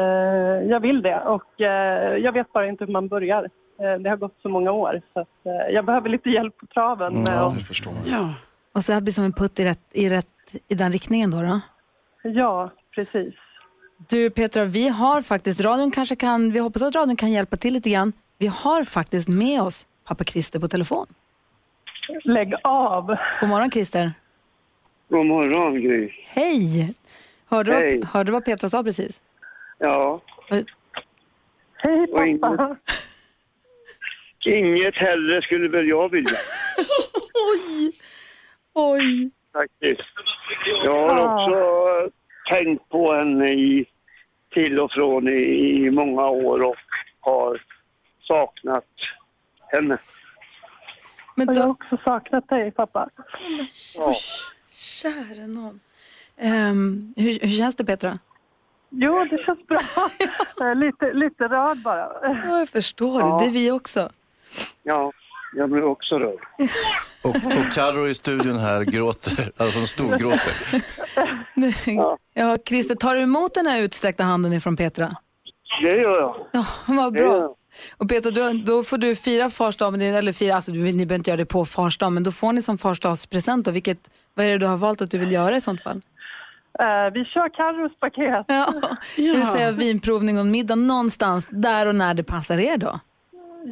jag 0.70 0.80
vill 0.80 1.02
det 1.02 1.20
och 1.20 1.60
eh, 1.60 2.16
jag 2.16 2.32
vet 2.32 2.52
bara 2.52 2.66
inte 2.68 2.84
hur 2.84 2.92
man 2.92 3.08
börjar. 3.08 3.44
Eh, 3.80 3.94
det 4.02 4.10
har 4.10 4.16
gått 4.16 4.36
så 4.42 4.48
många 4.48 4.72
år 4.72 5.02
så 5.12 5.20
att, 5.20 5.28
eh, 5.46 5.74
jag 5.74 5.84
behöver 5.84 6.08
lite 6.08 6.30
hjälp 6.30 6.56
på 6.56 6.66
traven. 6.66 7.14
med 7.22 7.28
att- 7.42 7.54
det 7.58 7.64
förstår 7.64 7.92
man. 7.92 8.00
Ja. 8.06 8.34
Och 8.74 8.82
så 8.82 8.92
här 8.92 9.00
blir 9.00 9.12
som 9.12 9.24
en 9.24 9.32
putt 9.32 9.60
i, 9.60 9.64
rätt, 9.64 9.80
i, 9.92 10.08
rätt, 10.08 10.26
i 10.68 10.74
den 10.74 10.92
riktningen 10.92 11.30
då? 11.30 11.42
då? 11.42 11.60
Ja, 12.22 12.70
precis. 12.94 13.34
Du 14.08 14.30
Petra, 14.30 14.64
vi 14.64 14.88
har 14.88 15.22
faktiskt, 15.22 15.60
radion 15.60 15.90
kanske 15.90 16.16
kan, 16.16 16.52
vi 16.52 16.58
hoppas 16.58 16.82
att 16.82 16.94
radion 16.94 17.16
kan 17.16 17.30
hjälpa 17.32 17.56
till 17.56 17.72
lite 17.74 17.90
grann. 17.90 18.12
Vi 18.38 18.46
har 18.46 18.84
faktiskt 18.84 19.28
med 19.28 19.62
oss 19.62 19.86
pappa 20.08 20.24
Christer 20.24 20.60
på 20.60 20.68
telefon. 20.68 21.06
Lägg 22.24 22.54
av. 22.64 23.06
God 23.40 23.48
morgon 23.48 23.70
Christer. 23.70 24.12
God 25.10 25.26
morgon 25.26 25.80
Gry. 25.80 26.12
Hej! 26.24 26.94
Hörde, 27.46 27.72
Hej. 27.72 27.98
Du, 27.98 28.06
hörde 28.06 28.28
du 28.28 28.32
vad 28.32 28.44
Petra 28.44 28.68
sa 28.68 28.82
precis? 28.82 29.20
Ja. 29.78 30.20
Hej 31.76 32.06
Och 32.12 32.26
inget, 32.26 32.78
inget 34.44 34.96
hellre 34.96 35.42
skulle 35.42 35.68
väl 35.68 35.88
jag 35.88 36.08
vilja 36.08 36.36
Oj! 37.54 37.92
Oj! 38.72 39.30
faktiskt. 39.52 40.08
Jag 40.84 41.08
har 41.08 41.34
också 41.34 42.10
tänkt 42.50 42.88
på 42.88 43.12
henne 43.12 43.48
i, 43.52 43.86
till 44.50 44.80
och 44.80 44.92
från 44.92 45.28
i, 45.28 45.84
i 45.84 45.90
många 45.90 46.26
år 46.26 46.62
och 46.62 46.76
har 47.20 47.62
saknat 48.20 48.86
henne. 49.66 49.98
Men 51.34 51.54
Jag 51.54 51.62
har 51.62 51.70
också 51.70 51.96
saknat 52.04 52.48
dig 52.48 52.70
pappa. 52.70 53.08
Ja. 53.98 54.14
Käre 54.80 55.46
någon. 55.46 55.80
Ehm, 56.38 57.14
hur, 57.16 57.38
hur 57.40 57.58
känns 57.58 57.76
det 57.76 57.84
Petra? 57.84 58.18
Jo, 58.90 59.24
det 59.30 59.38
känns 59.46 59.66
bra. 59.66 59.78
Är 60.66 60.74
lite, 60.86 61.12
lite 61.12 61.44
rörd 61.44 61.82
bara. 61.82 62.08
Ja, 62.22 62.58
jag 62.58 62.68
förstår 62.68 63.20
Ja. 63.20 63.26
det. 63.38 63.44
Det 63.44 63.50
är 63.50 63.52
vi 63.52 63.70
också. 63.70 64.10
Ja, 64.82 65.12
jag 65.56 65.70
blev 65.70 65.84
också 65.84 66.18
rörd. 66.18 66.38
Och, 67.24 67.36
och 67.36 67.72
Carro 67.72 68.08
i 68.08 68.14
studion 68.14 68.58
här 68.58 68.82
gråter, 68.84 69.52
alltså 69.56 69.78
hon 69.78 69.86
storgråter. 69.88 70.54
Ja. 71.86 72.18
ja, 72.34 72.56
Christer, 72.66 72.94
tar 72.94 73.14
du 73.14 73.22
emot 73.22 73.54
den 73.54 73.66
här 73.66 73.82
utsträckta 73.82 74.24
handen 74.24 74.52
ifrån 74.52 74.76
Petra? 74.76 75.10
Det 75.82 75.96
gör 75.96 76.20
jag. 76.20 76.46
Ja, 76.52 76.64
vad 76.86 77.12
Det 77.12 77.18
gör 77.20 77.28
bra. 77.40 77.54
Och 77.96 78.08
Petra, 78.08 78.30
då, 78.30 78.52
då 78.64 78.82
får 78.82 78.98
du 78.98 79.16
fira 79.16 79.50
farsdag, 79.50 79.90
med 79.90 80.00
din- 80.00 80.14
eller 80.14 80.32
fira, 80.32 80.54
alltså 80.54 80.72
ni 80.72 80.92
behöver 80.92 81.14
inte 81.14 81.30
göra 81.30 81.36
det 81.36 81.46
på 81.46 81.64
farsdag, 81.64 82.10
men 82.10 82.22
då 82.22 82.30
får 82.32 82.52
ni 82.52 82.62
som 82.62 82.78
farsdagspresent 82.78 83.64
då, 83.64 83.70
vilket, 83.70 84.10
vad 84.34 84.46
är 84.46 84.50
det 84.50 84.58
du 84.58 84.66
har 84.66 84.76
valt 84.76 85.02
att 85.02 85.10
du 85.10 85.18
vill 85.18 85.32
göra 85.32 85.56
i 85.56 85.60
sånt 85.60 85.82
fall? 85.82 86.02
Eh, 86.78 87.12
vi 87.14 87.24
kör 87.24 87.48
Carros 87.48 87.92
paket. 88.00 88.44
Ja. 88.48 88.72
Det 89.16 89.22
vill 89.22 89.46
säga 89.46 89.72
vinprovning 89.72 90.38
och 90.38 90.46
middag 90.46 90.74
någonstans 90.74 91.46
där 91.50 91.86
och 91.86 91.94
när 91.94 92.14
det 92.14 92.22
passar 92.24 92.58
er 92.58 92.76
då. 92.76 93.00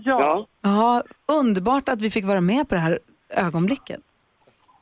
Ja. 0.04 0.46
Ja, 0.62 1.02
underbart 1.26 1.88
att 1.88 2.00
vi 2.00 2.10
fick 2.10 2.24
vara 2.24 2.40
med 2.40 2.68
på 2.68 2.74
det 2.74 2.80
här 2.80 2.98
ögonblicket. 3.28 4.00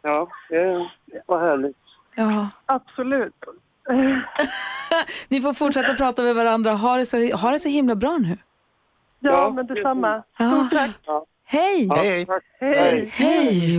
Ja, 0.03 0.29
det 0.49 0.91
vad 1.27 1.41
härligt. 1.41 1.77
Ja. 2.15 2.49
Absolut. 2.67 3.35
Ni 5.29 5.41
får 5.43 5.55
fortsätta 5.55 5.95
prata 5.95 6.23
med 6.23 6.35
varandra. 6.35 6.73
Ha 6.73 6.97
det 6.97 7.07
så, 7.07 7.37
ha 7.37 7.51
det 7.51 7.59
så 7.59 7.69
himla 7.69 7.95
bra 7.95 8.19
nu. 8.19 8.39
Ja, 9.33 9.51
men 9.51 9.67
detsamma. 9.67 10.23
Stort 10.35 10.71
tack. 10.71 10.91
Hej! 11.49 11.89
Hej. 11.97 12.27
Hej. 12.61 13.11
Hej! 13.13 13.79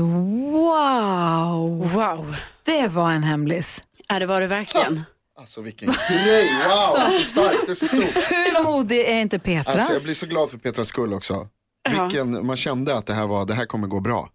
Wow! 0.51 1.91
Wow. 1.93 2.35
Det 2.63 2.87
var 2.87 3.11
en 3.11 3.23
hemlis. 3.23 3.83
Ja, 4.07 4.19
det 4.19 4.25
var 4.25 4.41
det 4.41 4.47
verkligen. 4.47 5.01
Alltså 5.39 5.61
vilken 5.61 5.91
grej, 6.09 6.49
wow, 6.53 6.71
Alltså. 6.71 7.17
så 7.17 7.23
starkt, 7.23 7.65
det 7.65 7.71
är 7.71 7.75
så 7.75 7.87
stort. 7.87 8.31
Hur 8.31 8.63
modig 8.63 8.99
är 8.99 9.21
inte 9.21 9.39
Petra? 9.39 9.73
Alltså 9.73 9.93
jag 9.93 10.03
blir 10.03 10.13
så 10.13 10.25
glad 10.25 10.49
för 10.49 10.57
Petras 10.57 10.87
skull 10.87 11.13
också. 11.13 11.47
Vilken, 11.89 12.45
man 12.45 12.57
kände 12.57 12.97
att 12.97 13.05
det 13.05 13.13
här, 13.13 13.27
var, 13.27 13.45
det 13.45 13.53
här 13.53 13.65
kommer 13.65 13.87
gå 13.87 13.99
bra. 13.99 14.29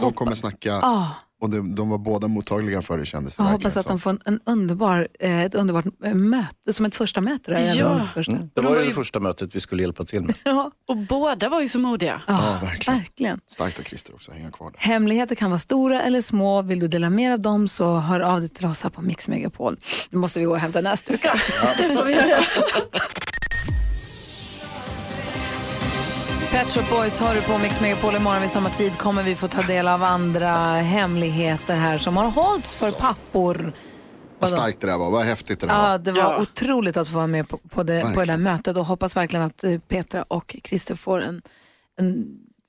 De 0.00 0.12
kommer 0.12 0.34
snacka 0.34 0.74
ah, 0.74 1.06
och 1.40 1.50
de, 1.50 1.74
de 1.74 1.88
var 1.90 1.98
båda 1.98 2.28
mottagliga 2.28 2.82
för 2.82 2.98
det 2.98 3.06
kändes 3.06 3.36
det 3.36 3.42
jag 3.42 3.50
hoppas 3.50 3.76
att 3.76 3.82
som. 3.82 3.90
de 3.96 4.00
får 4.00 4.10
en, 4.10 4.20
en 4.24 4.40
underbar, 4.44 5.08
eh, 5.20 5.40
ett 5.44 5.54
underbart 5.54 5.84
möte, 6.14 6.72
som 6.72 6.86
ett 6.86 6.96
första 6.96 7.20
möte. 7.20 7.50
Där, 7.50 7.74
Ja. 7.78 8.02
Ett 8.02 8.08
första. 8.08 8.32
Mm. 8.32 8.50
Det 8.54 8.60
var 8.60 8.80
ju 8.80 8.86
det 8.86 8.92
första 8.92 9.20
mötet 9.20 9.54
vi 9.54 9.60
skulle 9.60 9.82
hjälpa 9.82 10.04
till 10.04 10.22
med. 10.22 10.34
Ja, 10.44 10.70
Och 10.88 10.96
båda 10.96 11.48
var 11.48 11.60
ju 11.60 11.68
så 11.68 11.78
modiga. 11.78 12.22
ja, 12.26 12.58
verkligen. 12.62 12.98
verkligen. 12.98 13.40
Starkt 13.46 13.78
av 13.78 13.82
Christer 13.82 14.14
också, 14.14 14.32
hänga 14.32 14.50
kvar 14.50 14.70
där. 14.70 14.78
Hemligheter 14.80 15.34
kan 15.34 15.50
vara 15.50 15.58
stora 15.58 16.02
eller 16.02 16.20
små. 16.20 16.62
Vill 16.62 16.80
du 16.80 16.88
dela 16.88 17.10
mer 17.10 17.32
av 17.32 17.40
dem 17.40 17.68
så 17.68 17.96
hör 17.96 18.20
av 18.20 18.40
dig 18.40 18.48
till 18.48 18.66
oss 18.66 18.82
här 18.82 18.90
på 18.90 19.02
Mix 19.02 19.28
Megapol. 19.28 19.76
Nu 20.10 20.18
måste 20.18 20.38
vi 20.40 20.44
gå 20.46 20.52
och 20.52 20.58
hämta 20.58 20.80
näsduken. 20.80 21.36
Det 21.78 21.96
får 21.96 22.04
vi 22.04 22.12
göra. 22.12 22.38
Pet 26.50 26.70
Shop 26.70 26.96
Boys 26.96 27.20
har 27.20 27.34
du 27.34 27.42
på 27.42 27.58
Mix 27.58 27.80
Megapol 27.80 28.16
imorgon 28.16 28.40
vid 28.40 28.50
samma 28.50 28.70
tid 28.70 28.98
kommer 28.98 29.22
vi 29.22 29.34
få 29.34 29.48
ta 29.48 29.62
del 29.62 29.88
av 29.88 30.02
andra 30.02 30.52
hemligheter 30.76 31.76
här 31.76 31.98
som 31.98 32.16
har 32.16 32.30
hållits 32.30 32.74
för 32.74 32.90
pappor. 32.92 33.72
Vad 34.38 34.50
starkt 34.50 34.80
det 34.80 34.86
där 34.86 34.98
var, 34.98 35.10
vad 35.10 35.24
häftigt 35.24 35.60
det 35.60 35.66
där 35.66 35.78
var. 35.78 35.90
Ja, 35.90 35.98
det 35.98 36.12
var 36.12 36.20
Ja. 36.20 36.38
otroligt 36.40 36.96
att 36.96 37.08
få 37.08 37.14
vara 37.14 37.26
med 37.26 37.48
på, 37.48 37.58
på, 37.68 37.82
det, 37.82 38.10
på 38.14 38.20
det 38.20 38.26
där 38.26 38.36
mötet 38.36 38.76
och 38.76 38.84
hoppas 38.86 39.16
verkligen 39.16 39.44
att 39.46 39.64
eh, 39.64 39.78
Petra 39.78 40.22
och 40.22 40.56
Christer 40.64 40.94
får 40.94 41.20
en, 41.22 41.42
en, 42.00 42.26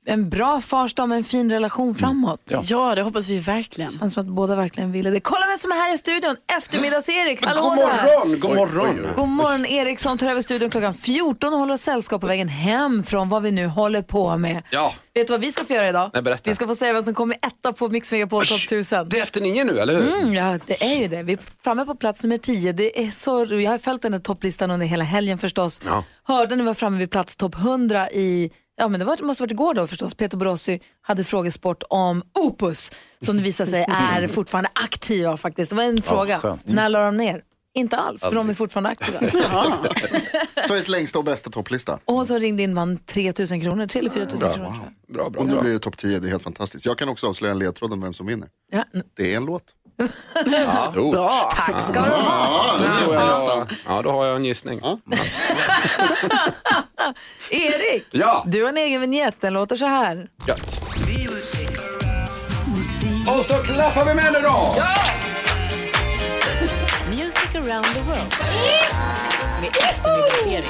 en 0.10 0.30
bra 0.30 0.62
farsdag 0.62 1.06
med 1.06 1.18
en 1.18 1.24
fin 1.24 1.52
relation 1.52 1.96
framåt. 1.96 2.54
Ja, 2.64 2.96
det 2.96 3.02
hoppas 3.02 3.28
vi 3.28 3.40
verkligen. 3.40 3.92
Känns 3.92 4.14
som 4.14 4.22
att 4.22 4.28
båda 4.28 4.56
verkligen 4.56 4.92
ville 4.92 5.10
det. 5.10 5.20
Kolla 5.20 5.46
vem 5.48 5.58
som 5.58 5.72
är 5.72 5.76
här 5.76 5.94
i 5.96 5.98
studion! 5.98 6.36
Eftermiddags-Erik, 6.58 7.46
hallå 7.46 7.62
God 7.62 7.78
där! 7.78 8.04
morgon, 8.04 8.40
god 8.40 8.56
morgon. 8.56 9.08
God 9.16 9.28
morgon, 9.28 9.66
Eriksson 9.66 10.18
tar 10.18 10.28
över 10.28 10.42
studion 10.42 10.70
klockan 10.70 10.94
14 10.94 11.54
och 11.54 11.60
håller 11.60 11.74
oss 11.74 11.82
sällskap 11.82 12.22
på 12.22 12.28
vägen 12.28 12.48
hem 12.48 13.04
från 13.04 13.30
vad 13.30 13.44
vi 13.44 13.52
nu 13.52 13.68
håller 13.68 14.02
på 14.02 14.38
med. 14.38 14.64
Ja, 14.70 14.94
Vet 15.14 15.28
du 15.28 15.34
vad 15.34 15.42
vi 15.42 15.52
ska 15.52 15.66
få 15.66 15.74
göra 15.74 15.90
idag? 15.90 16.10
Nej, 16.14 16.22
berätta. 16.24 16.42
Vi 16.46 16.56
ska 16.56 16.68
få 16.68 16.76
säga 16.76 16.94
vem 16.94 17.06
som 17.06 17.14
kommer 17.14 17.36
etta 17.42 17.74
på 17.74 17.88
Mix 17.88 18.12
Megapol 18.12 18.46
Top 18.46 18.58
1000. 18.58 19.10
det 19.10 19.20
är 19.20 19.24
efter 19.24 19.42
nio 19.42 19.64
nu, 19.64 19.80
eller 19.80 19.94
hur? 20.02 20.14
Mm, 20.14 20.34
ja, 20.34 20.60
det 20.66 20.84
är 20.84 21.02
ju 21.02 21.08
det. 21.08 21.24
Vi 21.24 21.34
är 21.34 21.40
framme 21.64 21.86
på 21.86 21.96
plats 21.96 22.24
nummer 22.24 22.38
10. 22.38 22.72
Det 22.72 23.04
är 23.06 23.12
så, 23.12 23.46
jag 23.50 23.72
har 23.72 23.78
följt 23.78 24.02
den 24.02 24.14
här 24.14 24.20
topplistan 24.20 24.72
under 24.72 24.86
hela 24.86 25.04
helgen 25.04 25.38
förstås. 25.38 25.82
Ja. 25.86 26.04
Hörde 26.24 26.56
ni 26.56 26.64
var 26.64 26.74
framme 26.74 26.98
vid 26.98 27.12
plats 27.12 27.36
topp 27.36 27.56
100 27.56 28.10
i, 28.10 28.52
ja 28.80 28.88
men 28.88 29.00
det 29.00 29.06
var, 29.06 29.18
måste 29.24 29.44
varit 29.44 29.52
igår 29.52 29.74
då 29.74 29.88
förstås. 29.88 30.16
Peter 30.16 30.38
Borossi 30.38 30.80
hade 31.02 31.24
frågesport 31.24 31.84
om 31.90 32.24
Opus 32.40 32.92
som 33.26 33.38
det 33.38 33.44
visar 33.44 33.66
sig 33.66 33.86
är 33.90 34.28
fortfarande 34.38 34.70
aktiva 34.86 35.38
faktiskt. 35.38 35.70
Det 35.70 35.76
var 35.76 35.84
en 35.84 36.02
fråga. 36.02 36.40
skönt. 36.40 36.62
När 36.66 36.90
la 36.90 37.06
de 37.06 37.18
ner? 37.18 37.44
Inte 37.74 37.98
alls, 37.98 38.22
för 38.22 38.36
de 38.36 38.50
är 38.50 38.54
fortfarande 38.54 38.90
aktiva. 38.90 39.20
Sveriges 40.68 40.88
längsta 40.88 41.20
och 41.20 41.26
bästa 41.26 41.50
topplista. 41.50 42.00
Och 42.06 42.28
som 42.28 42.40
ringde 42.40 42.64
in 42.64 42.76
vann 42.76 42.98
3 42.98 43.34
000 43.52 43.62
kronor, 43.62 43.88
3 43.88 44.00
eller 44.00 44.10
4 44.10 44.26
000 44.26 44.38
kronor. 44.40 44.54
tror 44.54 44.66
jag. 44.66 45.14
Bra, 45.14 45.30
bra, 45.30 45.42
Och 45.42 45.48
nu 45.48 45.54
bra. 45.54 45.62
blir 45.62 45.72
det 45.72 45.80
topp 45.80 45.98
10, 45.98 46.20
det 46.20 46.28
är 46.28 46.30
helt 46.30 46.44
fantastiskt. 46.44 46.86
Jag 46.86 46.98
kan 46.98 47.10
också 47.10 47.28
avslöja 47.28 47.52
en 47.52 47.60
ledtråd 47.60 47.94
om 47.94 48.02
vem 48.02 48.14
som 48.14 48.26
vinner. 48.28 48.48
Ja, 48.72 48.84
n- 48.94 49.04
Det 49.18 49.34
är 49.34 49.38
en 49.38 49.46
låt. 49.46 49.64
Stort. 50.92 51.52
tack 51.56 51.82
ska 51.82 51.94
du 52.02 52.10
ha. 52.10 52.66
Ja, 52.80 52.88
då 52.88 52.94
tror 53.02 53.16
jag, 53.16 53.68
ja, 53.88 54.02
då 54.02 54.12
har 54.12 54.26
jag 54.26 54.36
en 54.36 54.46
gissning. 54.46 54.82
Erik, 57.52 58.08
Ja. 58.12 58.44
du 58.46 58.62
har 58.64 58.70
en 58.70 58.78
egen 58.78 59.02
vignett. 59.02 59.42
Den 59.42 59.54
låter 59.54 59.76
så 59.76 59.86
här. 59.86 60.28
Gött. 60.48 60.62
Och 63.28 63.46
så 63.46 63.54
klappar 63.56 64.06
vi 64.06 64.14
med 64.14 64.34
nu 64.34 64.40
då! 64.40 64.76
Music 67.10 67.56
around 67.56 67.86
the 67.86 68.02
world. 68.02 68.34
Med. 69.62 70.64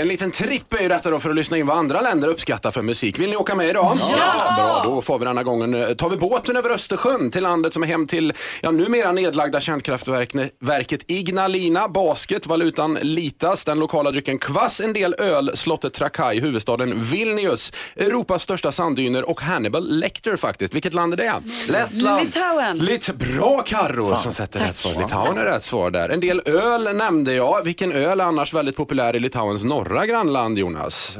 En 0.00 0.08
liten 0.08 0.30
tripp 0.30 0.74
är 0.74 0.82
ju 0.82 0.88
detta 0.88 1.10
då 1.10 1.20
för 1.20 1.30
att 1.30 1.36
lyssna 1.36 1.58
in 1.58 1.66
vad 1.66 1.78
andra 1.78 2.00
länder 2.00 2.28
uppskattar 2.28 2.70
för 2.70 2.82
musik. 2.82 3.18
Vill 3.18 3.30
ni 3.30 3.36
åka 3.36 3.54
med 3.54 3.68
idag? 3.68 3.96
Ja! 4.16 4.54
Bra, 4.56 4.82
då 4.84 5.02
får 5.02 5.18
vi 5.18 5.24
denna 5.24 5.42
gången 5.42 5.74
eh, 5.74 5.88
tar 5.94 6.08
vi 6.08 6.16
båten 6.16 6.56
över 6.56 6.70
Östersjön 6.70 7.30
till 7.30 7.42
landet 7.42 7.72
som 7.72 7.82
är 7.82 7.86
hem 7.86 8.06
till 8.06 8.32
ja, 8.60 8.70
numera 8.70 9.12
nedlagda 9.12 9.60
kärnkraftverket 9.60 11.04
Ignalina, 11.06 11.88
basket, 11.88 12.46
valutan 12.46 12.98
litas, 13.02 13.64
den 13.64 13.78
lokala 13.78 14.10
drycken 14.10 14.38
kvass, 14.38 14.80
en 14.80 14.92
del 14.92 15.14
öl, 15.18 15.50
slottet 15.54 15.92
Trakai, 15.92 16.40
huvudstaden 16.40 17.04
Vilnius, 17.04 17.72
Europas 17.96 18.42
största 18.42 18.72
sanddyner 18.72 19.30
och 19.30 19.40
Hannibal 19.40 19.88
Lecter 19.98 20.36
faktiskt. 20.36 20.74
Vilket 20.74 20.94
land 20.94 21.12
är 21.12 21.16
det? 21.16 21.32
Lettland. 21.68 22.24
Litauen. 22.24 22.78
Lite 22.78 23.12
bra 23.12 23.62
Carro 23.66 24.16
som 24.16 24.32
sätter 24.32 24.60
rätt 24.60 24.76
svar. 24.76 25.02
Litauen 25.02 25.38
är 25.38 25.44
rätt 25.44 25.64
svar 25.64 25.90
där. 25.90 26.08
En 26.08 26.20
del 26.20 26.42
öl 26.44 26.96
nämnde 26.96 27.34
jag. 27.34 27.64
Vilken 27.64 27.92
öl 27.92 28.20
annars 28.20 28.54
väldigt 28.60 28.76
populär 28.76 29.16
i 29.16 29.18
Litauens 29.18 29.64
norra 29.64 30.06
grannland 30.06 30.58
Jonas? 30.58 31.18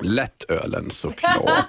Lättölen 0.00 0.90
såklart. 0.90 1.64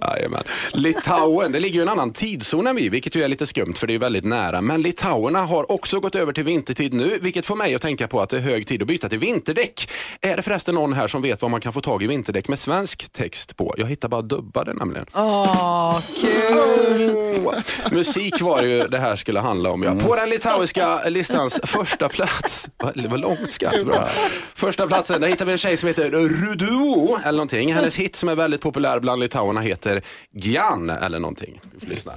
Jajamän. 0.00 0.42
Litauen, 0.72 1.52
det 1.52 1.60
ligger 1.60 1.74
ju 1.74 1.82
en 1.82 1.88
annan 1.88 2.12
tidszon 2.12 2.66
än 2.66 2.76
vi, 2.76 2.88
vilket 2.88 3.14
ju 3.14 3.22
är 3.22 3.28
lite 3.28 3.46
skumt 3.46 3.74
för 3.76 3.86
det 3.86 3.94
är 3.94 3.98
väldigt 3.98 4.24
nära. 4.24 4.60
Men 4.60 4.82
litauerna 4.82 5.40
har 5.40 5.72
också 5.72 6.00
gått 6.00 6.14
över 6.14 6.32
till 6.32 6.44
vintertid 6.44 6.94
nu, 6.94 7.18
vilket 7.22 7.46
får 7.46 7.56
mig 7.56 7.74
att 7.74 7.82
tänka 7.82 8.08
på 8.08 8.20
att 8.20 8.30
det 8.30 8.36
är 8.36 8.40
hög 8.40 8.66
tid 8.66 8.82
att 8.82 8.88
byta 8.88 9.08
till 9.08 9.18
vinterdäck. 9.18 9.90
Är 10.20 10.36
det 10.36 10.42
förresten 10.42 10.74
någon 10.74 10.92
här 10.92 11.08
som 11.08 11.22
vet 11.22 11.42
var 11.42 11.48
man 11.48 11.60
kan 11.60 11.72
få 11.72 11.80
tag 11.80 12.02
i 12.02 12.06
vinterdäck 12.06 12.48
med 12.48 12.58
svensk 12.58 13.12
text 13.12 13.56
på? 13.56 13.74
Jag 13.76 13.86
hittar 13.86 14.08
bara 14.08 14.22
dubbade 14.22 14.74
nämligen. 14.74 15.06
Åh, 15.14 16.00
kul! 16.20 17.52
Musik 17.92 18.40
var 18.40 18.62
ju 18.62 18.82
det 18.88 18.98
här 18.98 19.16
skulle 19.16 19.40
handla 19.40 19.70
om. 19.70 19.82
Ja. 19.82 19.94
På 19.94 20.16
den 20.16 20.30
litauiska 20.30 21.08
listans 21.08 21.60
första 21.64 22.08
plats, 22.08 22.70
det 22.94 23.08
var 23.08 23.18
långt 23.18 23.52
skratt 23.52 23.84
bra. 23.86 24.08
Första 24.54 24.86
platsen, 24.86 25.20
där 25.20 25.28
hittar 25.28 25.44
vi 25.44 25.52
en 25.52 25.58
tjej 25.58 25.76
som 25.76 25.86
heter 25.86 25.95
heter 26.02 26.10
Ruduo 26.10 27.18
eller 27.24 27.32
någonting. 27.32 27.74
Hennes 27.74 27.96
hit 27.96 28.16
som 28.16 28.28
är 28.28 28.34
väldigt 28.34 28.60
populär 28.60 29.00
bland 29.00 29.20
litauerna 29.20 29.60
heter 29.60 30.02
Gyan 30.32 30.90
eller 30.90 31.18
någonting. 31.18 31.60
Vi 31.74 31.80
får 31.80 31.86
lyssna. 31.86 32.12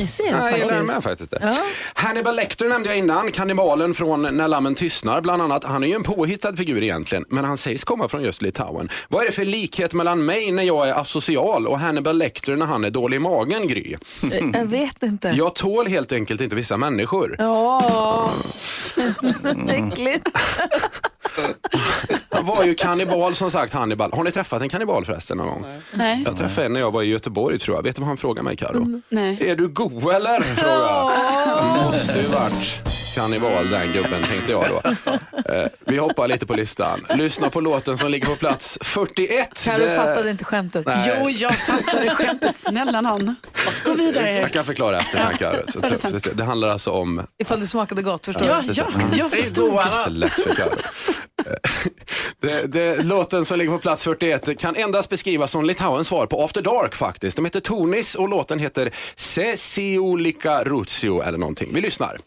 Mysig 0.00 0.24
Ja, 0.30 0.50
jag 0.50 0.58
gillar 0.58 0.82
med 0.82 1.02
faktiskt. 1.02 1.30
Det. 1.30 1.38
Ja. 1.42 1.56
Hannibal 1.94 2.36
Lecter 2.36 2.68
nämnde 2.68 2.88
jag 2.88 2.98
innan, 2.98 3.32
kannibalen 3.32 3.94
från 3.94 4.22
När 4.22 4.48
lammen 4.48 4.74
tystnar 4.74 5.20
bland 5.20 5.42
annat. 5.42 5.64
Han 5.64 5.84
är 5.84 5.88
ju 5.88 5.94
en 5.94 6.02
påhittad 6.02 6.56
figur 6.56 6.82
egentligen, 6.82 7.24
men 7.28 7.44
han 7.44 7.56
sägs 7.56 7.84
komma 7.84 8.08
från 8.08 8.22
just 8.22 8.42
Litauen. 8.42 8.88
Vad 9.08 9.22
är 9.22 9.26
det 9.26 9.32
för 9.32 9.44
likhet 9.44 9.92
mellan 9.92 10.24
mig 10.24 10.52
när 10.52 10.62
jag 10.62 10.88
är 10.88 10.94
asocial 10.94 11.66
och 11.66 11.78
Hannibal 11.78 12.18
Lecter 12.18 12.56
när 12.56 12.66
han 12.66 12.84
är 12.84 12.90
dålig 12.90 13.16
i 13.16 13.20
magen, 13.20 13.68
Gry? 13.68 13.96
Jag 14.52 14.64
vet 14.64 15.02
inte. 15.02 15.28
Jag 15.28 15.54
tål 15.54 15.86
helt 15.86 16.12
enkelt 16.12 16.40
inte 16.40 16.56
vissa 16.56 16.76
människor. 16.76 17.36
Ja, 17.38 18.32
äckligt. 19.68 20.28
Han 22.38 22.46
var 22.46 22.64
ju 22.64 22.74
kannibal 22.74 23.34
som 23.34 23.50
sagt, 23.50 23.72
Hannibal. 23.72 24.12
Har 24.12 24.24
ni 24.24 24.32
träffat 24.32 24.62
en 24.62 24.68
kannibal 24.68 25.04
förresten 25.04 25.36
någon 25.36 25.46
gång? 25.46 25.64
Nej. 25.92 26.22
Jag 26.26 26.36
träffade 26.36 26.66
en 26.66 26.72
när 26.72 26.80
jag 26.80 26.90
var 26.90 27.02
i 27.02 27.06
Göteborg 27.06 27.58
tror 27.58 27.76
jag. 27.76 27.82
Vet 27.82 27.96
du 27.96 28.00
vad 28.00 28.08
han 28.08 28.16
frågade 28.16 28.42
mig 28.44 28.56
Karo? 28.56 29.00
Nej. 29.08 29.38
Är 29.50 29.56
du 29.56 29.68
god 29.68 30.14
eller? 30.14 30.40
Fråga. 30.40 31.82
Måste 31.84 32.18
ju 32.20 32.26
varit 32.26 32.80
kannibal 33.16 33.70
den 33.70 33.92
gubben 33.92 34.22
tänkte 34.24 34.52
jag 34.52 34.64
då. 34.70 34.90
Eh, 35.54 35.66
vi 35.86 35.96
hoppar 35.96 36.28
lite 36.28 36.46
på 36.46 36.54
listan. 36.54 37.06
Lyssna 37.14 37.50
på 37.50 37.60
låten 37.60 37.98
som 37.98 38.10
ligger 38.10 38.26
på 38.26 38.36
plats 38.36 38.78
41. 38.82 39.64
Carro 39.64 39.78
Det- 39.78 39.96
fattade 39.96 40.30
inte 40.30 40.44
skämtet. 40.44 40.86
Nej. 40.86 41.18
Jo, 41.22 41.30
jag 41.30 41.54
fattade 41.58 42.10
skämtet. 42.10 42.56
Snälla 42.56 43.00
någon. 43.00 43.34
Gå 43.84 43.92
vidare 43.94 44.30
Jag 44.32 44.42
Erik. 44.42 44.52
kan 44.52 44.64
förklara 44.64 44.98
efter 44.98 45.18
sen 45.18 45.36
Karo. 45.38 45.56
Så 45.68 45.80
ta 45.80 45.88
det 45.88 46.24
det, 46.24 46.32
det 46.36 46.44
handlar 46.44 46.68
alltså 46.68 46.90
om 46.90 47.22
Ifall 47.38 47.60
det 47.60 47.66
smakade 47.66 48.02
gott, 48.02 48.24
förstår 48.26 48.46
Ja, 48.46 48.62
du? 48.66 48.72
ja, 48.72 48.86
jag 49.16 49.30
förstod. 49.30 49.74
Jättelätt 49.74 50.32
för 50.32 50.54
Karo. 50.54 50.70
Det, 52.40 52.66
det, 52.66 53.02
låten 53.02 53.44
som 53.44 53.58
ligger 53.58 53.72
på 53.72 53.78
plats 53.78 54.04
41 54.04 54.58
kan 54.58 54.76
endast 54.76 55.10
beskrivas 55.10 55.50
som 55.50 55.64
Litauens 55.64 56.08
svar 56.08 56.26
på 56.26 56.44
After 56.44 56.62
Dark 56.62 56.94
faktiskt. 56.94 57.36
De 57.36 57.44
heter 57.44 57.60
Tonis 57.60 58.14
och 58.14 58.28
låten 58.28 58.58
heter 58.58 58.94
Sesiolika 59.16 60.64
Rutsio 60.64 61.22
eller 61.22 61.38
någonting. 61.38 61.70
Vi 61.74 61.80
lyssnar. 61.80 62.18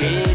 Gyda 0.00 0.29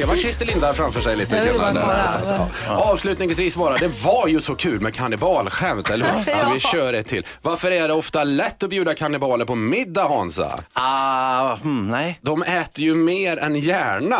Ja, 0.00 0.06
men, 0.06 0.08
men 0.08 0.16
se 0.16 0.16
vad 0.16 0.18
Christer 0.18 0.46
Lindar 0.46 0.72
framför 0.72 1.00
sig 1.00 1.16
lite. 1.16 1.36
Jag 1.36 1.56
bara 1.60 1.68
kolla. 1.72 1.86
någonstans. 2.16 2.50
Ja. 2.66 2.74
Avslutningsvis 2.92 3.56
bara, 3.56 3.76
det 3.76 4.02
var 4.04 4.26
ju 4.28 4.40
så 4.40 4.54
kul 4.54 4.80
med 4.80 4.94
kannibalskämt, 4.94 5.90
eller 5.90 6.06
hur? 6.12 6.34
Så 6.40 6.50
vi 6.54 6.60
kör 6.60 6.92
ett 6.92 7.06
till. 7.08 7.26
Varför 7.42 7.70
är 7.70 7.88
det 7.88 7.94
ofta 7.94 8.24
lätt 8.24 8.62
att 8.62 8.70
bjuda 8.70 8.94
kannibaler 8.94 9.44
på 9.44 9.54
middag, 9.54 10.08
Hansa? 10.08 10.60
Ah, 10.72 11.56
hmm, 11.56 11.88
nej. 11.90 12.18
De 12.22 12.42
äter 12.42 12.84
ju 12.84 12.94
mer 12.94 13.36
än 13.36 13.54
gärna. 13.56 14.16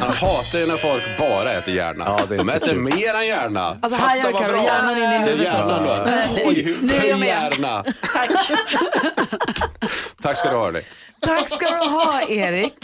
Jag 0.00 0.06
hatar 0.26 0.58
ju 0.58 0.66
när 0.66 0.76
folk 0.76 1.02
bara 1.18 1.52
äter 1.52 1.74
gärna. 1.74 2.04
Ja, 2.04 2.20
det 2.28 2.34
är 2.34 2.38
De 2.38 2.48
äter 2.48 2.66
kul. 2.66 2.78
mer 2.78 3.14
än 3.14 3.26
gärna. 3.26 3.76
Alltså, 3.82 4.00
Fatta 4.00 4.30
vad 4.32 4.44
bra. 4.48 4.62
hjärnan 4.64 4.96
in 4.98 5.02
i 5.12 5.18
huvudet, 5.18 5.42
hjärnan 5.44 5.88
alltså. 5.88 6.40
Oj, 6.44 6.76
Nu 6.82 6.94
är 6.94 7.04
jag 7.04 7.18
med. 7.18 7.28
hjärna. 7.28 7.84
Tack 10.22 10.38
ska 10.38 10.50
du 10.50 10.56
ha, 10.56 10.64
hörni. 10.64 10.80
Tack 11.20 11.48
ska 11.48 11.66
du 11.70 11.88
ha, 11.90 12.20
Erik. 12.28 12.74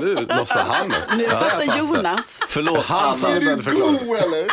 Nu 0.00 0.14
lossar 0.14 0.64
han. 0.64 0.88
Nu 0.88 0.94
Ja, 1.08 1.14
jag 1.30 1.38
fattar. 1.38 1.78
Jonas. 1.78 2.40
Förlåt, 2.48 2.84
Han 2.84 3.16
som 3.16 3.30
Är 3.30 3.40
du 3.40 3.56
god 3.56 4.18
eller? 4.18 4.46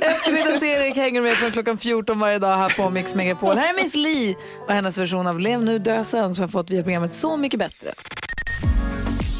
Eftermiddags-Erik 0.00 0.96
hänger 0.96 1.20
med 1.20 1.32
från 1.32 1.50
klockan 1.50 1.78
14 1.78 2.18
varje 2.20 2.38
dag 2.38 2.56
här 2.56 2.68
på 2.76 2.90
Mix 2.90 3.14
Megapol. 3.14 3.56
Här 3.56 3.68
är 3.68 3.82
Miss 3.82 3.96
Li 3.96 4.36
och 4.66 4.72
hennes 4.72 4.98
version 4.98 5.26
av 5.26 5.40
Lev 5.40 5.62
nu, 5.62 5.78
dö 5.78 6.04
sen 6.04 6.34
som 6.34 6.42
har 6.42 6.48
fått 6.48 6.70
via 6.70 6.82
programmet 6.82 7.14
Så 7.14 7.36
mycket 7.36 7.58
bättre. 7.58 7.92